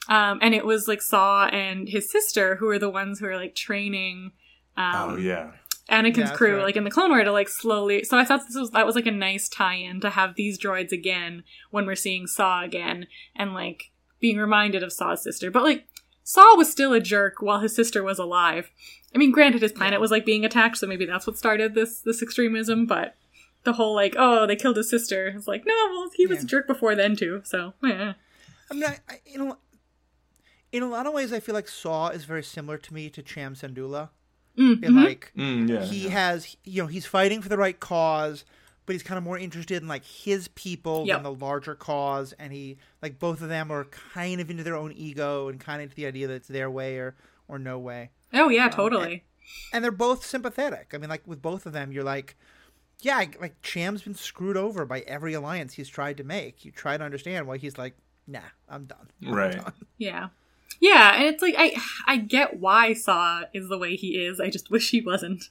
Um, 0.09 0.39
and 0.41 0.53
it 0.53 0.65
was 0.65 0.87
like 0.87 1.01
Saw 1.01 1.45
and 1.47 1.87
his 1.87 2.11
sister 2.11 2.55
who 2.57 2.67
are 2.69 2.79
the 2.79 2.89
ones 2.89 3.19
who 3.19 3.25
are 3.27 3.37
like 3.37 3.55
training. 3.55 4.31
Um, 4.75 4.93
Oh 4.95 5.15
yeah. 5.15 5.51
Anakin's 5.89 6.29
Yeah, 6.29 6.35
crew, 6.35 6.55
right. 6.57 6.63
like 6.65 6.75
in 6.77 6.83
the 6.85 6.91
Clone 6.91 7.09
War, 7.11 7.23
to 7.23 7.31
like 7.31 7.49
slowly. 7.49 8.03
So 8.05 8.17
I 8.17 8.23
thought 8.25 8.45
this 8.47 8.55
was 8.55 8.71
that 8.71 8.85
was 8.85 8.95
like 8.95 9.05
a 9.05 9.11
nice 9.11 9.49
tie-in 9.49 9.99
to 10.01 10.09
have 10.11 10.35
these 10.35 10.57
droids 10.57 10.91
again 10.91 11.43
when 11.71 11.85
we're 11.85 11.95
seeing 11.95 12.25
Saw 12.27 12.63
again, 12.63 13.07
and 13.35 13.53
like 13.53 13.91
being 14.19 14.37
reminded 14.37 14.81
of 14.83 14.93
Saw's 14.93 15.21
sister. 15.23 15.51
But 15.51 15.63
like 15.63 15.85
Saw 16.23 16.55
was 16.55 16.71
still 16.71 16.93
a 16.93 17.01
jerk 17.01 17.41
while 17.41 17.59
his 17.59 17.75
sister 17.75 18.01
was 18.01 18.17
alive. 18.17 18.71
I 19.13 19.17
mean, 19.17 19.31
granted, 19.31 19.61
his 19.61 19.73
planet 19.73 19.99
was 20.01 20.09
like 20.09 20.25
being 20.25 20.45
attacked, 20.45 20.77
so 20.77 20.87
maybe 20.87 21.05
that's 21.05 21.27
what 21.27 21.37
started 21.37 21.75
this 21.75 21.99
this 21.99 22.23
extremism. 22.23 22.85
But 22.85 23.15
the 23.65 23.73
whole 23.73 23.93
like, 23.93 24.15
oh, 24.17 24.47
they 24.47 24.55
killed 24.55 24.77
his 24.77 24.89
sister. 24.89 25.27
It's 25.35 25.47
like, 25.47 25.65
no, 25.65 25.73
well, 25.91 26.09
he 26.15 26.25
was 26.25 26.39
Yeah. 26.39 26.43
a 26.43 26.47
jerk 26.47 26.67
before 26.67 26.95
then 26.95 27.15
too. 27.17 27.41
So 27.43 27.73
yeah, 27.83 28.13
I 28.71 28.73
mean, 28.73 28.85
I, 28.85 28.99
I, 29.09 29.19
in, 29.25 29.41
a, 29.41 29.57
in 30.73 30.83
a 30.83 30.87
lot 30.89 31.07
of 31.07 31.13
ways, 31.13 31.31
I 31.31 31.39
feel 31.39 31.55
like 31.55 31.69
Saw 31.69 32.09
is 32.09 32.25
very 32.25 32.43
similar 32.43 32.77
to 32.77 32.93
me 32.93 33.09
to 33.11 33.21
Cham 33.23 33.55
Syndulla. 33.55 34.09
Mm, 34.57 34.83
In 34.83 34.93
mhm. 34.93 35.03
like, 35.05 35.31
Mm, 35.37 35.69
yeah. 35.69 35.83
he 35.85 36.03
yeah. 36.05 36.09
has, 36.11 36.57
you 36.65 36.81
know, 36.81 36.87
he's 36.87 37.05
fighting 37.05 37.41
for 37.41 37.47
the 37.49 37.57
right 37.57 37.79
cause, 37.79 38.43
but 38.85 38.93
he's 38.93 39.01
kind 39.03 39.17
of 39.17 39.23
more 39.23 39.37
interested 39.37 39.81
in 39.81 39.87
like 39.87 40.03
his 40.03 40.49
people 40.49 41.05
Yep. 41.07 41.15
than 41.17 41.23
the 41.23 41.33
larger 41.45 41.73
cause. 41.75 42.33
And 42.33 42.51
he, 42.51 42.77
like, 43.01 43.17
both 43.17 43.41
of 43.41 43.49
them 43.49 43.71
are 43.71 43.85
kind 43.85 44.41
of 44.41 44.49
into 44.51 44.63
their 44.63 44.75
own 44.75 44.91
ego 44.91 45.47
and 45.47 45.59
kind 45.59 45.79
of 45.81 45.83
into 45.85 45.95
the 45.95 46.05
idea 46.05 46.27
that 46.27 46.33
it's 46.35 46.47
their 46.49 46.69
way 46.69 46.97
or 46.97 47.15
or 47.47 47.57
no 47.59 47.77
way. 47.79 48.09
oh 48.33 48.49
yeah, 48.49 48.67
totally. 48.69 49.23
And 49.73 49.83
they're 49.83 49.91
both 49.91 50.25
sympathetic. 50.25 50.91
I 50.93 50.97
mean, 50.97 51.09
like 51.09 51.25
with 51.27 51.41
both 51.41 51.65
of 51.65 51.73
them, 51.73 51.91
you're 51.91 52.03
like. 52.03 52.35
Yeah, 53.01 53.25
like 53.41 53.61
Cham's 53.61 54.03
been 54.03 54.15
screwed 54.15 54.55
over 54.55 54.85
by 54.85 55.01
every 55.01 55.33
alliance 55.33 55.73
he's 55.73 55.89
tried 55.89 56.15
to 56.17 56.23
make. 56.23 56.63
You 56.63 56.71
try 56.71 56.95
to 56.95 57.03
understand 57.03 57.47
why 57.47 57.57
he's 57.57 57.77
like, 57.77 57.97
nah, 58.27 58.39
I'm 58.69 58.85
done. 58.85 59.09
I'm 59.25 59.33
Right. 59.33 59.57
done." 59.57 59.73
Yeah. 59.97 60.29
Yeah, 60.79 61.15
and 61.15 61.25
it's 61.25 61.41
like 61.41 61.55
I 61.57 61.75
I 62.05 62.17
get 62.17 62.59
why 62.59 62.93
Saw 62.93 63.43
is 63.53 63.69
the 63.69 63.77
way 63.77 63.95
he 63.95 64.23
is. 64.23 64.39
I 64.39 64.49
just 64.49 64.69
wish 64.69 64.91
he 64.91 65.01
wasn't. 65.01 65.43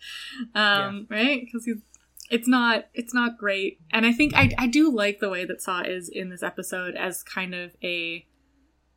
Um, 0.54 1.06
right? 1.10 1.46
Cuz 1.50 1.64
he's 1.64 1.82
it's 2.30 2.48
not 2.48 2.86
it's 2.94 3.12
not 3.12 3.38
great. 3.38 3.78
And 3.90 4.06
I 4.06 4.12
think 4.12 4.34
I 4.34 4.52
I 4.56 4.66
do 4.66 4.90
like 4.90 5.20
the 5.20 5.28
way 5.28 5.44
that 5.44 5.60
Saw 5.60 5.82
is 5.82 6.08
in 6.08 6.30
this 6.30 6.42
episode 6.42 6.94
as 6.94 7.22
kind 7.22 7.54
of 7.54 7.76
a 7.82 8.26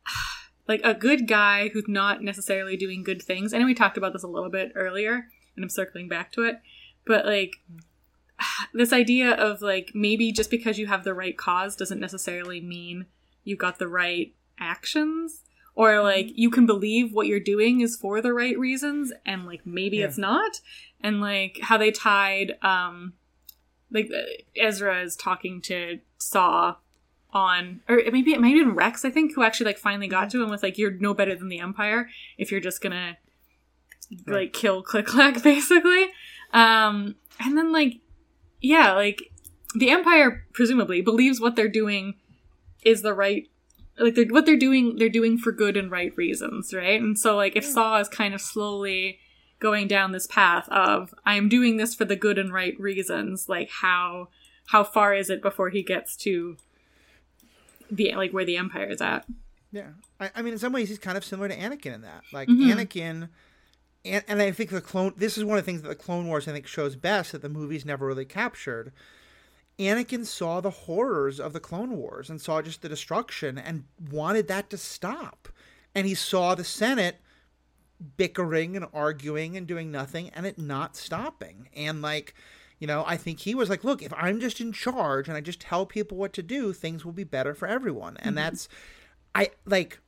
like 0.68 0.80
a 0.84 0.94
good 0.94 1.28
guy 1.28 1.68
who's 1.68 1.86
not 1.86 2.22
necessarily 2.22 2.76
doing 2.76 3.02
good 3.02 3.22
things. 3.22 3.52
I 3.52 3.58
know 3.58 3.66
we 3.66 3.74
talked 3.74 3.98
about 3.98 4.12
this 4.12 4.22
a 4.22 4.28
little 4.28 4.50
bit 4.50 4.72
earlier 4.74 5.28
and 5.54 5.62
I'm 5.62 5.68
circling 5.68 6.08
back 6.08 6.32
to 6.32 6.42
it. 6.44 6.60
But 7.04 7.26
like 7.26 7.56
this 8.72 8.92
idea 8.92 9.32
of 9.32 9.60
like 9.60 9.92
maybe 9.94 10.32
just 10.32 10.50
because 10.50 10.78
you 10.78 10.86
have 10.86 11.04
the 11.04 11.14
right 11.14 11.36
cause 11.36 11.76
doesn't 11.76 12.00
necessarily 12.00 12.60
mean 12.60 13.06
you 13.44 13.56
got 13.56 13.78
the 13.78 13.88
right 13.88 14.34
actions 14.58 15.42
or 15.76 16.02
like 16.02 16.26
you 16.34 16.50
can 16.50 16.66
believe 16.66 17.12
what 17.12 17.28
you're 17.28 17.38
doing 17.38 17.80
is 17.82 17.94
for 17.96 18.20
the 18.20 18.32
right 18.32 18.58
reasons 18.58 19.12
and 19.24 19.46
like 19.46 19.64
maybe 19.64 19.98
Yeah. 19.98 20.06
it's 20.06 20.18
not. 20.18 20.60
And 21.00 21.20
like 21.20 21.58
how 21.62 21.76
they 21.78 21.92
tied 21.92 22.54
um 22.62 23.12
like 23.92 24.10
uh, 24.12 24.22
Ezra 24.60 25.02
is 25.02 25.14
talking 25.14 25.60
to 25.62 26.00
Saw 26.18 26.76
on 27.32 27.82
or 27.88 28.00
maybe 28.10 28.32
it 28.32 28.40
might 28.40 28.56
have 28.56 28.66
been 28.66 28.74
Rex 28.74 29.04
I 29.04 29.10
think 29.10 29.34
who 29.34 29.42
actually 29.44 29.66
like 29.66 29.78
finally 29.78 30.08
got 30.08 30.30
to 30.30 30.42
him 30.42 30.48
with 30.50 30.62
like 30.62 30.78
you're 30.78 30.90
no 30.92 31.12
better 31.14 31.36
than 31.36 31.48
the 31.48 31.60
Empire 31.60 32.08
if 32.38 32.50
you're 32.50 32.60
just 32.60 32.80
gonna 32.82 33.18
like 34.26 34.52
kill 34.52 34.82
Click 34.82 35.06
Clack 35.06 35.42
basically. 35.44 36.06
Um 36.52 37.16
and 37.38 37.56
then 37.56 37.70
like 37.72 37.98
yeah 38.62 38.92
like 38.94 39.20
the 39.74 39.90
Empire 39.90 40.46
presumably 40.54 41.02
believes 41.02 41.38
what 41.40 41.54
they're 41.54 41.68
doing 41.68 42.14
is 42.82 43.02
the 43.02 43.12
right 43.12 43.48
like 43.98 44.14
they're 44.14 44.26
what 44.26 44.46
they're 44.46 44.56
doing 44.56 44.96
they're 44.96 45.08
doing 45.08 45.38
for 45.38 45.52
good 45.52 45.76
and 45.76 45.90
right 45.90 46.12
reasons 46.16 46.72
right 46.74 47.00
and 47.00 47.18
so 47.18 47.36
like 47.36 47.56
if 47.56 47.64
saw 47.64 47.98
is 47.98 48.08
kind 48.08 48.34
of 48.34 48.40
slowly 48.40 49.18
going 49.58 49.88
down 49.88 50.12
this 50.12 50.26
path 50.26 50.68
of 50.68 51.14
i'm 51.24 51.48
doing 51.48 51.76
this 51.76 51.94
for 51.94 52.04
the 52.04 52.16
good 52.16 52.38
and 52.38 52.52
right 52.52 52.78
reasons 52.78 53.48
like 53.48 53.70
how 53.70 54.28
how 54.66 54.84
far 54.84 55.14
is 55.14 55.30
it 55.30 55.40
before 55.40 55.70
he 55.70 55.82
gets 55.82 56.16
to 56.16 56.56
the 57.90 58.12
like 58.16 58.32
where 58.32 58.44
the 58.44 58.56
empire 58.56 58.86
is 58.90 59.00
at 59.00 59.24
Yeah, 59.72 59.90
I, 60.20 60.30
I 60.36 60.42
mean, 60.42 60.52
in 60.54 60.58
some 60.58 60.72
ways, 60.72 60.88
he's 60.88 60.98
kind 60.98 61.16
of 61.18 61.24
similar 61.24 61.48
to 61.48 61.56
Anakin 61.56 61.94
in 61.94 62.00
that. 62.02 62.22
Like 62.32 62.48
Mhm. 62.48 62.72
Anakin, 62.72 63.28
and, 64.04 64.24
and 64.26 64.40
I 64.42 64.50
think 64.52 64.70
the 64.70 64.80
clone. 64.80 65.12
This 65.16 65.36
is 65.36 65.44
one 65.44 65.58
of 65.58 65.64
the 65.64 65.70
things 65.70 65.82
that 65.82 65.88
the 65.88 65.94
Clone 65.94 66.26
Wars 66.26 66.48
I 66.48 66.52
think 66.52 66.66
shows 66.66 66.96
best 66.96 67.32
that 67.32 67.42
the 67.42 67.48
movies 67.48 67.84
never 67.84 68.06
really 68.06 68.24
captured. 68.24 68.92
Anakin 69.78 70.24
saw 70.24 70.60
the 70.60 70.70
horrors 70.70 71.38
of 71.38 71.52
the 71.52 71.60
Clone 71.60 71.96
Wars 71.96 72.30
and 72.30 72.40
saw 72.40 72.62
just 72.62 72.82
the 72.82 72.88
destruction 72.88 73.58
and 73.58 73.84
wanted 74.10 74.48
that 74.48 74.70
to 74.70 74.78
stop. 74.78 75.48
And 75.94 76.06
he 76.06 76.14
saw 76.14 76.54
the 76.54 76.64
Senate 76.64 77.16
bickering 78.16 78.76
and 78.76 78.86
arguing 78.92 79.56
and 79.56 79.66
doing 79.66 79.90
nothing 79.90 80.30
and 80.30 80.46
it 80.46 80.58
not 80.58 80.96
stopping. 80.96 81.68
And 81.74 82.02
like, 82.02 82.34
you 82.78 82.86
know, 82.86 83.04
I 83.06 83.16
think 83.16 83.40
he 83.40 83.54
was 83.54 83.70
like, 83.70 83.84
look, 83.84 84.02
if 84.02 84.12
I'm 84.14 84.40
just 84.40 84.60
in 84.60 84.72
charge 84.72 85.28
and 85.28 85.36
I 85.36 85.40
just 85.40 85.60
tell 85.60 85.86
people 85.86 86.16
what 86.16 86.32
to 86.34 86.42
do, 86.42 86.72
things 86.72 87.04
will 87.04 87.12
be 87.12 87.24
better 87.24 87.54
for 87.54 87.68
everyone. 87.68 88.16
And 88.18 88.36
mm-hmm. 88.36 88.44
that's 88.44 88.68
I 89.34 89.50
like 89.64 90.00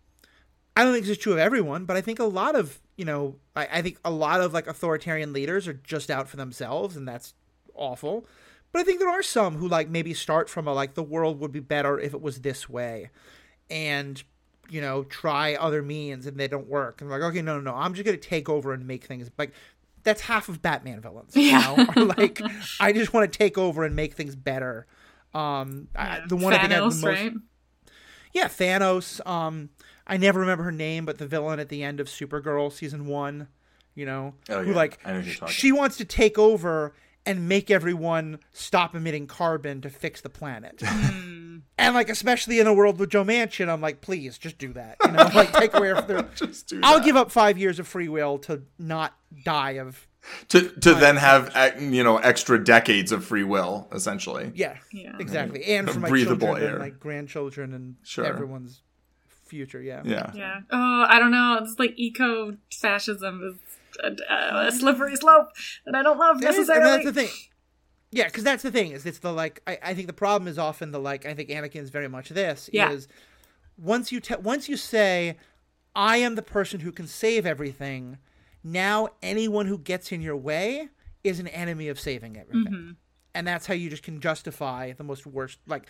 I 0.77 0.85
don't 0.85 0.93
think 0.93 1.07
this 1.07 1.16
is 1.16 1.23
true 1.23 1.33
of 1.33 1.39
everyone, 1.39 1.87
but 1.87 1.97
I 1.97 2.01
think 2.01 2.21
a 2.21 2.25
lot 2.25 2.55
of, 2.55 2.79
you 2.97 3.05
know, 3.05 3.37
I, 3.57 3.69
I 3.73 3.83
think 3.83 3.99
a 4.05 4.11
lot 4.11 4.41
of 4.41 4.55
like 4.55 4.66
authoritarian 4.66 5.33
leaders 5.33 5.66
are 5.66 5.73
just 5.73 6.11
out 6.11 6.29
for 6.29 6.37
themselves 6.37 6.97
and 6.97 7.07
that's 7.07 7.35
awful. 7.75 8.27
But 8.73 8.81
I 8.81 8.85
think 8.85 8.99
there 9.01 9.09
are 9.09 9.23
some 9.23 9.57
who 9.57 9.66
like 9.69 9.89
maybe 9.89 10.12
start 10.14 10.49
from 10.51 10.66
a 10.69 10.73
like 10.75 10.95
the 10.95 11.03
world 11.03 11.41
would 11.41 11.53
be 11.53 11.61
better 11.61 11.99
if 11.99 12.12
it 12.14 12.21
was 12.21 12.41
this 12.41 12.69
way. 12.69 13.11
And 13.71 14.23
you 14.71 14.81
know, 14.83 15.05
try 15.05 15.55
other 15.55 15.83
means 15.83 16.27
and 16.27 16.37
they 16.37 16.47
don't 16.49 16.69
work. 16.69 17.01
And 17.01 17.09
like, 17.09 17.23
okay, 17.23 17.41
no, 17.41 17.57
no, 17.59 17.73
no, 17.73 17.77
I'm 17.77 17.95
just 17.95 18.05
gonna 18.05 18.19
take 18.19 18.49
over 18.49 18.73
and 18.73 18.87
make 18.87 19.05
things 19.05 19.31
like 19.39 19.53
that's 20.03 20.23
half 20.23 20.49
of 20.49 20.62
Batman 20.62 21.01
villains. 21.01 21.35
You 21.37 21.49
Yeah. 21.49 21.61
know? 21.62 21.87
Or, 21.97 22.05
like 22.05 22.41
I 22.81 22.93
just 22.93 23.12
want 23.12 23.31
to 23.33 23.37
take 23.39 23.57
over 23.59 23.85
and 23.85 23.97
make 23.97 24.14
things 24.14 24.37
better. 24.37 24.87
Um, 25.35 25.89
I, 25.97 26.21
the 26.27 26.37
one 26.37 26.53
I 26.55 26.59
think 26.59 26.73
I 26.73 26.77
have 26.77 26.91
the 26.91 26.97
most, 26.97 27.05
right 27.05 27.33
yeah, 28.33 28.47
Thanos. 28.49 29.27
Um, 29.27 29.71
I 30.07 30.16
never 30.16 30.41
remember 30.41 30.64
her 30.64 30.73
name, 30.73 31.05
but 31.05 31.19
the 31.19 31.27
villain 31.27 31.59
at 31.61 31.69
the 31.71 31.83
end 31.83 31.99
of 32.01 32.07
Supergirl 32.09 32.71
season 32.73 33.07
one, 33.07 33.49
you 33.95 34.07
know, 34.07 34.35
Oh, 34.51 34.62
who 34.62 34.71
yeah. 34.71 34.77
like 34.77 34.99
I 35.05 35.12
know 35.12 35.21
who 35.21 35.27
you're 35.27 35.35
talking 35.35 35.53
she 35.53 35.73
wants 35.73 35.97
to 35.99 36.05
take 36.05 36.39
over 36.39 36.95
and 37.27 37.49
make 37.49 37.71
everyone 37.71 38.39
stop 38.53 38.95
emitting 38.95 39.27
carbon 39.27 39.81
to 39.83 39.91
fix 39.91 40.21
the 40.21 40.31
planet. 40.31 40.81
Hmm. 40.85 41.59
and 41.79 41.95
like 41.95 42.09
especially 42.09 42.59
in 42.61 42.66
a 42.66 42.73
world 42.75 42.99
with 42.99 43.11
Joe 43.11 43.25
Manchin, 43.25 43.69
I'm 43.69 43.81
like, 43.81 44.01
please 44.01 44.39
just 44.39 44.59
do 44.59 44.73
that. 44.75 44.97
You 45.05 45.12
know, 45.12 45.29
like 45.35 45.53
take 45.53 45.75
away 45.75 45.93
their. 46.07 46.23
Just 46.35 46.69
do 46.69 46.81
I'll 46.83 46.99
that. 46.99 47.05
give 47.05 47.16
up 47.16 47.31
five 47.31 47.59
years 47.59 47.79
of 47.79 47.87
free 47.89 48.09
will 48.09 48.39
to 48.41 48.62
not 48.79 49.14
die 49.45 49.73
of. 49.73 50.07
to 50.49 50.69
to 50.81 50.95
then 50.95 51.16
have 51.16 51.51
uh, 51.55 51.71
you 51.79 52.03
know 52.05 52.16
extra 52.19 52.62
decades 52.62 53.12
of 53.12 53.25
free 53.25 53.45
will 53.45 53.89
essentially. 53.93 54.53
Yeah, 54.55 54.77
Yeah. 54.93 55.16
exactly, 55.19 55.64
and 55.64 55.91
for 55.91 56.01
my 56.01 56.09
Breathable 56.09 56.47
children 56.49 56.64
air. 56.64 56.71
and 56.77 56.79
my 56.81 56.91
grandchildren 56.91 57.75
and 57.75 57.97
Sure. 58.05 58.25
everyone's 58.25 58.83
future. 59.47 59.81
Yeah, 59.81 60.03
Yeah. 60.05 60.31
Yeah. 60.35 60.61
Oh, 60.71 61.05
I 61.09 61.19
don't 61.19 61.31
know. 61.31 61.59
It's 61.62 61.79
like 61.79 61.95
eco 61.97 62.57
fascism 62.73 63.43
is 63.43 63.68
a, 64.03 64.66
a 64.68 64.72
slippery 64.72 65.16
slope 65.16 65.49
that 65.86 65.95
I 65.95 66.03
don't 66.03 66.18
love 66.18 66.36
is- 66.39 66.43
necessarily. 66.43 66.91
that's 66.91 67.05
the 67.05 67.12
thing. 67.12 67.28
Yeah, 68.11 68.24
because 68.24 68.43
that's 68.45 68.62
the 68.62 68.70
thing 68.70 68.93
is 68.93 69.05
it's 69.05 69.18
the 69.18 69.32
like 69.32 69.61
I, 69.66 69.78
I 69.82 69.95
think 69.95 70.07
the 70.07 70.12
problem 70.14 70.49
is 70.49 70.59
often 70.59 70.93
the 70.93 70.99
like 71.01 71.26
I 71.26 71.34
think 71.34 71.51
Anakin 71.51 71.82
is 71.82 71.91
very 71.91 72.09
much 72.09 72.30
this 72.30 72.70
Yeah. 72.72 72.91
is 72.91 73.07
once 73.76 74.11
you 74.11 74.20
te- 74.20 74.36
once 74.36 74.68
you 74.68 74.76
say 74.78 75.36
I 75.95 76.16
am 76.18 76.34
the 76.34 76.43
person 76.43 76.80
who 76.80 76.91
can 76.93 77.07
save 77.07 77.45
everything, 77.45 78.16
now 78.64 79.09
anyone 79.22 79.66
who 79.66 79.76
gets 79.78 80.11
in 80.11 80.22
your 80.22 80.36
way 80.36 80.89
is 81.22 81.39
an 81.39 81.49
enemy 81.49 81.89
of 81.89 82.01
saving 82.01 82.39
everything, 82.39 82.72
Mm-hmm. 82.72 82.91
and 83.34 83.47
that's 83.47 83.66
how 83.66 83.74
you 83.74 83.91
just 83.91 84.03
can 84.05 84.20
justify 84.20 84.93
the 84.93 85.05
most 85.05 85.26
worst 85.26 85.59
like. 85.66 85.86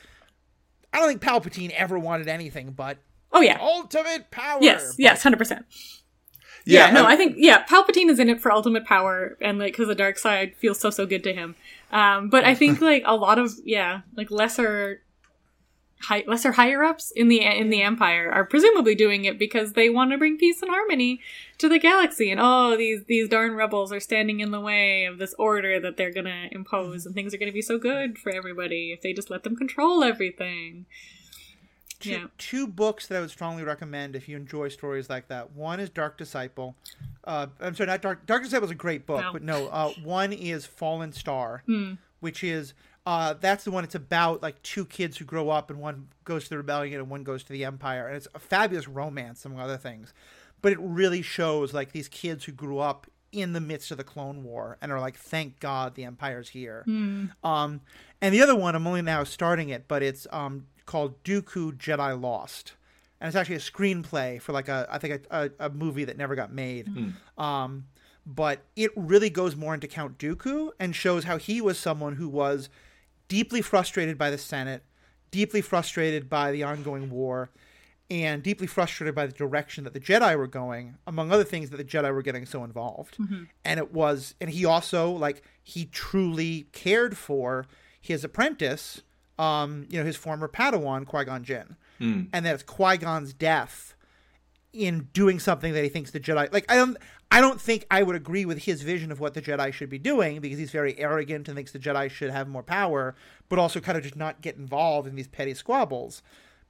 I 0.93 0.99
don't 0.99 1.09
think 1.09 1.21
Palpatine 1.23 1.71
ever 1.71 1.99
wanted 1.99 2.27
anything 2.29 2.73
but 2.73 2.99
oh 3.31 3.43
yeah. 3.43 3.59
ultimate 3.61 4.31
power. 4.33 4.59
Yes. 4.61 4.97
Yes. 4.99 5.23
Hundred 5.23 5.37
percent. 5.39 5.67
Yeah, 6.65 6.87
Yeah, 6.87 6.93
no, 6.93 6.99
and- 7.01 7.09
I 7.09 7.17
think 7.17 7.37
yeah, 7.39 7.65
Palpatine 7.65 8.09
is 8.11 8.19
in 8.19 8.29
it 8.29 8.41
for 8.41 8.53
ultimate 8.53 8.85
power 8.85 9.37
and 9.41 9.59
like 9.59 9.73
because 9.73 9.89
the 9.89 9.95
dark 9.95 10.19
side 10.19 10.55
feels 10.57 10.79
so 10.79 10.91
so 10.91 11.07
good 11.07 11.25
to 11.25 11.33
him. 11.33 11.55
Um, 11.93 12.29
but 12.29 12.45
I 12.45 12.55
think 12.55 12.81
like 12.93 13.03
a 13.07 13.17
lot 13.17 13.39
of 13.39 13.53
yeah, 13.65 14.03
like 14.17 14.31
lesser, 14.31 15.03
high, 16.03 16.25
lesser 16.27 16.53
higher 16.53 16.85
ups 16.85 17.11
in 17.17 17.29
the 17.29 17.41
in 17.43 17.71
the 17.71 17.83
Empire 17.83 18.31
are 18.31 18.45
presumably 18.45 18.95
doing 18.95 19.25
it 19.25 19.39
because 19.39 19.73
they 19.73 19.89
want 19.89 20.11
to 20.11 20.19
bring 20.19 20.37
peace 20.39 20.61
and 20.63 20.71
harmony 20.71 21.21
to 21.59 21.69
the 21.69 21.79
galaxy. 21.79 22.31
And 22.31 22.41
oh, 22.43 22.77
these 22.77 23.05
these 23.05 23.29
darn 23.29 23.55
rebels 23.55 23.91
are 23.93 24.01
standing 24.01 24.41
in 24.41 24.51
the 24.51 24.61
way 24.61 25.05
of 25.07 25.19
this 25.19 25.35
order 25.39 25.81
that 25.81 25.97
they're 25.97 26.13
gonna 26.13 26.49
impose, 26.53 27.07
and 27.07 27.15
things 27.15 27.33
are 27.35 27.39
gonna 27.39 27.53
be 27.53 27.63
so 27.63 27.79
good 27.79 28.19
for 28.19 28.31
everybody 28.31 28.93
if 28.93 29.01
they 29.01 29.13
just 29.13 29.31
let 29.31 29.43
them 29.43 29.57
control 29.57 30.05
everything. 30.05 30.87
Two, 32.01 32.11
Yeah. 32.11 32.27
two 32.39 32.67
books 32.67 33.07
that 33.07 33.19
I 33.19 33.21
would 33.21 33.31
strongly 33.31 33.65
recommend 33.65 34.15
if 34.17 34.29
you 34.29 34.37
enjoy 34.37 34.69
stories 34.69 35.09
like 35.11 35.29
that. 35.29 35.53
One 35.53 35.81
is 35.81 35.91
Dark 35.91 36.17
Disciple. 36.19 36.77
Uh, 37.25 37.49
I'm 37.61 37.75
sorry, 37.75 37.89
not 37.89 38.03
Dark. 38.03 38.27
Dark 38.27 38.43
Disciple 38.45 38.65
is 38.67 38.71
a 38.71 38.75
great 38.77 39.07
book, 39.07 39.21
No. 39.23 39.33
but 39.33 39.43
no. 39.43 39.69
Uh, 39.69 39.91
one 40.03 40.33
is 40.33 40.65
Fallen 40.67 41.13
Star, 41.13 41.63
Hmm. 41.67 41.95
which 42.21 42.43
is 42.45 42.75
uh, 43.07 43.33
that's 43.41 43.65
the 43.65 43.71
one. 43.71 43.85
It's 43.85 43.95
about 43.95 44.43
like 44.43 44.61
two 44.63 44.85
kids 44.85 45.17
who 45.17 45.25
grow 45.25 45.49
up, 45.49 45.71
and 45.71 45.79
one 45.81 46.09
goes 46.25 46.45
to 46.45 46.51
the 46.51 46.59
rebellion, 46.59 47.01
and 47.01 47.09
one 47.09 47.23
goes 47.25 47.43
to 47.45 47.53
the 47.55 47.65
Empire, 47.65 48.07
and 48.07 48.15
it's 48.17 48.29
a 48.35 48.39
fabulous 48.39 48.87
romance, 48.87 49.47
among 49.47 49.59
other 49.61 49.79
things. 49.79 50.13
But 50.61 50.73
it 50.73 50.79
really 50.81 51.23
shows 51.23 51.73
like 51.73 51.93
these 51.93 52.09
kids 52.09 52.45
who 52.45 52.53
grew 52.53 52.79
up 52.81 53.07
in 53.33 53.55
the 53.55 53.61
midst 53.63 53.91
of 53.91 53.97
the 53.97 54.05
Clone 54.05 54.43
War 54.45 54.77
and 54.83 54.93
are 54.93 55.01
like, 55.01 55.17
thank 55.17 55.59
God 55.61 55.95
the 55.95 56.05
Empire's 56.05 56.51
here. 56.51 56.83
Um, 57.43 57.81
and 58.21 58.35
the 58.35 58.43
other 58.43 58.57
one, 58.57 58.75
I'm 58.75 58.87
only 58.87 59.03
now 59.03 59.25
starting 59.25 59.69
it, 59.71 59.87
but 59.89 60.03
it's 60.03 60.27
um, 60.31 60.67
called 60.89 61.23
Dooku 61.23 61.77
Jedi 61.77 62.21
Lost, 62.21 62.73
and 63.21 63.29
it's 63.29 63.37
actually 63.37 63.57
a 63.57 63.61
screenplay 63.61 64.41
for 64.43 64.53
like 64.53 64.69
a 64.69 64.87
I 64.91 64.99
think 64.99 65.27
a, 65.31 65.51
a, 65.61 65.67
a 65.67 65.71
movie 65.71 66.05
that 66.05 66.17
never 66.17 66.35
got 66.35 66.53
made. 66.53 66.89
Um, 67.37 67.85
but 68.27 68.65
it 68.75 68.91
really 68.97 69.31
goes 69.31 69.55
more 69.57 69.73
into 69.75 69.87
Count 69.87 70.19
Dooku 70.19 70.71
and 70.81 70.95
shows 70.97 71.25
how 71.25 71.39
he 71.39 71.61
was 71.61 71.79
someone 71.79 72.17
who 72.17 72.29
was 72.29 72.69
deeply 73.29 73.63
frustrated 73.63 74.19
by 74.19 74.31
the 74.31 74.39
Senate, 74.39 74.83
deeply 75.31 75.61
frustrated 75.63 76.29
by 76.29 76.51
the 76.53 76.63
ongoing 76.63 77.11
war, 77.11 77.51
and 78.11 78.43
deeply 78.43 78.67
frustrated 78.67 79.15
by 79.15 79.27
the 79.27 79.33
direction 79.33 79.85
that 79.85 79.93
the 79.95 80.01
Jedi 80.01 80.37
were 80.37 80.47
going, 80.47 80.97
among 81.07 81.31
other 81.33 81.45
things 81.45 81.71
that 81.71 81.77
the 81.77 81.85
Jedi 81.85 82.13
were 82.13 82.23
getting 82.23 82.47
so 82.47 82.65
involved. 82.65 83.17
And 83.65 83.79
it 83.79 83.93
was, 83.93 84.35
and 84.41 84.51
he 84.51 84.65
also 84.65 85.11
like 85.11 85.43
he 85.63 85.85
truly 85.87 86.67
cared 86.73 87.17
for 87.17 87.67
his 88.01 88.25
apprentice, 88.25 89.03
um, 89.39 89.87
you 89.89 89.99
know, 89.99 90.05
his 90.05 90.17
former 90.17 90.49
Padawan 90.49 91.07
Qui 91.07 91.25
Gon 91.25 91.45
Jinn, 91.45 91.77
and 92.01 92.47
that 92.47 92.55
it's 92.55 92.63
Qui 92.63 92.97
Gon's 92.97 93.33
death 93.33 93.95
in 94.73 95.09
doing 95.13 95.39
something 95.41 95.73
that 95.73 95.83
he 95.83 95.89
thinks 95.89 96.11
the 96.11 96.21
Jedi 96.21 96.53
like 96.53 96.71
I 96.71 96.77
don't 96.77 96.97
I 97.31 97.41
don't 97.41 97.61
think 97.61 97.87
I 97.91 98.03
would 98.03 98.15
agree 98.17 98.45
with 98.45 98.59
his 98.65 98.83
vision 98.83 99.11
of 99.13 99.19
what 99.21 99.35
the 99.35 99.43
Jedi 99.43 99.73
should 99.73 99.91
be 99.91 99.99
doing 99.99 100.41
because 100.41 100.59
he's 100.59 100.71
very 100.71 100.99
arrogant 100.99 101.49
and 101.49 101.57
thinks 101.57 101.73
the 101.73 101.79
Jedi 101.79 102.11
should 102.11 102.31
have 102.31 102.49
more 102.49 102.63
power, 102.63 103.15
but 103.49 103.59
also 103.59 103.81
kind 103.81 103.99
of 103.99 104.05
just 104.05 104.17
not 104.17 104.41
get 104.41 104.57
involved 104.57 105.09
in 105.09 105.15
these 105.15 105.29
petty 105.29 105.55
squabbles. 105.55 106.23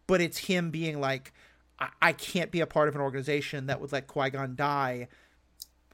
But 0.07 0.21
it's 0.21 0.39
him 0.39 0.71
being 0.71 1.01
like, 1.01 1.33
I, 1.79 1.89
I 2.01 2.13
can't 2.13 2.51
be 2.51 2.61
a 2.61 2.67
part 2.67 2.89
of 2.89 2.95
an 2.95 3.01
organization 3.01 3.67
that 3.67 3.81
would 3.81 3.93
let 3.93 4.07
Qui 4.07 4.31
Gon 4.31 4.57
die 4.57 5.09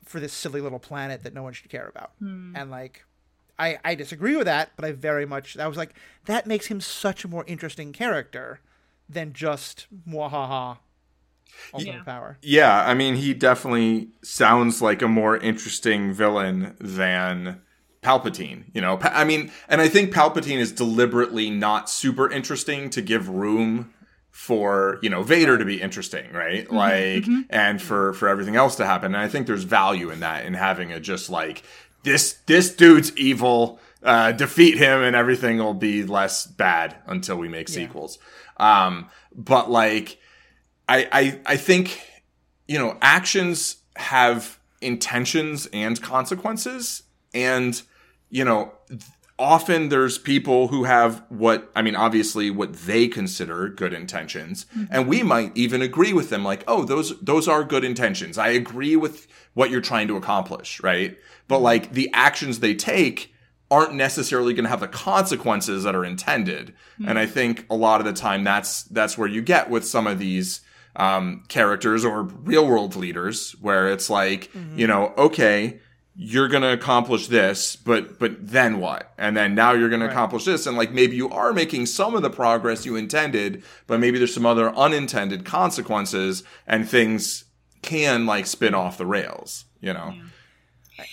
for 0.04 0.20
this 0.20 0.32
silly 0.32 0.60
little 0.60 0.78
planet 0.78 1.22
that 1.24 1.34
no 1.34 1.42
one 1.42 1.52
should 1.52 1.70
care 1.70 1.88
about. 1.94 2.12
And 2.56 2.70
like 2.70 3.04
I, 3.58 3.78
I 3.84 3.94
disagree 3.94 4.36
with 4.36 4.46
that, 4.46 4.70
but 4.76 4.84
I 4.84 4.92
very 4.92 5.26
much 5.26 5.56
I 5.58 5.68
was 5.68 5.76
like, 5.76 5.94
that 6.26 6.46
makes 6.46 6.66
him 6.66 6.80
such 6.80 7.24
a 7.24 7.28
more 7.28 7.44
interesting 7.46 7.92
character 7.92 8.60
than 9.08 9.32
just 9.32 9.86
mwahaha 10.08 10.78
ultimate 11.72 11.94
Yeah. 11.96 12.02
power. 12.02 12.38
Yeah, 12.42 12.84
I 12.86 12.94
mean, 12.94 13.16
he 13.16 13.34
definitely 13.34 14.08
sounds 14.22 14.82
like 14.82 15.02
a 15.02 15.08
more 15.08 15.36
interesting 15.36 16.12
villain 16.12 16.76
than 16.80 17.60
Palpatine. 18.02 18.64
You 18.74 18.80
know, 18.80 18.96
Pa- 18.96 19.12
I 19.14 19.24
mean, 19.24 19.50
and 19.68 19.80
I 19.80 19.88
think 19.88 20.12
Palpatine 20.12 20.58
is 20.58 20.72
deliberately 20.72 21.50
not 21.50 21.88
super 21.88 22.30
interesting 22.30 22.90
to 22.90 23.00
give 23.02 23.28
room 23.28 23.92
for 24.30 24.98
you 25.00 25.08
know 25.08 25.22
Vader 25.22 25.56
to 25.56 25.64
be 25.64 25.80
interesting, 25.80 26.32
right? 26.32 26.64
Mm-hmm, 26.64 26.74
like, 26.76 27.22
mm-hmm. 27.22 27.40
and 27.50 27.80
for 27.80 28.12
for 28.14 28.28
everything 28.28 28.56
else 28.56 28.74
to 28.76 28.84
happen. 28.86 29.14
And 29.14 29.22
I 29.22 29.28
think 29.28 29.46
there's 29.46 29.62
value 29.62 30.10
in 30.10 30.20
that 30.20 30.44
in 30.44 30.54
having 30.54 30.92
a 30.92 30.98
just 30.98 31.30
like 31.30 31.62
this 32.04 32.34
this 32.46 32.74
dude's 32.74 33.16
evil. 33.16 33.80
Uh, 34.02 34.32
defeat 34.32 34.76
him 34.76 35.02
and 35.02 35.16
everything 35.16 35.56
will 35.56 35.72
be 35.72 36.04
less 36.04 36.46
bad 36.46 36.94
until 37.06 37.36
we 37.38 37.48
make 37.48 37.70
sequels. 37.70 38.18
Um, 38.58 39.08
but 39.34 39.70
like, 39.70 40.18
I, 40.86 41.08
I 41.10 41.40
I 41.46 41.56
think 41.56 42.02
you 42.68 42.78
know 42.78 42.98
actions 43.00 43.78
have 43.96 44.58
intentions 44.82 45.66
and 45.72 46.00
consequences 46.02 47.04
and 47.32 47.80
you 48.28 48.44
know 48.44 48.72
often 49.38 49.88
there's 49.88 50.18
people 50.18 50.68
who 50.68 50.84
have 50.84 51.24
what 51.28 51.70
I 51.74 51.82
mean 51.82 51.96
obviously 51.96 52.50
what 52.50 52.72
they 52.72 53.08
consider 53.08 53.68
good 53.68 53.92
intentions. 53.92 54.66
And 54.90 55.08
we 55.08 55.22
might 55.22 55.56
even 55.56 55.82
agree 55.82 56.12
with 56.12 56.30
them 56.30 56.44
like 56.44 56.64
oh 56.68 56.84
those 56.84 57.18
those 57.20 57.48
are 57.48 57.64
good 57.64 57.84
intentions. 57.84 58.38
I 58.38 58.48
agree 58.48 58.96
with 58.96 59.26
what 59.54 59.70
you're 59.70 59.80
trying 59.80 60.08
to 60.08 60.16
accomplish 60.16 60.82
right? 60.82 61.18
But 61.48 61.60
like 61.60 61.92
the 61.92 62.10
actions 62.12 62.60
they 62.60 62.74
take 62.74 63.34
aren't 63.70 63.94
necessarily 63.94 64.54
going 64.54 64.64
to 64.64 64.70
have 64.70 64.80
the 64.80 64.88
consequences 64.88 65.82
that 65.84 65.96
are 65.96 66.04
intended. 66.04 66.74
And 67.08 67.18
I 67.18 67.26
think 67.26 67.66
a 67.68 67.74
lot 67.74 68.00
of 68.00 68.06
the 68.06 68.12
time 68.12 68.44
that's 68.44 68.84
that's 68.84 69.18
where 69.18 69.28
you 69.28 69.42
get 69.42 69.68
with 69.68 69.84
some 69.84 70.06
of 70.06 70.18
these 70.18 70.60
um, 70.96 71.42
characters 71.48 72.04
or 72.04 72.22
real 72.22 72.68
world 72.68 72.94
leaders, 72.94 73.52
where 73.60 73.88
it's 73.88 74.08
like, 74.08 74.50
you 74.76 74.86
know, 74.86 75.12
okay, 75.18 75.80
you're 76.16 76.48
going 76.48 76.62
to 76.62 76.72
accomplish 76.72 77.26
this, 77.26 77.74
but 77.76 78.18
but 78.18 78.46
then 78.46 78.78
what? 78.78 79.12
And 79.18 79.36
then 79.36 79.54
now 79.54 79.72
you're 79.72 79.88
going 79.88 80.00
to 80.00 80.08
accomplish 80.08 80.44
this, 80.44 80.66
and 80.66 80.76
like 80.76 80.92
maybe 80.92 81.16
you 81.16 81.28
are 81.30 81.52
making 81.52 81.86
some 81.86 82.14
of 82.14 82.22
the 82.22 82.30
progress 82.30 82.86
you 82.86 82.96
intended, 82.96 83.64
but 83.86 83.98
maybe 83.98 84.18
there's 84.18 84.34
some 84.34 84.46
other 84.46 84.74
unintended 84.74 85.44
consequences, 85.44 86.44
and 86.66 86.88
things 86.88 87.44
can 87.82 88.26
like 88.26 88.46
spin 88.46 88.74
off 88.74 88.96
the 88.96 89.06
rails. 89.06 89.64
You 89.80 89.92
know. 89.92 90.14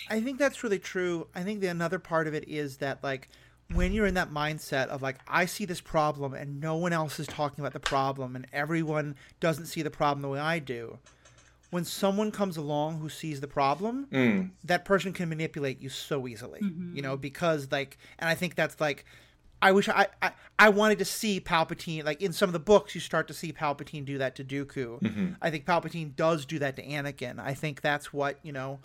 I 0.09 0.21
think 0.21 0.37
that's 0.37 0.63
really 0.63 0.79
true. 0.79 1.27
I 1.33 1.41
think 1.41 1.59
the 1.59 1.67
another 1.67 1.97
part 1.97 2.27
of 2.27 2.35
it 2.35 2.47
is 2.47 2.77
that 2.77 3.03
like 3.03 3.29
when 3.73 3.93
you're 3.93 4.05
in 4.05 4.13
that 4.13 4.29
mindset 4.29 4.87
of 4.87 5.01
like 5.01 5.17
I 5.27 5.45
see 5.45 5.65
this 5.65 5.81
problem 5.81 6.33
and 6.33 6.59
no 6.59 6.75
one 6.75 6.93
else 6.93 7.19
is 7.19 7.27
talking 7.27 7.63
about 7.63 7.73
the 7.73 7.79
problem 7.79 8.35
and 8.35 8.45
everyone 8.53 9.15
doesn't 9.39 9.65
see 9.65 9.81
the 9.81 9.89
problem 9.89 10.21
the 10.21 10.29
way 10.29 10.39
I 10.39 10.59
do. 10.59 10.99
When 11.71 11.85
someone 11.85 12.31
comes 12.31 12.57
along 12.57 12.99
who 12.99 13.09
sees 13.09 13.41
the 13.41 13.47
problem, 13.47 14.07
mm. 14.11 14.51
that 14.65 14.85
person 14.85 15.13
can 15.13 15.29
manipulate 15.29 15.81
you 15.81 15.89
so 15.89 16.27
easily. 16.27 16.59
You 16.61 16.69
mm-hmm. 16.69 17.01
know, 17.01 17.17
because 17.17 17.71
like 17.71 17.97
and 18.19 18.29
I 18.29 18.35
think 18.35 18.55
that's 18.55 18.79
like 18.79 19.05
I 19.61 19.71
wish 19.71 19.87
I, 19.89 20.07
I 20.21 20.31
I 20.57 20.69
wanted 20.69 20.99
to 20.99 21.05
see 21.05 21.39
Palpatine 21.39 22.03
like 22.03 22.21
in 22.21 22.33
some 22.33 22.49
of 22.49 22.53
the 22.53 22.59
books 22.59 22.95
you 22.95 23.01
start 23.01 23.27
to 23.27 23.33
see 23.33 23.53
Palpatine 23.53 24.05
do 24.05 24.17
that 24.17 24.35
to 24.35 24.43
Dooku. 24.43 25.01
Mm-hmm. 25.01 25.27
I 25.41 25.49
think 25.49 25.65
Palpatine 25.65 26.15
does 26.15 26.45
do 26.45 26.59
that 26.59 26.75
to 26.77 26.83
Anakin. 26.83 27.39
I 27.39 27.53
think 27.53 27.81
that's 27.81 28.11
what, 28.11 28.37
you 28.43 28.51
know, 28.51 28.79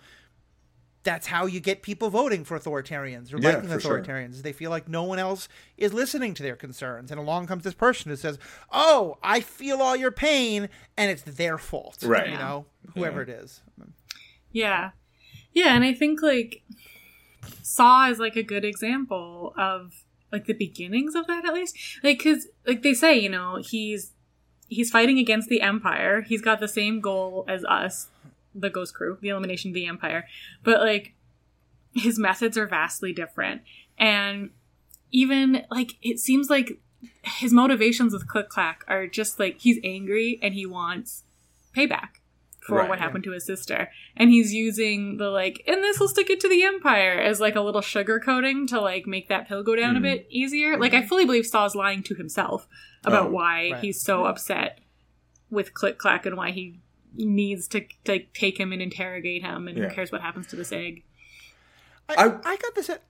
that's 1.03 1.27
how 1.27 1.45
you 1.45 1.59
get 1.59 1.81
people 1.81 2.09
voting 2.09 2.43
for 2.43 2.59
authoritarians 2.59 3.33
or 3.33 3.39
Yeah, 3.39 3.55
liking 3.55 3.69
for 3.69 3.79
sure. 3.79 4.01
They 4.01 4.53
feel 4.53 4.69
like 4.69 4.87
no 4.87 5.03
one 5.03 5.19
else 5.19 5.47
is 5.77 5.93
listening 5.93 6.33
to 6.35 6.43
their 6.43 6.55
concerns, 6.55 7.11
and 7.11 7.19
along 7.19 7.47
comes 7.47 7.63
this 7.63 7.73
person 7.73 8.09
who 8.09 8.15
says, 8.15 8.37
"Oh, 8.71 9.17
I 9.23 9.39
feel 9.39 9.81
all 9.81 9.95
your 9.95 10.11
pain," 10.11 10.69
and 10.97 11.09
it's 11.11 11.21
their 11.21 11.57
fault. 11.57 12.03
Right. 12.03 12.29
You 12.29 12.37
know, 12.37 12.65
whoever 12.93 13.21
it 13.21 13.29
is. 13.29 13.61
Yeah. 14.51 14.91
Yeah, 15.53 15.75
and 15.75 15.83
I 15.83 15.93
think 15.93 16.21
like 16.21 16.63
Saw 17.61 18.09
is 18.09 18.19
like 18.19 18.35
a 18.35 18.43
good 18.43 18.65
example 18.65 19.53
of 19.57 20.03
like 20.31 20.45
the 20.45 20.53
beginnings 20.53 21.15
of 21.15 21.27
that 21.27 21.45
at 21.45 21.53
least. 21.53 21.77
Like 22.03 22.19
cuz 22.21 22.47
like 22.65 22.83
they 22.83 22.93
say, 22.93 23.17
you 23.17 23.29
know, 23.29 23.61
he's 23.61 24.13
he's 24.67 24.91
fighting 24.91 25.17
against 25.17 25.49
the 25.49 25.61
empire. 25.61 26.21
He's 26.21 26.41
got 26.41 26.59
the 26.59 26.67
same 26.67 26.99
goal 26.99 27.45
as 27.47 27.63
us, 27.65 28.09
the 28.59 28.69
ghost 28.69 28.93
crew, 28.93 29.17
the 29.21 29.29
elimination 29.29 29.71
of 29.71 29.75
the 29.75 29.85
empire. 29.85 30.25
But 30.63 30.81
like 30.81 31.13
his 31.93 32.17
methods 32.19 32.57
are 32.57 32.67
vastly 32.67 33.13
different. 33.13 33.61
And 33.97 34.51
even 35.11 35.65
like 35.71 35.93
it 36.01 36.19
seems 36.19 36.49
like 36.49 36.79
his 37.23 37.53
motivations 37.53 38.13
with 38.13 38.27
Click 38.27 38.49
Clack 38.49 38.83
are 38.87 39.07
just 39.07 39.39
like 39.39 39.59
he's 39.59 39.79
angry 39.83 40.39
and 40.41 40.53
he 40.53 40.65
wants 40.65 41.23
payback 41.75 42.09
for 42.59 42.77
Right. 42.79 42.89
what 42.89 42.99
happened 42.99 43.23
to 43.23 43.31
his 43.31 43.45
sister. 43.45 43.89
And 44.17 44.29
he's 44.29 44.51
using 44.53 45.17
the 45.17 45.29
like, 45.29 45.63
and 45.67 45.81
this 45.81 45.99
will 45.99 46.09
stick 46.09 46.29
it 46.29 46.39
to 46.41 46.49
the 46.49 46.63
Empire 46.63 47.13
as 47.13 47.39
like 47.39 47.55
a 47.55 47.61
little 47.61 47.81
sugar 47.81 48.19
coating 48.19 48.67
to 48.67 48.81
like 48.81 49.07
make 49.07 49.29
that 49.29 49.47
pill 49.47 49.63
go 49.63 49.75
down 49.75 49.95
Mm-hmm. 49.95 50.05
a 50.05 50.15
bit 50.15 50.27
easier. 50.29 50.77
Like 50.77 50.93
I 50.93 51.05
fully 51.05 51.23
believe 51.25 51.45
Saw's 51.45 51.75
lying 51.75 52.03
to 52.03 52.15
himself 52.15 52.67
about 53.05 53.27
Oh, 53.27 53.31
why 53.31 53.69
right. 53.71 53.81
he's 53.81 54.01
so 54.01 54.25
upset 54.25 54.79
with 55.49 55.73
Click 55.73 55.97
Clack 55.97 56.25
and 56.25 56.35
why 56.35 56.51
he 56.51 56.79
needs 57.15 57.67
to 57.69 57.85
like 58.07 58.33
take 58.33 58.59
him 58.59 58.71
and 58.73 58.81
interrogate 58.81 59.43
him 59.43 59.67
and 59.67 59.77
Yeah. 59.77 59.87
who 59.89 59.95
cares 59.95 60.11
what 60.11 60.21
happens 60.21 60.47
to 60.47 60.55
this 60.55 60.71
egg. 60.71 61.03
I, 62.09 62.13
I- 62.25 62.51
I, 62.51 62.55
got 62.57 62.75
this. 62.75 62.89
At, 62.89 63.01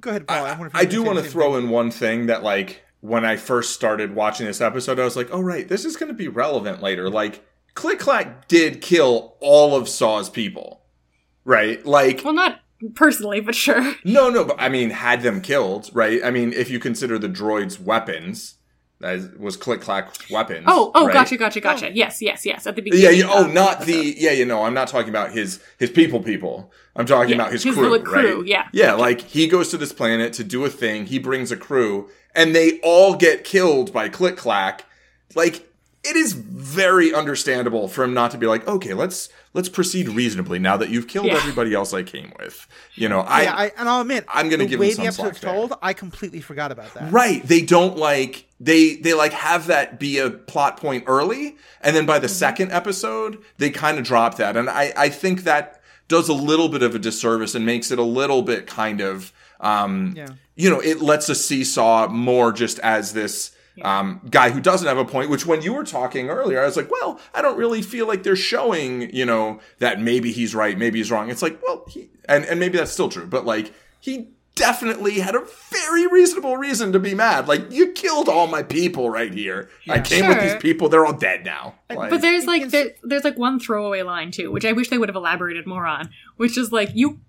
go 0.00 0.10
ahead, 0.10 0.26
Paul. 0.26 0.44
I, 0.44 0.50
wonder 0.52 0.66
if 0.68 0.74
I 0.74 0.84
do 0.84 1.02
want 1.02 1.18
to 1.18 1.24
throw 1.24 1.54
thing. 1.54 1.64
in 1.64 1.70
one 1.70 1.90
thing 1.90 2.26
that 2.26 2.42
like 2.42 2.82
when 3.00 3.24
I 3.24 3.36
first 3.36 3.74
started 3.74 4.14
watching 4.14 4.46
this 4.46 4.60
episode, 4.60 4.98
I 4.98 5.04
was 5.04 5.16
like, 5.16 5.28
oh 5.30 5.40
right, 5.40 5.68
this 5.68 5.84
is 5.84 5.96
going 5.96 6.08
to 6.08 6.14
be 6.16 6.28
relevant 6.28 6.82
later. 6.82 7.08
Like 7.10 7.44
Click 7.74 7.98
Clack 8.00 8.48
did 8.48 8.80
kill 8.80 9.36
all 9.40 9.76
of 9.76 9.88
Saw's 9.88 10.28
people, 10.30 10.82
right? 11.44 11.84
Like 11.86 12.22
Well, 12.24 12.34
not 12.34 12.60
personally, 12.94 13.40
but 13.40 13.54
sure. 13.54 13.94
no, 14.04 14.30
no, 14.30 14.44
but 14.44 14.56
I 14.58 14.68
mean 14.68 14.90
had 14.90 15.22
them 15.22 15.40
killed, 15.40 15.90
right? 15.92 16.20
I 16.24 16.30
mean 16.30 16.52
if 16.52 16.70
you 16.70 16.78
consider 16.80 17.18
the 17.18 17.28
droids 17.28 17.80
weapons, 17.80 18.54
that 19.00 19.38
was 19.38 19.56
Click 19.56 19.80
Clack's 19.80 20.28
weapons. 20.30 20.64
Oh, 20.66 20.90
oh, 20.94 21.06
right? 21.06 21.12
gotcha, 21.12 21.36
gotcha, 21.36 21.60
gotcha. 21.60 21.88
Oh. 21.88 21.92
Yes, 21.94 22.20
yes, 22.20 22.44
yes. 22.44 22.66
At 22.66 22.74
the 22.76 22.82
beginning. 22.82 23.04
Yeah, 23.04 23.10
yeah. 23.10 23.26
Oh, 23.30 23.44
of 23.46 23.52
not 23.52 23.80
the 23.80 23.92
the. 23.92 24.14
Yeah, 24.18 24.32
you 24.32 24.44
know. 24.44 24.64
I'm 24.64 24.74
not 24.74 24.88
talking 24.88 25.08
about 25.10 25.32
his 25.32 25.60
his 25.78 25.90
people. 25.90 26.20
People. 26.22 26.72
I'm 26.96 27.06
talking 27.06 27.30
Yeah, 27.30 27.36
about 27.36 27.52
his, 27.52 27.62
his 27.62 27.74
crew. 27.74 28.02
crew, 28.02 28.38
right? 28.38 28.46
yeah. 28.46 28.68
Yeah, 28.72 28.94
like 28.94 29.20
he 29.20 29.46
goes 29.46 29.68
to 29.70 29.78
this 29.78 29.92
planet 29.92 30.32
to 30.34 30.44
do 30.44 30.64
a 30.64 30.70
thing. 30.70 31.06
He 31.06 31.18
brings 31.20 31.52
a 31.52 31.56
crew, 31.56 32.08
and 32.34 32.54
they 32.56 32.80
all 32.80 33.14
get 33.14 33.44
killed 33.44 33.92
by 33.92 34.08
Click 34.08 34.36
Clack. 34.36 34.84
Like 35.36 35.64
it 36.04 36.16
is 36.16 36.32
very 36.32 37.12
understandable 37.14 37.86
for 37.88 38.02
him 38.04 38.14
not 38.14 38.30
to 38.32 38.38
be 38.38 38.46
like, 38.46 38.66
okay, 38.66 38.94
let's 38.94 39.28
let's 39.54 39.68
proceed 39.68 40.08
reasonably 40.08 40.58
now 40.58 40.76
that 40.76 40.88
you've 40.88 41.06
killed 41.06 41.26
Yeah. 41.26 41.34
everybody 41.36 41.72
else 41.74 41.94
I 41.94 42.02
came 42.02 42.32
with. 42.38 42.66
You 42.94 43.08
know, 43.08 43.20
I, 43.20 43.42
yeah, 43.42 43.54
I, 43.54 43.72
and 43.76 43.88
I'll 43.88 44.00
admit, 44.00 44.24
I'm 44.28 44.48
gonna 44.48 44.64
the 44.64 44.70
give 44.70 44.80
way 44.80 44.88
him 44.90 44.94
some 44.96 45.04
the 45.06 45.12
slack 45.12 45.26
episode's 45.28 45.40
there. 45.42 45.52
told, 45.54 45.74
I 45.82 45.92
completely 45.92 46.40
forgot 46.40 46.72
about 46.72 46.94
that. 46.94 47.12
Right. 47.12 47.42
They 47.46 47.60
don't 47.62 47.96
like 47.96 48.47
they 48.60 48.96
they 48.96 49.14
like 49.14 49.32
have 49.32 49.66
that 49.68 49.98
be 50.00 50.18
a 50.18 50.30
plot 50.30 50.76
point 50.78 51.04
early 51.06 51.56
and 51.80 51.94
then 51.94 52.02
Mm-hmm. 52.02 52.06
by 52.06 52.18
the 52.18 52.28
second 52.28 52.72
episode 52.72 53.38
they 53.58 53.70
kind 53.70 53.98
of 53.98 54.04
drop 54.04 54.36
that. 54.36 54.56
And 54.56 54.68
I 54.68 54.92
I 54.96 55.08
think 55.10 55.44
that 55.44 55.80
does 56.08 56.28
a 56.28 56.34
little 56.34 56.68
bit 56.68 56.82
of 56.82 56.94
a 56.94 56.98
disservice 56.98 57.54
and 57.54 57.64
makes 57.66 57.90
it 57.90 57.98
a 57.98 58.02
little 58.02 58.42
bit 58.42 58.66
kind 58.66 59.00
of 59.00 59.32
um 59.60 60.14
Yeah. 60.16 60.28
you 60.56 60.70
know, 60.70 60.80
it 60.80 61.00
lets 61.00 61.28
us 61.30 61.40
see 61.44 61.64
Saw 61.64 62.08
more 62.08 62.50
just 62.52 62.78
as 62.80 63.12
this 63.12 63.52
um, 63.80 64.20
guy 64.28 64.50
who 64.50 64.60
doesn't 64.60 64.88
have 64.88 64.98
a 64.98 65.04
point, 65.04 65.30
which 65.30 65.46
when 65.46 65.62
you 65.62 65.72
were 65.72 65.84
talking 65.84 66.30
earlier, 66.30 66.60
I 66.60 66.64
was 66.64 66.76
like, 66.76 66.90
well, 66.90 67.20
I 67.32 67.42
don't 67.42 67.56
really 67.56 67.80
feel 67.80 68.08
like 68.08 68.24
they're 68.24 68.34
showing, 68.34 69.14
you 69.14 69.24
know, 69.24 69.60
that 69.78 70.00
maybe 70.00 70.32
he's 70.32 70.52
right, 70.52 70.76
maybe 70.76 70.98
he's 70.98 71.12
wrong. 71.12 71.30
It's 71.30 71.42
like, 71.42 71.60
well, 71.62 71.84
he, 71.88 72.10
and, 72.28 72.44
and 72.46 72.58
maybe 72.58 72.76
that's 72.76 72.90
still 72.90 73.08
true, 73.08 73.26
but 73.28 73.46
like, 73.46 73.72
he 74.00 74.30
definitely 74.58 75.20
had 75.20 75.34
a 75.34 75.42
very 75.70 76.06
reasonable 76.06 76.56
reason 76.56 76.92
to 76.92 76.98
be 76.98 77.14
mad. 77.14 77.48
Like, 77.48 77.70
you 77.72 77.92
killed 77.92 78.28
all 78.28 78.46
my 78.46 78.62
people 78.62 79.08
right 79.08 79.32
here. 79.32 79.70
I 79.88 80.00
came 80.00 80.28
with 80.28 80.40
these 80.40 80.56
people, 80.56 80.88
they're 80.88 81.06
all 81.06 81.16
dead 81.16 81.44
now. 81.44 81.76
Like, 81.88 82.10
But 82.10 82.20
there's 82.20 82.44
like 82.44 82.68
there, 82.68 82.90
there's 83.02 83.24
like 83.24 83.38
one 83.38 83.58
throwaway 83.58 84.02
line 84.02 84.30
too, 84.30 84.50
which 84.50 84.64
I 84.64 84.72
wish 84.72 84.88
they 84.90 84.98
would 84.98 85.08
have 85.08 85.16
elaborated 85.16 85.66
more 85.66 85.86
on, 85.86 86.10
which 86.36 86.58
is 86.58 86.72
like 86.72 86.90
you 86.94 87.20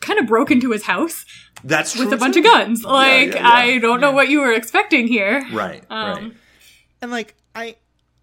kind 0.00 0.18
of 0.18 0.26
broke 0.26 0.50
into 0.50 0.70
his 0.70 0.84
house 0.84 1.24
that's 1.64 1.96
with 1.96 2.08
true 2.08 2.16
a 2.16 2.20
bunch 2.20 2.34
too. 2.34 2.40
of 2.40 2.44
guns. 2.44 2.84
Like 2.84 3.28
yeah, 3.34 3.36
yeah. 3.36 3.48
I 3.48 3.78
don't 3.78 4.00
know 4.00 4.12
what 4.12 4.28
you 4.28 4.40
were 4.40 4.52
expecting 4.52 5.08
here. 5.08 5.44
Right, 5.52 5.82
Um, 5.90 6.12
right. 6.24 6.32
And 7.02 7.10
like 7.10 7.34
I 7.54 7.76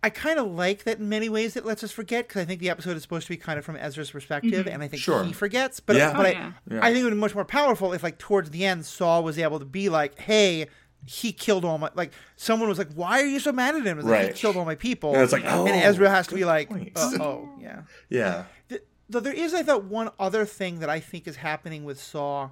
I 0.03 0.09
kind 0.09 0.39
of 0.39 0.47
like 0.47 0.83
that 0.85 0.97
in 0.99 1.09
many 1.09 1.29
ways 1.29 1.55
it 1.55 1.63
lets 1.65 1.83
us 1.83 1.91
forget 1.91 2.27
because 2.27 2.41
I 2.41 2.45
think 2.45 2.59
the 2.59 2.69
episode 2.71 2.97
is 2.97 3.03
supposed 3.03 3.27
to 3.27 3.29
be 3.33 3.37
kind 3.37 3.59
of 3.59 3.65
from 3.65 3.75
Ezra's 3.75 4.09
perspective, 4.11 4.67
and 4.67 4.81
I 4.81 4.87
think 4.87 5.01
Sure. 5.01 5.23
he 5.23 5.31
forgets. 5.31 5.79
But 5.79 5.95
Yeah. 5.95 6.13
but 6.13 6.25
Oh, 6.25 6.29
I, 6.29 6.31
yeah. 6.31 6.51
Yeah. 6.71 6.79
I 6.81 6.87
think 6.91 7.01
it 7.01 7.03
would 7.03 7.09
be 7.13 7.17
much 7.19 7.35
more 7.35 7.45
powerful 7.45 7.93
if 7.93 8.01
like 8.01 8.17
towards 8.17 8.49
the 8.49 8.65
end 8.65 8.85
Saw 8.85 9.21
was 9.21 9.37
able 9.37 9.59
to 9.59 9.65
be 9.65 9.89
like, 9.89 10.17
hey. 10.19 10.67
He 11.07 11.31
killed 11.33 11.65
all 11.65 11.79
my 11.79 11.89
like. 11.95 12.13
Someone 12.35 12.69
was 12.69 12.77
like, 12.77 12.93
"Why 12.93 13.21
are 13.21 13.25
you 13.25 13.39
so 13.39 13.51
mad 13.51 13.73
at 13.73 13.83
him?" 13.87 13.97
It's 13.97 14.05
like, 14.07 14.19
Right. 14.19 14.27
He 14.35 14.39
killed 14.39 14.55
all 14.55 14.65
my 14.65 14.75
people. 14.75 15.15
And 15.15 15.23
it's 15.23 15.33
like, 15.33 15.41
oh, 15.47 15.65
and 15.65 15.75
Ezra 15.75 16.07
has 16.07 16.27
to 16.27 16.35
be 16.35 16.45
like, 16.45 16.69
point. 16.69 16.91
uh, 16.95 17.13
"Oh, 17.19 17.49
yeah." 17.59 17.81
Yeah. 18.09 18.43
Th- 18.69 18.83
Though 19.09 19.19
there 19.19 19.33
is, 19.33 19.55
I 19.55 19.63
thought, 19.63 19.85
one 19.85 20.11
other 20.19 20.45
thing 20.45 20.77
that 20.79 20.91
I 20.91 20.99
think 20.99 21.27
is 21.27 21.37
happening 21.37 21.85
with 21.85 21.99
Saw 21.99 22.51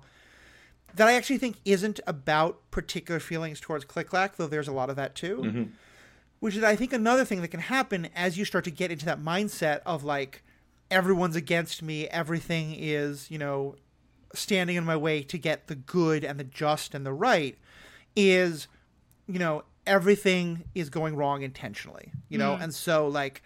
that 0.96 1.08
I 1.08 1.14
actually 1.14 1.38
think 1.38 1.58
isn't 1.64 2.00
about 2.08 2.60
particular 2.72 3.20
feelings 3.20 3.60
towards 3.60 3.86
Click 3.86 4.08
Clack, 4.10 4.38
though 4.38 4.48
there's 4.48 4.68
a 4.68 4.72
lot 4.74 4.90
of 4.90 4.96
that 4.96 5.14
too. 5.14 5.70
Which 6.40 6.56
is, 6.56 6.64
I 6.64 6.76
think, 6.76 6.94
another 6.94 7.26
thing 7.26 7.42
that 7.42 7.50
can 7.50 7.60
happen 7.60 8.10
as 8.16 8.38
you 8.38 8.46
start 8.46 8.64
to 8.66 8.72
get 8.72 8.92
into 8.92 9.06
that 9.06 9.20
mindset 9.20 9.82
of 9.86 10.04
like, 10.04 10.44
everyone's 10.90 11.36
against 11.36 11.84
me, 11.84 12.08
everything 12.08 12.76
is, 12.78 13.30
you 13.30 13.38
know, 13.38 13.76
standing 14.34 14.76
in 14.76 14.86
my 14.86 14.96
way 14.96 15.22
to 15.24 15.38
get 15.38 15.68
the 15.68 15.76
good 15.76 16.24
and 16.24 16.40
the 16.40 16.44
just 16.44 16.96
and 16.96 17.06
the 17.06 17.14
right, 17.14 17.58
is, 18.16 18.68
you 19.28 19.40
know, 19.40 19.64
everything 19.86 20.64
is 20.74 20.90
going 20.90 21.16
wrong 21.16 21.42
intentionally, 21.42 22.12
you 22.30 22.38
know? 22.38 22.56
Mm. 22.56 22.64
And 22.64 22.74
so, 22.74 23.08
like, 23.08 23.42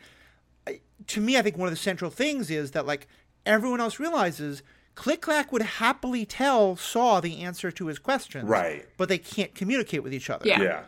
to 1.08 1.22
me, 1.22 1.38
I 1.38 1.42
think 1.42 1.58
one 1.58 1.68
of 1.68 1.74
the 1.74 1.78
central 1.78 2.12
things 2.12 2.50
is 2.50 2.72
that 2.72 2.86
like 2.86 3.08
everyone 3.46 3.82
else 3.82 4.00
realizes 4.00 4.64
Click 4.96 5.22
Clack 5.22 5.52
would 5.52 5.62
happily 5.62 6.26
tell 6.26 6.76
Saw 6.76 7.20
the 7.20 7.42
answer 7.42 7.72
to 7.72 7.88
his 7.88 8.00
questions, 8.00 8.48
Right. 8.48 8.86
But 8.98 9.10
they 9.10 9.18
can't 9.18 9.54
communicate 9.56 10.04
with 10.04 10.14
each 10.14 10.30
other. 10.30 10.48
Yeah. 10.48 10.62
Yeah. 10.62 10.84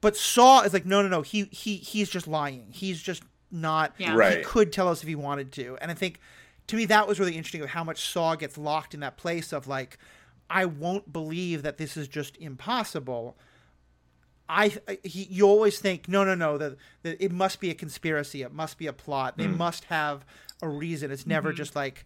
But 0.00 0.16
Saw 0.16 0.62
is 0.62 0.72
like, 0.72 0.86
no, 0.86 1.02
no, 1.02 1.08
no. 1.08 1.22
He 1.22 1.44
he 1.50 1.76
he's 1.76 2.08
just 2.08 2.26
lying. 2.26 2.68
He's 2.70 3.02
just 3.02 3.22
not. 3.50 3.94
Yeah. 3.98 4.14
Right. 4.14 4.38
He 4.38 4.44
could 4.44 4.72
tell 4.72 4.88
us 4.88 5.02
if 5.02 5.08
he 5.08 5.14
wanted 5.14 5.52
to, 5.52 5.76
and 5.80 5.90
I 5.90 5.94
think 5.94 6.20
to 6.68 6.76
me 6.76 6.84
that 6.86 7.08
was 7.08 7.18
really 7.18 7.36
interesting 7.36 7.62
of 7.62 7.70
how 7.70 7.84
much 7.84 8.08
Saw 8.08 8.36
gets 8.36 8.56
locked 8.56 8.94
in 8.94 9.00
that 9.00 9.16
place 9.16 9.52
of 9.52 9.66
like, 9.66 9.98
I 10.48 10.66
won't 10.66 11.12
believe 11.12 11.62
that 11.62 11.78
this 11.78 11.96
is 11.96 12.08
just 12.08 12.36
impossible. 12.36 13.36
I, 14.48 14.76
I 14.88 14.98
he, 15.04 15.24
you 15.24 15.46
always 15.46 15.78
think 15.78 16.08
no 16.08 16.24
no 16.24 16.34
no 16.34 16.58
that, 16.58 16.76
that 17.02 17.24
it 17.24 17.30
must 17.30 17.60
be 17.60 17.70
a 17.70 17.74
conspiracy 17.74 18.42
it 18.42 18.52
must 18.52 18.78
be 18.78 18.88
a 18.88 18.92
plot 18.92 19.38
they 19.38 19.46
hmm. 19.46 19.56
must 19.56 19.84
have 19.84 20.24
a 20.60 20.68
reason 20.68 21.12
it's 21.12 21.24
never 21.24 21.50
mm-hmm. 21.50 21.56
just 21.56 21.76
like 21.76 22.04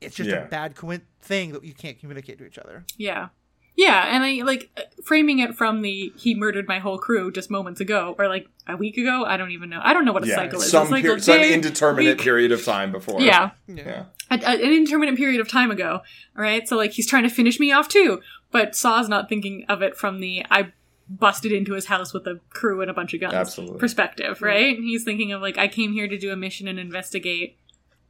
it's 0.00 0.16
just 0.16 0.28
Yeah. 0.28 0.44
a 0.44 0.48
bad 0.48 0.74
coin- 0.74 1.02
thing 1.20 1.52
that 1.52 1.64
you 1.64 1.72
can't 1.72 1.98
communicate 1.98 2.38
to 2.38 2.46
each 2.46 2.58
other 2.58 2.84
Yeah. 2.96 3.28
Yeah, 3.76 4.14
and 4.14 4.22
I 4.22 4.44
like 4.44 4.70
uh, 4.76 4.82
framing 5.04 5.40
it 5.40 5.56
from 5.56 5.82
the 5.82 6.12
he 6.16 6.34
murdered 6.34 6.68
my 6.68 6.78
whole 6.78 6.96
crew 6.98 7.32
just 7.32 7.50
moments 7.50 7.80
ago 7.80 8.14
or 8.18 8.28
like 8.28 8.46
a 8.68 8.76
week 8.76 8.96
ago. 8.96 9.24
I 9.26 9.36
don't 9.36 9.50
even 9.50 9.68
know. 9.70 9.80
I 9.82 9.92
don't 9.92 10.04
know 10.04 10.12
what 10.12 10.22
a 10.24 10.28
Yeah. 10.28 10.36
cycle 10.36 10.60
is. 10.60 10.70
Some, 10.70 10.86
a 10.86 10.90
cycle 10.90 11.14
per- 11.14 11.18
some 11.20 11.40
indeterminate 11.40 12.18
week. 12.18 12.24
period 12.24 12.52
of 12.52 12.64
time 12.64 12.92
before. 12.92 13.20
Yeah. 13.20 13.50
Yeah. 13.66 14.04
a, 14.30 14.34
a- 14.36 14.64
an 14.64 14.72
indeterminate 14.72 15.16
period 15.16 15.40
of 15.40 15.48
time 15.48 15.70
ago. 15.72 16.00
All 16.36 16.42
right, 16.42 16.68
so 16.68 16.76
like 16.76 16.92
he's 16.92 17.06
trying 17.08 17.24
to 17.24 17.28
finish 17.30 17.58
me 17.58 17.72
off 17.72 17.88
too, 17.88 18.20
but 18.52 18.76
Saw's 18.76 19.08
not 19.08 19.28
thinking 19.28 19.64
of 19.68 19.82
it 19.82 19.96
from 19.96 20.20
the 20.20 20.44
I 20.50 20.72
busted 21.08 21.52
into 21.52 21.74
his 21.74 21.86
house 21.86 22.14
with 22.14 22.26
a 22.26 22.40
crew 22.50 22.80
and 22.80 22.90
a 22.90 22.94
bunch 22.94 23.12
of 23.12 23.20
guns 23.20 23.34
Absolutely. 23.34 23.78
perspective, 23.78 24.40
right? 24.40 24.76
He's 24.78 25.04
thinking 25.04 25.32
of 25.32 25.42
like 25.42 25.58
I 25.58 25.68
came 25.68 25.92
here 25.92 26.08
to 26.08 26.16
do 26.16 26.30
a 26.32 26.36
mission 26.36 26.66
and 26.68 26.78
investigate 26.78 27.58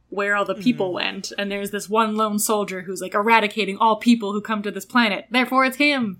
where 0.09 0.35
all 0.35 0.45
the 0.45 0.53
mm-hmm. 0.53 0.63
people 0.63 0.93
went, 0.93 1.31
and 1.37 1.51
there's 1.51 1.71
this 1.71 1.89
one 1.89 2.15
lone 2.15 2.39
soldier 2.39 2.81
who's 2.81 3.01
like 3.01 3.13
eradicating 3.13 3.77
all 3.77 3.97
people 3.97 4.31
who 4.31 4.41
come 4.41 4.61
to 4.61 4.71
this 4.71 4.85
planet. 4.85 5.25
Therefore, 5.31 5.65
it's 5.65 5.77
him. 5.77 6.17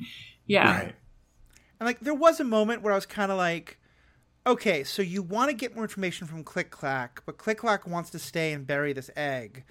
Yeah, 0.47 0.77
Right. 0.77 0.95
and 1.79 1.87
like 1.87 1.99
there 2.01 2.13
was 2.13 2.39
a 2.39 2.43
moment 2.43 2.81
where 2.83 2.93
i 2.93 2.95
was 2.95 3.07
kind 3.07 3.31
of 3.31 3.37
like 3.37 3.79
okay 4.45 4.83
so 4.83 5.01
you 5.01 5.23
want 5.23 5.49
to 5.49 5.55
get 5.55 5.73
more 5.73 5.83
information 5.83 6.27
from 6.27 6.43
click 6.43 6.69
clack 6.69 7.23
but 7.25 7.37
click 7.39 7.57
clack 7.57 7.87
wants 7.87 8.11
to 8.11 8.19
stay 8.19 8.53
and 8.53 8.67
bury 8.67 8.93
this 8.93 9.09
egg 9.15 9.63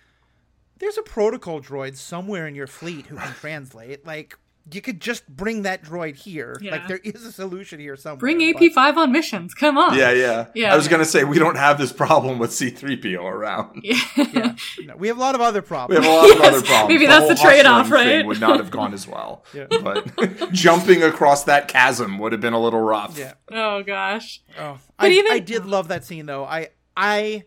there's 0.78 0.98
a 0.98 1.02
protocol 1.02 1.60
droid 1.60 1.96
somewhere 1.96 2.48
in 2.48 2.56
your 2.56 2.66
fleet 2.66 3.06
who 3.06 3.16
can 3.16 3.32
translate 3.40 4.04
like 4.04 4.36
you 4.72 4.80
could 4.80 4.98
just 5.00 5.28
bring 5.28 5.62
that 5.62 5.84
droid 5.84 6.16
here 6.16 6.56
Yeah. 6.60 6.72
like 6.72 6.88
there 6.88 6.96
is 7.04 7.24
a 7.26 7.30
solution 7.32 7.78
here 7.80 7.96
somewhere 7.96 8.16
bring 8.18 8.42
AP 8.42 8.72
five 8.72 8.96
on 8.96 9.12
missions. 9.12 9.52
Come 9.54 9.76
on. 9.76 9.96
Yeah, 9.98 10.12
yeah. 10.12 10.46
Yeah. 10.54 10.72
I 10.72 10.76
was 10.76 10.88
gonna 10.88 11.04
say 11.04 11.22
we 11.24 11.38
don't 11.38 11.56
have 11.56 11.76
this 11.78 11.92
problem 11.92 12.38
with 12.38 12.50
C-3PO 12.52 13.22
around. 13.22 13.80
yeah. 13.84 14.54
No, 14.86 14.96
we 14.96 15.08
have 15.08 15.18
a 15.18 15.20
lot 15.20 15.34
of 15.34 15.42
other 15.42 15.60
problems. 15.60 16.00
We 16.00 16.06
have 16.06 16.14
a 16.14 16.16
lot 16.16 16.30
of 16.36 16.40
other 16.42 16.62
problems. 16.62 16.88
maybe 16.88 17.04
The 17.06 17.12
that's 17.12 17.28
the 17.28 17.34
trade-off, 17.46 17.88
hustling 17.88 18.04
thing 18.04 18.16
right? 18.18 18.26
Would 18.26 18.40
not 18.40 18.58
have 18.58 18.70
gone 18.70 18.94
as 18.94 19.06
well. 19.06 19.44
yeah. 19.54 19.66
But 19.68 20.50
jumping 20.52 21.02
across 21.02 21.44
that 21.44 21.68
chasm 21.68 22.18
would 22.18 22.32
have 22.32 22.40
been 22.40 22.54
a 22.54 22.60
little 22.60 22.80
rough. 22.80 23.18
yeah. 23.18 23.34
Oh 23.52 23.82
gosh. 23.82 24.40
Oh, 24.58 24.78
But 24.98 25.10
I, 25.10 25.14
even- 25.14 25.32
I 25.32 25.40
did 25.40 25.66
love 25.66 25.88
that 25.88 26.04
scene 26.04 26.24
though. 26.26 26.44
I 26.46 26.68
I 26.96 27.44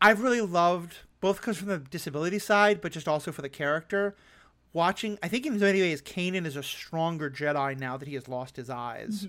I've 0.00 0.20
really 0.22 0.40
loved 0.40 0.96
both 1.20 1.36
because 1.38 1.56
from 1.58 1.68
the 1.68 1.78
disability 1.78 2.38
side, 2.38 2.80
but 2.80 2.92
just 2.92 3.08
also 3.08 3.32
for 3.32 3.42
the 3.42 3.48
character. 3.48 4.16
Watching. 4.74 5.18
I 5.22 5.28
think 5.28 5.46
in 5.46 5.58
many 5.58 5.80
ways, 5.80 6.02
Kanan 6.02 6.44
is 6.44 6.56
a 6.56 6.62
stronger 6.62 7.30
Jedi 7.30 7.78
now 7.78 7.96
that 7.96 8.06
he 8.06 8.14
has 8.14 8.28
lost 8.28 8.56
his 8.56 8.68
eyes, 8.68 9.26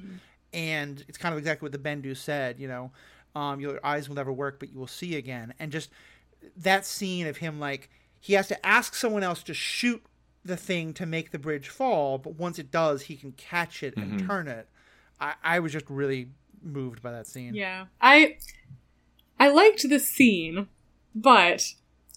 and 0.52 1.06
it's 1.08 1.18
kind 1.18 1.32
of 1.34 1.40
exactly 1.40 1.66
what 1.66 1.72
the 1.72 1.78
Bendu 1.78 2.18
said. 2.18 2.60
You 2.60 2.68
know, 2.68 2.92
um, 3.34 3.62
your 3.62 3.80
eyes 3.86 4.10
will 4.10 4.16
never 4.18 4.34
work, 4.34 4.60
but 4.60 4.70
you 4.74 4.80
will 4.80 4.88
see 4.88 5.16
again. 5.16 5.54
And 5.60 5.72
just 5.72 5.90
that 6.58 6.86
scene 6.86 7.28
of 7.28 7.38
him 7.38 7.60
like 7.60 7.90
he 8.20 8.34
has 8.34 8.48
to 8.50 8.66
ask 8.66 8.96
someone 8.96 9.24
else 9.24 9.44
to 9.44 9.54
shoot 9.54 10.04
the 10.44 10.58
thing 10.58 10.94
to 10.94 11.06
make 11.06 11.32
the 11.32 11.40
bridge 11.40 11.70
fall, 11.70 12.18
but 12.18 12.36
once 12.36 12.60
it 12.60 12.70
does, 12.70 13.04
he 13.04 13.16
can 13.16 13.32
catch 13.32 13.82
it 13.82 13.96
and 13.98 14.28
turn 14.28 14.48
it. 14.48 14.68
I, 15.20 15.34
I 15.44 15.60
was 15.60 15.72
just 15.72 15.90
really 15.90 16.30
moved 16.62 17.02
by 17.02 17.12
that 17.12 17.28
scene. 17.28 17.56
Yeah. 17.56 17.86
I 18.02 18.38
I 19.40 19.50
liked 19.50 19.88
this 19.90 20.08
scene, 20.08 20.68
but 21.14 21.64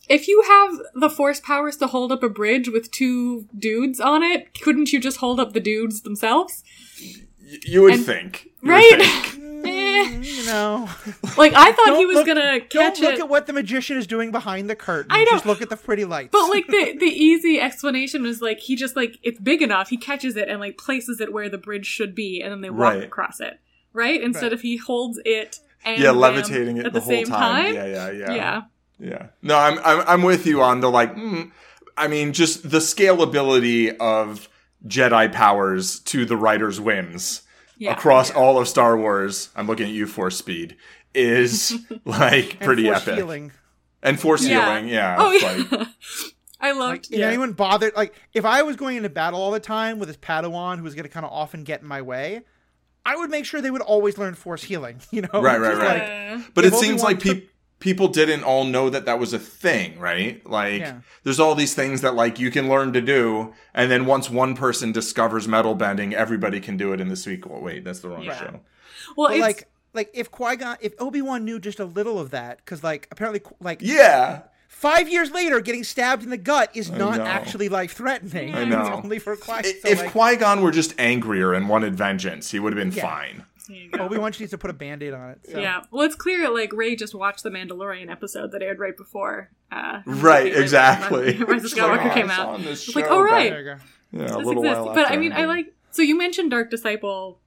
if 0.09 0.29
you 0.29 0.43
have 0.43 0.79
the 0.95 1.11
force 1.11 1.41
powers 1.41 1.77
to 1.79 1.87
hold 1.87 2.13
up 2.13 2.23
a 2.23 2.29
bridge 2.29 2.69
with 2.69 2.91
two 2.91 3.47
dudes 3.59 4.01
on 4.01 4.23
it, 4.23 4.61
couldn't 4.61 4.93
you 4.93 5.01
just 5.01 5.19
hold 5.19 5.39
up 5.41 5.53
the 5.53 5.61
dudes 5.61 6.03
themselves? 6.03 6.63
Y- 7.01 7.59
You 7.65 7.83
would 7.83 7.95
And- 7.95 8.05
think, 8.05 8.45
You 8.45 8.51
would 8.63 8.71
Right? 8.73 8.99
think. 9.01 9.35
Eh. 9.65 10.21
You 10.23 10.47
know, 10.47 10.89
Like 11.37 11.53
I 11.53 11.73
thought 11.73 11.87
he 11.97 12.05
Don't 12.05 12.07
was 12.09 12.15
look- 12.19 12.27
gonna 12.29 12.61
catch 12.61 12.71
don't 12.71 13.01
look 13.01 13.15
it. 13.15 13.21
at 13.21 13.29
what 13.29 13.47
the 13.49 13.53
magician 13.53 13.97
is 13.97 14.07
doing 14.07 14.31
behind 14.31 14.71
the 14.71 14.77
curtain. 14.77 15.11
I 15.11 15.25
know. 15.25 15.33
Just 15.33 15.47
look 15.47 15.61
at 15.61 15.69
the 15.69 15.77
pretty 15.77 16.05
lights. 16.05 16.29
But 16.31 16.49
like 16.49 16.69
the 16.69 16.97
the 17.01 17.07
easy 17.07 17.61
explanation 17.61 18.23
was 18.23 18.41
like 18.41 18.61
he 18.61 18.77
just 18.77 18.95
like 18.95 19.17
it's 19.25 19.41
big 19.41 19.61
enough, 19.61 19.89
he 19.89 19.97
catches 19.97 20.37
it 20.37 20.49
and 20.49 20.61
like 20.61 20.79
places 20.79 21.21
it 21.21 21.33
where 21.33 21.49
the 21.49 21.59
bridge 21.59 21.87
should 21.87 22.15
be, 22.15 22.41
and 22.41 22.53
then 22.53 22.61
they 22.61 22.71
walk 22.71 22.95
Right. 22.95 23.03
across 23.03 23.41
it, 23.41 23.59
right? 23.93 24.23
Instead 24.23 24.45
Right. 24.45 24.53
of 24.53 24.61
he 24.61 24.77
holds 24.77 25.19
it 25.25 25.59
and 25.85 26.01
Yeah, 26.01 26.13
levitating 26.13 26.77
it 26.77 26.87
at 26.87 26.93
the, 26.93 27.01
the, 27.01 27.05
whole 27.05 27.11
same 27.13 27.27
time. 27.27 27.75
Yeah, 27.75 27.87
yeah, 27.87 28.11
yeah. 28.13 28.35
yeah. 28.35 28.61
Yeah. 29.01 29.29
No, 29.43 29.57
I'm 29.57 29.79
I'm 29.85 30.05
I'm 30.07 30.23
with 30.23 30.47
you 30.47 30.63
on 30.63 30.81
the 30.81 30.91
like. 30.91 31.15
Mm, 31.15 31.51
I 31.97 32.09
mean, 32.09 32.33
just 32.33 32.71
the 32.71 32.79
scalability 32.79 33.97
of 33.99 34.49
Jedi 34.87 35.33
powers 35.33 36.01
to 36.01 36.25
the 36.25 36.37
writer's 36.37 36.81
whims 36.81 37.43
Yeah. 37.79 37.93
across 37.93 38.31
all 38.31 38.59
of 38.59 38.69
Star 38.69 38.97
Wars. 38.97 39.51
I'm 39.57 39.67
looking 39.67 39.87
at 39.87 39.93
you, 39.93 40.07
Force 40.07 40.37
Speed 40.37 40.77
is 41.15 41.75
like 42.05 42.53
And 42.53 42.61
pretty 42.61 42.85
force 42.85 43.03
epic. 43.03 43.15
healing. 43.17 43.53
And 44.03 44.21
Force 44.21 44.47
Yeah. 44.47 44.65
healing, 44.77 44.89
yeah. 44.93 45.17
Oh 45.19 45.33
it's 45.33 45.43
yeah. 45.43 45.79
like- 45.79 45.89
I 46.61 46.71
Like, 46.73 46.79
loved. 46.79 47.07
if 47.13 47.19
yeah. 47.21 47.27
anyone 47.29 47.53
bothered, 47.53 47.95
like, 47.95 48.15
if 48.35 48.45
I 48.45 48.63
was 48.63 48.75
going 48.75 48.97
into 48.97 49.09
battle 49.09 49.41
all 49.41 49.53
the 49.53 49.61
time 49.61 50.01
with 50.01 50.09
this 50.09 50.17
Padawan 50.17 50.79
who 50.79 50.83
was 50.83 50.95
going 50.95 51.05
to 51.05 51.09
kind 51.09 51.25
of 51.25 51.31
often 51.31 51.63
get 51.63 51.83
in 51.83 51.87
my 51.87 52.03
way, 52.03 52.43
I 53.07 53.15
would 53.17 53.31
make 53.31 53.45
sure 53.45 53.61
they 53.61 53.71
would 53.71 53.81
always 53.83 54.19
learn 54.19 54.35
force 54.35 54.63
healing. 54.65 55.01
You 55.13 55.23
know, 55.23 55.41
Right, 55.41 55.61
right, 55.61 55.77
right. 55.77 56.33
like- 56.37 56.55
But 56.55 56.65
it 56.65 56.75
seems 56.75 57.01
like 57.03 57.21
peop 57.21 57.43
took- 57.45 57.49
people 57.81 58.09
didn't 58.09 58.43
all 58.43 58.65
know 58.65 58.91
that 58.91 59.07
that 59.07 59.19
was 59.19 59.33
a 59.33 59.39
thing, 59.39 59.99
right? 59.99 60.45
Like, 60.49 60.81
Yeah. 60.81 60.95
there's 61.23 61.39
all 61.39 61.55
these 61.55 61.75
things 61.75 62.01
that 62.01 62.15
like 62.15 62.39
you 62.41 62.51
can 62.51 62.69
learn 62.69 62.93
to 62.93 63.01
do, 63.01 63.53
and 63.75 63.91
then 63.91 64.05
once 64.07 64.29
one 64.29 64.55
person 64.57 64.91
discovers 64.93 65.47
metal 65.47 65.75
bending, 65.75 66.15
everybody 66.15 66.61
can 66.61 66.77
do 66.77 66.93
it 66.93 67.01
in 67.01 67.09
the 67.09 67.17
sequel. 67.17 67.61
Wait, 67.61 67.85
that's 67.85 68.01
the 68.01 68.09
wrong 68.09 68.23
Yeah. 68.25 68.37
show. 68.39 68.61
well, 69.17 69.31
it's, 69.31 69.41
like, 69.41 69.69
like 69.95 70.11
if 70.13 70.31
Qui 70.31 70.57
Gon, 70.57 70.77
if 70.81 70.93
Obi 70.99 71.23
Wan 71.23 71.45
knew 71.45 71.59
just 71.61 71.79
a 71.81 71.85
little 71.85 72.19
of 72.19 72.31
that, 72.31 72.59
because 72.59 72.83
like 72.83 73.07
apparently, 73.11 73.41
like 73.61 73.79
Yeah, 73.81 74.41
five 74.69 75.09
years 75.09 75.31
later, 75.31 75.61
getting 75.61 75.83
stabbed 75.85 76.23
in 76.25 76.31
the 76.31 76.37
gut 76.37 76.71
is 76.75 76.91
not 76.91 77.17
know. 77.19 77.25
actually 77.25 77.69
life 77.69 77.93
threatening. 77.93 78.55
I 78.55 78.65
know. 78.65 78.81
It's 78.81 78.91
only 79.05 79.19
for 79.19 79.35
Qui. 79.37 79.63
So 79.63 79.89
if 79.89 80.01
like, 80.03 80.11
Qui 80.11 80.37
Gon 80.37 80.63
were 80.63 80.73
just 80.73 80.95
angrier 80.99 81.53
and 81.55 81.69
wanted 81.69 81.95
vengeance, 81.95 82.51
he 82.51 82.59
would 82.59 82.73
have 82.77 82.83
been 82.83 82.93
Yeah. 82.97 83.03
fine. 83.03 83.45
There 83.69 83.77
you 83.77 83.91
go. 83.91 84.05
Obi 84.05 84.19
Wan 84.19 84.33
needs 84.39 84.51
to 84.51 84.59
put 84.59 84.71
a 84.71 84.75
band 84.75 85.03
aid 85.03 85.13
on 85.15 85.31
it. 85.31 85.41
So. 85.51 85.59
Yeah. 85.59 85.83
Well, 85.91 86.03
it's 86.07 86.15
clear 86.15 86.53
like 86.53 86.73
Rey 86.73 86.97
just 86.97 87.15
watched 87.15 87.43
the 87.43 87.51
Mandalorian 87.51 88.11
episode 88.11 88.53
that 88.53 88.63
aired 88.63 88.79
right 88.79 88.97
before. 88.97 89.51
Uh, 89.71 90.01
Right, 90.07 90.53
Rise- 90.53 90.57
exactly. 90.63 91.37
Rise 91.39 91.65
of 91.65 91.65
It's 91.67 91.77
like, 91.77 91.85
Skywalker 92.01 92.11
oh, 92.11 92.15
came 92.15 92.31
I 92.31 92.35
out. 92.35 92.49
on 92.49 92.61
It's 92.65 92.95
like, 92.97 93.05
show 93.05 93.11
oh, 93.11 93.21
right. 93.23 93.51
There. 93.51 93.81
Yeah, 94.13 94.21
a 94.21 94.25
This 94.27 94.37
little 94.37 94.63
exists. 94.65 94.77
while 94.87 94.95
But 94.95 95.05
after 95.05 95.15
I 95.15 95.17
mean, 95.19 95.33
I 95.33 95.45
like. 95.45 95.75
So 95.91 96.03
you 96.03 96.17
mentioned 96.17 96.51
Dark 96.51 96.71
Disciple 96.71 97.41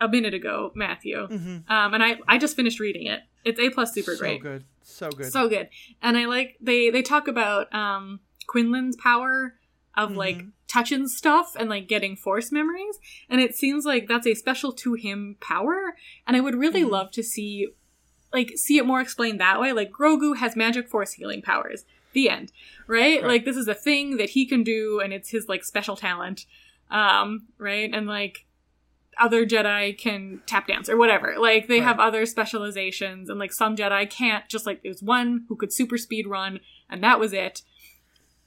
a 0.00 0.08
minute 0.08 0.34
ago, 0.34 0.70
Matthew, 0.74 1.26
Mhm. 1.28 1.68
um, 1.70 1.94
and 1.94 2.02
I 2.02 2.18
I 2.28 2.38
just 2.38 2.54
finished 2.56 2.78
reading 2.80 3.06
it. 3.06 3.20
It's 3.44 3.58
a 3.60 3.70
plus, 3.70 3.92
super 3.94 4.14
great. 4.16 4.38
So 4.38 4.42
great, 4.42 4.52
good, 4.52 4.64
so 4.82 5.10
good. 5.10 5.32
so 5.32 5.48
good. 5.48 5.68
And 6.02 6.16
I 6.16 6.26
like 6.26 6.56
they 6.60 6.90
they 6.90 7.02
talk 7.02 7.26
about 7.28 7.72
um 7.74 8.20
Quinlan's 8.48 8.96
power 8.96 9.54
of 9.96 10.16
like 10.16 10.36
Mhm. 10.38 10.50
Touching 10.74 11.06
stuff 11.06 11.54
and 11.58 11.68
like 11.70 11.86
getting 11.88 12.16
force 12.16 12.50
memories, 12.52 12.98
and 13.30 13.40
it 13.40 13.54
seems 13.54 13.84
like 13.84 14.08
that's 14.08 14.26
a 14.26 14.34
special 14.34 14.72
to 14.72 14.94
him 14.94 15.36
power. 15.40 15.96
And 16.26 16.36
I 16.36 16.40
would 16.40 16.56
really 16.56 16.82
Mhm. 16.82 16.90
love 16.90 17.10
to 17.12 17.22
see 17.22 17.68
like 18.32 18.50
see 18.56 18.78
it 18.78 18.84
more 18.86 19.00
explained 19.00 19.38
that 19.40 19.60
way. 19.60 19.72
Like 19.72 19.92
Grogu 19.92 20.36
has 20.38 20.56
magic 20.56 20.88
force 20.88 21.12
healing 21.12 21.40
powers. 21.40 21.84
The 22.14 22.28
end. 22.28 22.50
Right? 22.88 23.22
Right. 23.22 23.24
Like 23.32 23.44
this 23.44 23.56
is 23.56 23.68
a 23.68 23.74
thing 23.74 24.16
that 24.16 24.30
he 24.30 24.44
can 24.46 24.62
do 24.64 25.00
and 25.02 25.12
it's 25.12 25.30
his 25.30 25.48
like 25.48 25.64
special 25.64 25.94
talent. 25.96 26.46
Um, 26.90 27.46
right? 27.58 27.90
And 27.92 28.06
like 28.08 28.46
other 29.20 29.46
Jedi 29.46 29.96
can 29.96 30.42
tap 30.46 30.66
dance 30.66 30.88
or 30.88 30.96
whatever. 30.96 31.36
Like 31.38 31.68
they 31.68 31.78
Right. 31.78 31.84
have 31.84 32.00
other 32.00 32.26
specializations 32.26 33.30
and 33.30 33.38
like 33.38 33.52
some 33.52 33.76
Jedi 33.76 34.08
can't 34.10 34.48
just 34.48 34.66
like 34.66 34.82
there's 34.82 35.02
one 35.02 35.44
who 35.48 35.54
could 35.54 35.72
super 35.72 35.96
speed 35.98 36.26
run 36.26 36.58
and 36.90 37.02
that 37.04 37.20
was 37.20 37.32
it 37.32 37.62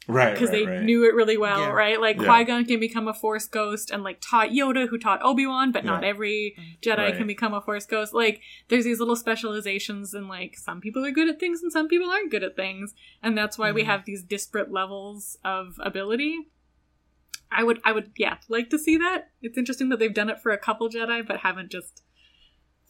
right 0.07 0.33
because 0.33 0.49
right, 0.49 0.65
they 0.65 0.71
right. 0.71 0.83
knew 0.83 1.03
it 1.05 1.13
really 1.13 1.37
well, 1.37 1.59
Yeah. 1.59 1.69
right? 1.71 1.99
Like 1.99 2.17
Yeah. 2.19 2.25
Qui 2.25 2.43
Gon 2.45 2.65
can 2.65 2.79
become 2.79 3.07
a 3.07 3.13
Force 3.13 3.47
ghost, 3.47 3.91
and 3.91 4.03
like 4.03 4.19
taught 4.21 4.49
Yoda, 4.49 4.87
who 4.87 4.97
taught 4.97 5.21
Obi 5.23 5.45
Wan, 5.45 5.71
but 5.71 5.83
not 5.85 6.03
every 6.03 6.55
Jedi 6.81 6.97
Right. 6.97 7.17
can 7.17 7.27
become 7.27 7.53
a 7.53 7.61
Force 7.61 7.85
ghost. 7.85 8.13
Like 8.13 8.41
there's 8.69 8.85
these 8.85 8.99
little 8.99 9.15
specializations, 9.15 10.13
and 10.13 10.27
like 10.27 10.57
some 10.57 10.81
people 10.81 11.05
are 11.05 11.11
good 11.11 11.29
at 11.29 11.39
things, 11.39 11.61
and 11.61 11.71
some 11.71 11.87
people 11.87 12.09
aren't 12.09 12.31
good 12.31 12.43
at 12.43 12.55
things, 12.55 12.93
and 13.21 13.37
that's 13.37 13.57
why 13.57 13.71
we 13.71 13.83
Mhm. 13.83 13.87
have 13.87 14.05
these 14.05 14.23
disparate 14.23 14.71
levels 14.71 15.37
of 15.43 15.75
ability. 15.79 16.47
I 17.49 17.63
would, 17.63 17.79
I 17.85 17.93
would, 17.93 18.11
yeah, 18.17 18.37
like 18.49 18.69
to 18.71 18.77
see 18.77 18.97
that. 18.97 19.29
It's 19.41 19.57
interesting 19.57 19.87
that 19.89 19.99
they've 19.99 20.13
done 20.13 20.29
it 20.29 20.41
for 20.41 20.51
a 20.51 20.57
couple 20.57 20.89
Jedi, 20.89 21.25
but 21.25 21.37
haven't 21.39 21.71
just 21.71 22.03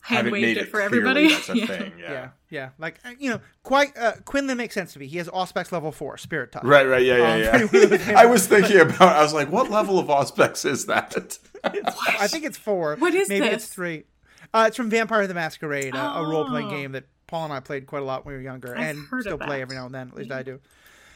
hand 0.02 0.18
Haven't 0.18 0.32
waved 0.34 0.41
made 0.45 0.58
it, 0.58 0.62
it 0.64 0.70
for 0.70 0.82
everybody. 0.82 1.30
That's 1.30 1.50
a 1.50 1.58
Yeah. 1.58 1.66
thing. 1.66 1.93
Yeah. 2.00 2.12
yeah, 2.12 2.30
yeah. 2.50 2.70
Like 2.78 3.00
uh, 3.06 3.12
you 3.20 3.30
know, 3.30 3.39
quite 3.64 3.98
uh, 3.98 4.14
Quinlan 4.26 4.58
makes 4.58 4.74
sense 4.74 4.93
to 4.93 5.00
me. 5.00 5.08
He 5.08 5.18
has 5.18 5.28
Auspex 5.28 5.72
level 5.72 5.91
four, 5.91 6.18
Spirit 6.18 6.52
touch. 6.52 6.64
Right, 6.64 6.86
right, 6.88 7.04
yeah, 7.04 7.16
Um, 7.16 7.39
yeah, 7.41 7.68
pretty 7.68 7.88
much 7.88 8.06
the 8.06 8.12
yeah. 8.12 8.20
I 8.20 8.26
was 8.26 8.48
thinking 8.48 8.80
about. 8.80 9.02
I 9.02 9.22
was 9.22 9.34
like, 9.34 9.52
what 9.52 9.70
level 9.70 10.00
of 10.00 10.08
Auspex 10.08 10.66
is 10.66 10.86
that? 10.86 11.38
I 11.64 12.28
think 12.28 12.45
it's 12.45 12.58
four. 12.58 12.95
What 12.98 13.14
is 13.14 13.30
Maybe 13.30 13.45
this? 13.48 13.64
it's 13.64 13.68
three. 13.74 14.04
Uh, 14.54 14.66
it's 14.68 14.78
from 14.78 14.89
Vampire 14.89 15.28
the 15.28 15.34
Masquerade, 15.34 15.93
a, 15.93 16.20
a 16.20 16.28
role 16.30 16.45
playing 16.45 16.68
Oh. 16.68 16.72
game 16.72 16.91
that 16.93 17.04
Paul 17.28 17.45
and 17.45 17.54
I 17.54 17.60
played 17.60 17.86
quite 17.86 18.02
a 18.02 18.06
lot 18.06 18.26
when 18.26 18.34
we 18.34 18.38
were 18.38 18.43
younger, 18.43 18.78
I've 18.78 18.95
and 18.98 19.08
heard 19.08 19.22
still 19.24 19.34
of 19.34 19.41
play 19.41 19.62
every 19.62 19.76
now 19.76 19.86
and 19.88 19.93
then. 19.93 20.08
At 20.10 20.16
least 20.16 20.32
I 20.32 20.43
do. 20.43 20.60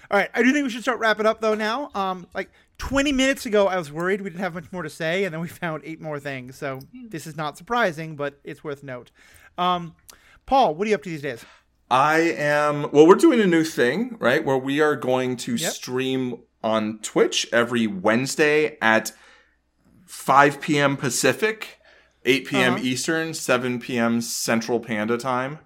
All 0.09 0.17
right, 0.17 0.29
I 0.33 0.43
do 0.43 0.51
think 0.51 0.65
we 0.65 0.69
should 0.69 0.81
start 0.81 0.99
wrapping 0.99 1.25
up 1.25 1.39
though. 1.39 1.55
Now, 1.55 1.89
um, 1.95 2.27
like 2.33 2.49
20 2.81 3.11
minutes 3.11 3.45
ago, 3.45 3.67
I 3.67 3.77
was 3.77 3.91
worried 3.91 4.21
we 4.21 4.31
didn't 4.31 4.41
have 4.41 4.55
much 4.55 4.71
more 4.71 4.81
to 4.81 4.89
say, 4.89 5.23
and 5.23 5.31
then 5.31 5.39
we 5.39 5.47
found 5.63 5.83
eight 5.85 6.01
more 6.01 6.19
things. 6.19 6.55
So 6.57 6.79
this 7.09 7.27
is 7.27 7.37
not 7.37 7.55
surprising, 7.55 8.15
but 8.15 8.39
it's 8.43 8.63
worth 8.63 8.81
note. 8.81 9.11
Um, 9.55 9.95
Paul, 10.47 10.73
what 10.73 10.87
are 10.87 10.89
you 10.89 10.95
up 10.95 11.03
to 11.03 11.09
these 11.09 11.21
days? 11.21 11.45
I 11.91 12.17
am. 12.37 12.89
Well, 12.91 13.05
we're 13.05 13.15
doing 13.15 13.39
a 13.39 13.45
new 13.45 13.63
thing, 13.63 14.17
right? 14.19 14.43
Where 14.43 14.57
we 14.57 14.81
are 14.81 14.95
going 14.95 15.37
to 15.37 15.55
Yep. 15.57 15.71
stream 15.73 16.37
on 16.63 16.97
Twitch 17.03 17.47
every 17.53 17.85
Wednesday 17.85 18.79
at 18.81 19.11
5 20.07 20.59
p.m. 20.59 20.97
Pacific, 20.97 21.77
8 22.25 22.47
p.m. 22.47 22.73
Uh-huh. 22.75 22.83
Eastern, 22.83 23.35
7 23.35 23.79
p.m. 23.79 24.21
Central 24.21 24.79
Panda 24.79 25.17
time, 25.19 25.59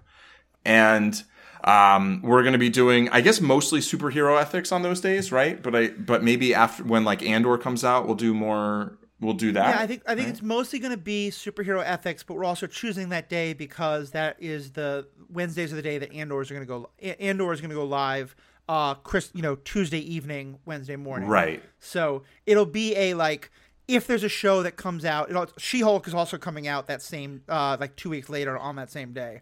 and 0.66 1.22
um, 1.66 2.20
we're 2.22 2.42
going 2.42 2.52
to 2.52 2.58
be 2.58 2.70
doing, 2.70 3.08
I 3.10 3.20
guess, 3.20 3.40
mostly 3.40 3.80
superhero 3.80 4.40
ethics 4.40 4.70
on 4.72 4.82
those 4.82 5.00
days, 5.00 5.32
right? 5.32 5.60
But 5.62 5.74
I, 5.74 5.88
but 5.88 6.22
maybe 6.22 6.54
after 6.54 6.84
when 6.84 7.04
like 7.04 7.22
Andor 7.22 7.58
comes 7.58 7.84
out, 7.84 8.06
we'll 8.06 8.14
do 8.14 8.32
more. 8.32 8.98
We'll 9.20 9.34
do 9.34 9.50
that. 9.52 9.74
Yeah, 9.76 9.82
I 9.82 9.86
think 9.86 10.02
I 10.06 10.14
think 10.14 10.26
right? 10.26 10.34
it's 10.34 10.42
mostly 10.42 10.78
going 10.78 10.92
to 10.92 10.98
be 10.98 11.30
superhero 11.30 11.82
ethics, 11.84 12.22
but 12.22 12.34
we're 12.34 12.44
also 12.44 12.66
choosing 12.66 13.08
that 13.08 13.28
day 13.28 13.52
because 13.54 14.10
that 14.12 14.36
is 14.38 14.72
the 14.72 15.08
Wednesdays 15.30 15.72
are 15.72 15.76
the 15.76 15.82
day 15.82 15.98
that 15.98 16.12
Andor's 16.12 16.50
are 16.50 16.54
going 16.54 16.66
to 16.66 16.68
go. 16.68 16.90
Andor 17.18 17.52
is 17.52 17.60
going 17.60 17.70
to 17.70 17.76
go 17.76 17.84
live. 17.84 18.36
Uh, 18.68 18.94
Chris, 18.94 19.30
you 19.32 19.42
know, 19.42 19.56
Tuesday 19.56 20.00
evening, 20.00 20.58
Wednesday 20.66 20.96
morning. 20.96 21.28
right. 21.28 21.62
So 21.80 22.24
it'll 22.46 22.66
be 22.66 22.94
a 22.96 23.14
like 23.14 23.50
if 23.88 24.06
there's 24.06 24.24
a 24.24 24.28
show 24.28 24.62
that 24.64 24.76
comes 24.76 25.04
out, 25.04 25.30
it'll, 25.30 25.46
She-Hulk 25.56 26.06
is 26.08 26.14
also 26.14 26.36
coming 26.36 26.68
out 26.68 26.86
that 26.88 27.00
same 27.02 27.42
uh 27.48 27.76
like 27.80 27.96
two 27.96 28.10
weeks 28.10 28.28
later 28.28 28.58
on 28.58 28.76
that 28.76 28.90
same 28.90 29.12
day. 29.12 29.40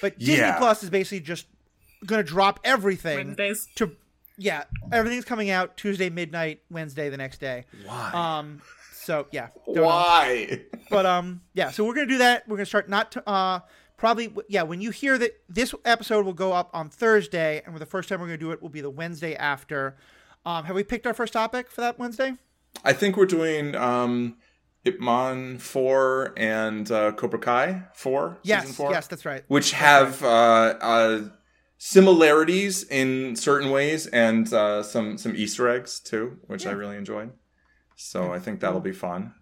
But 0.00 0.18
Disney 0.18 0.36
Yeah. 0.36 0.58
Plus 0.58 0.82
is 0.84 0.90
basically 0.90 1.20
just 1.20 1.46
going 2.04 2.22
to 2.22 2.28
drop 2.28 2.60
everything 2.64 3.16
Wednesdays. 3.16 3.68
to 3.76 3.92
yeah, 4.38 4.64
everything's 4.92 5.24
coming 5.24 5.50
out 5.50 5.76
Tuesday 5.76 6.10
midnight, 6.10 6.60
Wednesday 6.70 7.08
the 7.08 7.16
next 7.16 7.40
day. 7.40 7.64
Why? 7.86 8.10
Um, 8.12 8.60
so 8.92 9.26
yeah, 9.30 9.48
don't 9.64 9.76
know. 9.76 9.84
Why? 9.84 10.62
But 10.90 11.06
um, 11.06 11.40
yeah. 11.54 11.70
So 11.70 11.84
we're 11.84 11.94
gonna 11.94 12.06
do 12.06 12.18
that. 12.18 12.46
We're 12.46 12.56
gonna 12.56 12.66
start 12.66 12.88
not 12.88 13.12
to 13.12 13.28
uh 13.28 13.60
probably 13.96 14.34
yeah. 14.48 14.62
When 14.62 14.80
you 14.80 14.90
hear 14.90 15.16
that 15.18 15.40
this 15.48 15.74
episode 15.84 16.26
will 16.26 16.34
go 16.34 16.52
up 16.52 16.70
on 16.74 16.90
Thursday, 16.90 17.62
and 17.64 17.76
the 17.76 17.86
first 17.86 18.08
time 18.08 18.20
we're 18.20 18.26
gonna 18.26 18.38
do 18.38 18.50
it 18.50 18.60
will 18.60 18.68
be 18.68 18.80
the 18.80 18.90
Wednesday 18.90 19.34
after. 19.34 19.96
Um, 20.44 20.64
have 20.64 20.76
we 20.76 20.84
picked 20.84 21.06
our 21.06 21.14
first 21.14 21.32
topic 21.32 21.70
for 21.70 21.80
that 21.80 21.98
Wednesday? 21.98 22.34
I 22.84 22.92
think 22.92 23.16
we're 23.16 23.26
doing 23.26 23.74
um 23.74 24.36
Ip 24.84 25.00
Man 25.00 25.58
four 25.58 26.32
and 26.36 26.90
uh, 26.90 27.12
Cobra 27.12 27.38
Kai 27.38 27.82
four. 27.94 28.38
Yes, 28.42 28.62
season 28.62 28.74
four, 28.76 28.92
yes, 28.92 29.06
that's 29.08 29.24
right. 29.24 29.42
which 29.48 29.72
have 29.72 30.22
uh, 30.22 30.74
uh, 30.80 31.22
similarities 31.78 32.82
in 32.84 33.36
certain 33.36 33.70
ways 33.70 34.06
and 34.06 34.52
uh, 34.52 34.82
some 34.82 35.18
some 35.18 35.34
Easter 35.36 35.68
eggs 35.68 36.00
too, 36.00 36.38
which 36.46 36.66
I 36.66 36.72
really 36.72 36.96
enjoyed. 36.96 37.32
So 37.96 38.32
I 38.32 38.38
think 38.38 38.60
that'll 38.60 38.80
be 38.80 38.92
fun. 38.92 39.34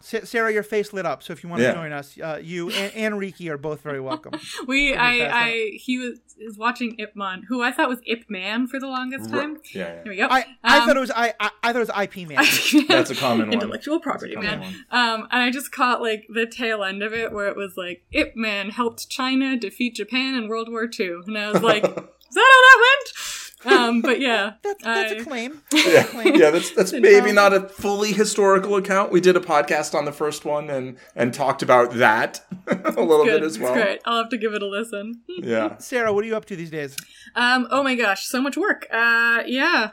Sa- 0.00 0.20
Sarah, 0.24 0.52
your 0.52 0.62
face 0.62 0.92
lit 0.92 1.04
up. 1.06 1.22
So 1.24 1.32
if 1.32 1.42
you 1.42 1.48
want 1.48 1.60
to 1.60 1.64
Yeah. 1.66 1.74
join 1.74 1.92
us, 1.92 2.16
uh, 2.18 2.38
you 2.42 2.70
and, 2.70 2.94
and 2.94 3.18
Riki 3.18 3.50
are 3.50 3.58
both 3.58 3.80
very 3.82 4.00
welcome. 4.00 4.32
We, 4.66 4.94
Let 4.94 5.12
me 5.12 5.20
pass 5.20 5.32
I, 5.34 5.46
I, 5.48 5.70
he 5.74 5.98
was 5.98 6.18
is 6.40 6.56
watching 6.56 6.94
Ip 7.00 7.16
Man, 7.16 7.42
who 7.48 7.62
I 7.62 7.72
thought 7.72 7.88
was 7.88 7.98
Ip 8.06 8.30
Man 8.30 8.68
for 8.68 8.78
the 8.78 8.86
longest 8.86 9.28
time. 9.28 9.58
Yeah, 9.74 9.82
yeah. 9.88 10.02
Here 10.04 10.12
we 10.12 10.16
go. 10.16 10.28
I, 10.30 10.44
I 10.62 10.78
Um, 10.78 10.86
thought 10.86 10.96
it 10.96 11.00
was 11.00 11.10
I, 11.10 11.34
I 11.40 11.50
I 11.64 11.72
thought 11.72 11.82
it 11.82 11.88
was 11.92 12.02
IP 12.04 12.28
man. 12.28 12.44
That's 12.88 13.10
a 13.10 13.16
common 13.16 13.46
one. 13.48 13.54
Intellectual 13.54 13.98
property, 13.98 14.36
man. 14.36 14.60
common 14.60 14.74
Um, 14.90 15.28
and 15.32 15.42
I 15.42 15.50
just 15.50 15.72
caught 15.72 16.00
like 16.00 16.26
the 16.32 16.46
tail 16.46 16.84
end 16.84 17.02
of 17.02 17.12
it 17.12 17.32
where 17.32 17.48
it 17.48 17.56
was 17.56 17.76
like 17.76 18.04
Ip 18.12 18.36
Man 18.36 18.70
helped 18.70 19.08
China 19.10 19.56
defeat 19.56 19.96
Japan 19.96 20.34
in 20.34 20.46
World 20.48 20.68
War 20.70 20.84
II, 20.88 21.22
and 21.26 21.36
I 21.36 21.50
was 21.50 21.60
like, 21.62 21.82
is 21.84 21.90
that 21.90 21.96
how 21.96 22.34
that 22.36 22.78
went? 22.78 23.37
Um, 23.64 24.02
but 24.02 24.20
yeah, 24.20 24.52
That's 24.62 24.84
that's 24.84 25.12
I- 25.12 25.16
a 25.20 25.24
claim. 25.24 25.62
yeah, 25.74 26.06
yeah, 26.24 26.50
that's 26.50 26.70
that's 26.72 26.92
maybe 26.92 27.32
not 27.32 27.52
a 27.52 27.68
fully 27.68 28.12
historical 28.12 28.76
account. 28.76 29.10
We 29.10 29.20
did 29.20 29.36
a 29.36 29.40
podcast 29.40 29.94
on 29.94 30.04
the 30.04 30.12
first 30.12 30.44
one 30.44 30.70
and 30.70 30.96
and 31.16 31.34
talked 31.34 31.62
about 31.62 31.94
that 31.94 32.40
a 32.68 32.74
little 33.02 33.24
good. 33.24 33.40
bit 33.40 33.42
as 33.42 33.58
well. 33.58 33.74
It's 33.74 33.82
great. 33.84 34.00
I'll 34.04 34.18
have 34.22 34.28
to 34.30 34.38
give 34.38 34.54
it 34.54 34.62
a 34.62 34.66
listen. 34.66 35.22
Yeah. 35.28 35.76
Sarah, 35.78 36.12
what 36.12 36.22
are 36.24 36.26
you 36.28 36.36
up 36.36 36.44
to 36.46 36.56
these 36.56 36.70
days? 36.70 36.96
Um, 37.34 37.66
oh 37.70 37.82
my 37.82 37.94
gosh, 37.96 38.26
so 38.26 38.40
much 38.40 38.56
work. 38.56 38.86
Uh, 38.92 39.42
yeah. 39.46 39.90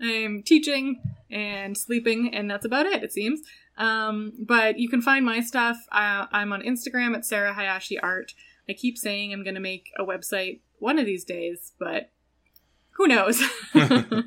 I'm 0.00 0.42
teaching 0.42 1.00
and 1.30 1.76
sleeping, 1.76 2.34
and 2.34 2.50
that's 2.50 2.64
about 2.64 2.86
it, 2.86 3.02
it 3.02 3.12
seems. 3.12 3.40
Um, 3.78 4.32
but 4.38 4.78
you 4.78 4.88
can 4.88 5.00
find 5.00 5.24
my 5.24 5.40
stuff. 5.40 5.78
Uh, 5.92 6.26
I'm 6.32 6.52
on 6.52 6.62
Instagram 6.62 7.14
at 7.14 7.24
Sarah 7.24 7.54
Hayashi 7.54 7.98
Art. 7.98 8.34
I 8.68 8.72
keep 8.74 8.98
saying 8.98 9.32
I'm 9.32 9.42
going 9.42 9.54
to 9.54 9.60
make 9.60 9.90
a 9.98 10.04
website 10.04 10.60
one 10.78 10.98
of 10.98 11.06
these 11.06 11.24
days, 11.24 11.72
but 11.78 12.10
who 13.00 13.06
knows? 13.08 13.42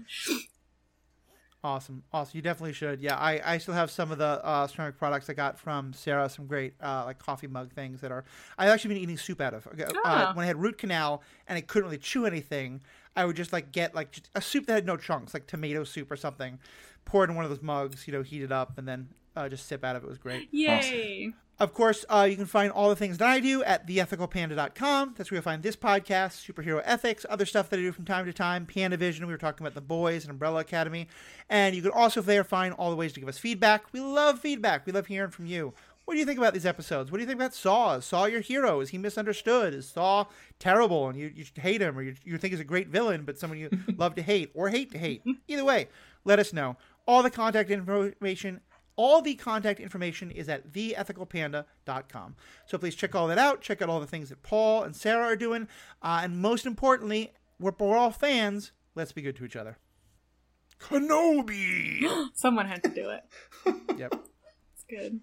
Awesome, 1.66 2.04
awesome. 2.12 2.36
You 2.36 2.42
definitely 2.42 2.74
should. 2.74 3.00
Yeah, 3.00 3.16
I, 3.16 3.54
I 3.54 3.58
still 3.58 3.74
have 3.74 3.90
some 3.90 4.12
of 4.12 4.18
the 4.18 4.26
uh, 4.46 4.68
ceramic 4.68 4.98
products 4.98 5.30
I 5.30 5.34
got 5.34 5.58
from 5.58 5.94
Sarah. 5.94 6.28
Some 6.28 6.46
great 6.46 6.74
uh, 6.84 7.06
like 7.06 7.20
coffee 7.20 7.48
mug 7.48 7.72
things 7.72 8.02
that 8.02 8.12
are. 8.12 8.26
I've 8.58 8.68
actually 8.68 8.96
been 8.96 9.04
eating 9.04 9.18
soup 9.18 9.40
out 9.40 9.54
of. 9.54 9.66
Uh, 9.68 9.86
Ah. 10.04 10.34
when 10.36 10.44
I 10.44 10.48
had 10.48 10.60
root 10.62 10.78
canal 10.78 11.24
and 11.48 11.56
I 11.58 11.62
couldn't 11.62 11.86
really 11.86 12.00
chew 12.00 12.26
anything, 12.26 12.82
I 13.16 13.24
would 13.24 13.38
just 13.38 13.54
like 13.54 13.72
get 13.72 13.96
like 13.96 14.14
a 14.36 14.42
soup 14.42 14.66
that 14.66 14.74
had 14.74 14.86
no 14.86 14.98
chunks, 14.98 15.34
like 15.34 15.48
tomato 15.48 15.86
soup 15.86 16.12
or 16.12 16.18
something. 16.18 16.60
Pour 17.06 17.24
it 17.24 17.30
in 17.30 17.36
one 17.38 17.46
of 17.46 17.50
those 17.50 17.62
mugs, 17.62 18.08
you 18.08 18.12
know, 18.14 18.24
heat 18.24 18.42
it 18.42 18.52
up, 18.52 18.78
and 18.78 18.86
then 18.86 19.08
uh, 19.38 19.48
just 19.48 19.66
sip 19.66 19.86
out 19.86 19.96
of 19.96 20.04
it. 20.04 20.08
It 20.08 20.10
was 20.10 20.18
great. 20.18 20.50
Yay. 20.52 21.32
Of 21.64 21.74
course, 21.74 22.04
uh, 22.10 22.28
you 22.30 22.36
can 22.36 22.46
find 22.46 22.74
all 22.74 22.90
the 22.90 22.96
things 22.98 23.20
that 23.20 23.30
I 23.30 23.40
do 23.40 23.64
at 23.64 23.88
theethicalpanda.com. 23.88 25.14
That's 25.18 25.32
where 25.32 25.38
you'll 25.38 25.44
find 25.44 25.64
this 25.64 25.78
podcast, 25.78 26.46
superhero 26.46 26.82
ethics, 26.84 27.26
other 27.30 27.46
stuff 27.46 27.70
that 27.70 27.80
I 27.80 27.84
do 27.84 27.94
from 27.94 28.04
time 28.04 28.26
to 28.26 28.34
time, 28.34 28.66
Panda 28.66 28.98
Vision. 28.98 29.26
We 29.26 29.32
were 29.32 29.38
talking 29.38 29.66
about 29.66 29.74
the 29.74 29.80
boys 29.80 30.26
and 30.26 30.32
Umbrella 30.32 30.60
Academy. 30.60 31.08
And 31.50 31.74
you 31.74 31.82
can 31.82 31.92
also 31.92 32.22
there 32.22 32.44
find 32.44 32.74
all 32.74 32.90
the 32.90 32.98
ways 32.98 33.14
to 33.14 33.22
give 33.22 33.30
us 33.30 33.38
feedback. 33.38 33.94
We 33.94 34.02
love 34.02 34.40
feedback. 34.40 34.86
We 34.86 34.92
love 34.92 35.08
hearing 35.08 35.32
from 35.32 35.46
you. 35.46 35.74
What 36.04 36.16
do 36.16 36.20
you 36.20 36.26
think 36.26 36.38
about 36.38 36.54
these 36.54 36.66
episodes? 36.66 37.10
What 37.10 37.20
do 37.20 37.22
you 37.22 37.28
think 37.28 37.40
about 37.40 37.54
Saw? 37.54 37.96
Is 37.96 38.04
Saw 38.04 38.26
your 38.26 38.42
hero? 38.42 38.82
Is 38.82 38.90
he 38.90 38.98
misunderstood? 38.98 39.74
Is 39.74 39.88
Saw 39.88 40.26
terrible 40.60 41.08
and 41.08 41.18
you, 41.18 41.32
you 41.34 41.46
hate 41.56 41.82
him 41.82 41.98
or 41.98 42.02
you, 42.02 42.16
you 42.26 42.38
think 42.38 42.52
he's 42.52 42.60
a 42.60 42.66
great 42.66 42.90
villain 42.90 43.24
but 43.24 43.40
someone 43.40 43.58
you 43.58 43.70
love 43.96 44.16
to 44.16 44.22
hate 44.22 44.52
or 44.54 44.68
hate 44.68 44.92
to 44.92 44.98
hate? 44.98 45.24
Either 45.48 45.64
way, 45.64 45.88
let 46.26 46.40
us 46.40 46.52
know. 46.52 46.76
All 47.08 47.24
the 47.24 47.30
contact 47.30 47.72
information 47.72 48.60
all 48.96 49.22
the 49.22 49.36
contact 49.36 49.80
information 49.80 50.32
is 50.32 50.50
at 50.50 50.72
theethicalpanda.com. 50.72 52.36
So 52.66 52.78
please 52.78 52.96
check 52.96 53.16
all 53.16 53.28
that 53.28 53.38
out. 53.38 53.62
Check 53.62 53.82
out 53.82 53.90
all 53.90 54.00
the 54.00 54.08
things 54.08 54.30
that 54.30 54.44
Paul 54.44 54.84
and 54.84 54.96
Sarah 54.96 55.26
are 55.26 55.36
doing. 55.36 55.68
Uh, 56.02 56.22
and 56.24 56.38
most 56.38 56.66
importantly, 56.66 57.34
we're, 57.60 57.74
we're 57.80 57.98
all 57.98 58.12
fans. 58.12 58.72
Let's 58.96 59.12
be 59.12 59.22
good 59.22 59.36
to 59.38 59.46
each 59.46 59.56
other. 59.56 59.78
Kenobi! 60.80 62.30
Someone 62.34 62.68
had 62.68 62.84
to 62.84 62.90
do 62.90 63.10
it. 63.10 63.24
yep. 63.98 64.14
It's 64.74 64.86
good. 64.90 65.22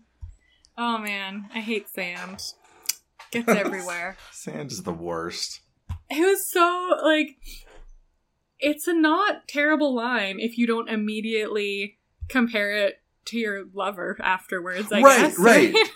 Oh 0.77 0.99
man, 0.99 1.49
I 1.55 1.61
hate 1.61 1.89
sand. 1.89 2.41
Gets 3.31 3.49
everywhere. 3.49 4.16
Sand 4.33 4.73
is 4.73 4.83
the 4.83 4.93
worst. 4.93 5.61
It 6.09 6.21
was 6.21 6.51
so 6.51 6.97
like 7.05 7.37
it's 8.59 8.89
a 8.89 8.95
not 8.95 9.47
terrible 9.47 9.95
line 9.95 10.41
if 10.41 10.59
you 10.59 10.66
don't 10.66 10.89
immediately 10.89 11.99
compare 12.29 12.73
it 12.73 13.01
to 13.27 13.39
your 13.39 13.64
lover 13.75 14.16
afterwards, 14.23 14.91
I 14.93 15.01
Right, 15.03 15.21
guess. 15.23 15.39
right. 15.39 15.75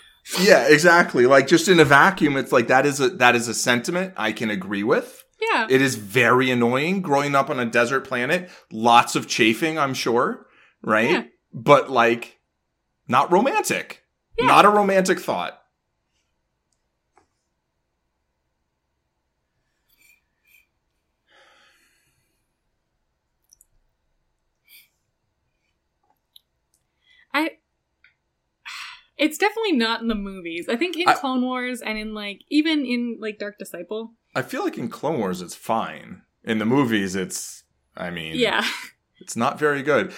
Yeah, 0.41 0.67
exactly. 0.67 1.27
Like 1.27 1.45
just 1.45 1.67
in 1.67 1.79
a 1.79 1.85
vacuum, 1.85 2.35
it's 2.35 2.51
like 2.51 2.67
that 2.69 2.87
is 2.87 2.99
a 2.99 3.09
that 3.09 3.35
is 3.35 3.47
a 3.47 3.53
sentiment 3.53 4.15
I 4.17 4.31
can 4.31 4.49
agree 4.49 4.81
with. 4.81 5.23
yeah. 5.39 5.67
It 5.69 5.81
is 5.81 5.93
very 5.97 6.49
annoying 6.49 7.03
growing 7.03 7.35
up 7.35 7.51
on 7.51 7.59
a 7.59 7.65
desert 7.67 8.01
planet. 8.07 8.49
Lots 8.71 9.15
of 9.15 9.27
chafing, 9.27 9.77
I'm 9.77 9.93
sure, 9.93 10.47
right? 10.81 11.11
Yeah. 11.11 11.23
But 11.53 11.91
like 11.91 12.39
not 13.07 13.31
romantic. 13.31 14.01
Yeah. 14.35 14.47
Not 14.47 14.65
a 14.65 14.69
romantic 14.69 15.19
thought. 15.19 15.61
I 27.33 27.49
it's 29.17 29.37
definitely 29.37 29.73
not 29.73 30.01
in 30.01 30.07
the 30.07 30.15
movies. 30.15 30.67
I 30.69 30.75
think 30.75 30.97
in 30.97 31.07
I- 31.07 31.13
Clone 31.15 31.41
Wars 31.41 31.81
and 31.81 31.97
in 31.97 32.13
like 32.13 32.41
even 32.49 32.85
in 32.85 33.17
like 33.19 33.39
Dark 33.39 33.57
Disciple. 33.57 34.13
I 34.35 34.41
feel 34.41 34.63
like 34.63 34.77
in 34.77 34.89
Clone 34.89 35.19
Wars 35.19 35.41
it's 35.41 35.55
fine. 35.55 36.21
In 36.43 36.59
the 36.59 36.65
movies 36.65 37.15
it's 37.15 37.63
I 37.95 38.09
mean 38.09 38.35
Yeah. 38.35 38.65
it's 39.19 39.35
not 39.35 39.57
very 39.59 39.81
good. 39.83 40.13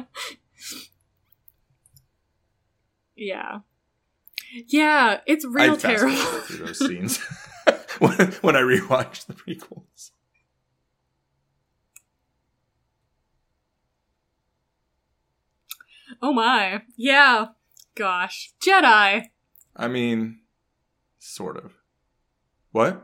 yeah. 3.16 3.60
Yeah, 4.68 5.20
it's 5.26 5.46
real 5.46 5.76
fast 5.76 5.82
terrible. 5.82 6.16
through 6.16 6.66
those 6.68 6.80
scenes 6.88 7.20
when, 8.02 8.32
when 8.42 8.56
I 8.56 8.62
rewatch 8.62 9.26
the 9.26 9.34
prequels. 9.34 10.12
oh 16.22 16.34
my. 16.34 16.82
Yeah. 16.96 17.48
Gosh. 17.96 18.54
Jedi. 18.66 19.26
I 19.76 19.88
mean, 19.88 20.40
sort 21.20 21.58
of. 21.58 21.74
What? 22.72 23.04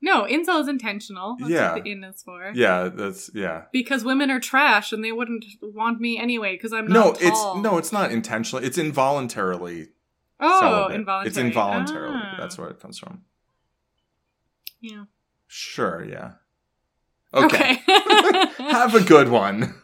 No, 0.00 0.24
incel 0.24 0.60
is 0.60 0.68
intentional. 0.68 1.36
That's 1.38 1.50
Yeah. 1.50 1.74
what 1.74 1.84
the 1.84 1.90
in 1.90 2.04
is 2.04 2.22
for. 2.22 2.52
Yeah, 2.54 2.88
that's 2.92 3.30
yeah. 3.34 3.64
Because 3.72 4.04
women 4.04 4.30
are 4.30 4.40
trash 4.40 4.92
and 4.92 5.02
they 5.02 5.12
wouldn't 5.12 5.46
want 5.62 6.00
me 6.00 6.18
anyway 6.18 6.56
because 6.56 6.74
I'm 6.74 6.86
No, 6.88 7.12
not 7.12 7.22
it's 7.22 7.44
no, 7.56 7.78
it's 7.78 7.92
not 7.92 8.12
intentional. 8.12 8.62
It's 8.62 8.76
involuntarily. 8.76 9.88
Oh, 10.46 10.60
celibate. 10.60 10.96
involuntary. 10.96 11.28
It's 11.28 11.38
involuntarily. 11.38 12.16
Ah. 12.16 12.36
That's 12.38 12.58
where 12.58 12.68
it 12.68 12.80
comes 12.80 12.98
from. 12.98 13.22
Yeah. 14.80 15.04
Sure, 15.46 16.04
yeah. 16.04 16.32
Okay. 17.32 17.46
Okay. 17.46 17.78
Have 18.58 18.94
a 18.94 19.00
good 19.00 19.28
one. 19.28 19.74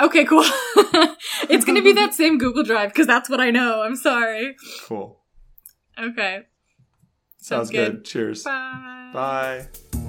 okay, 0.00 0.24
cool. 0.24 0.42
it's 1.48 1.64
going 1.64 1.76
to 1.76 1.82
be 1.82 1.92
that 1.92 2.14
same 2.14 2.38
Google 2.38 2.62
Drive 2.62 2.90
because 2.90 3.06
that's 3.06 3.28
what 3.28 3.40
I 3.40 3.50
know. 3.50 3.82
I'm 3.82 3.96
sorry. 3.96 4.56
cool. 4.86 5.20
Okay. 5.98 6.42
Sounds 7.38 7.68
Sounds 7.68 7.70
good. 7.70 7.92
good. 7.96 8.04
Cheers. 8.04 8.44
Bye. 8.44 9.10
Bye. 9.12 10.03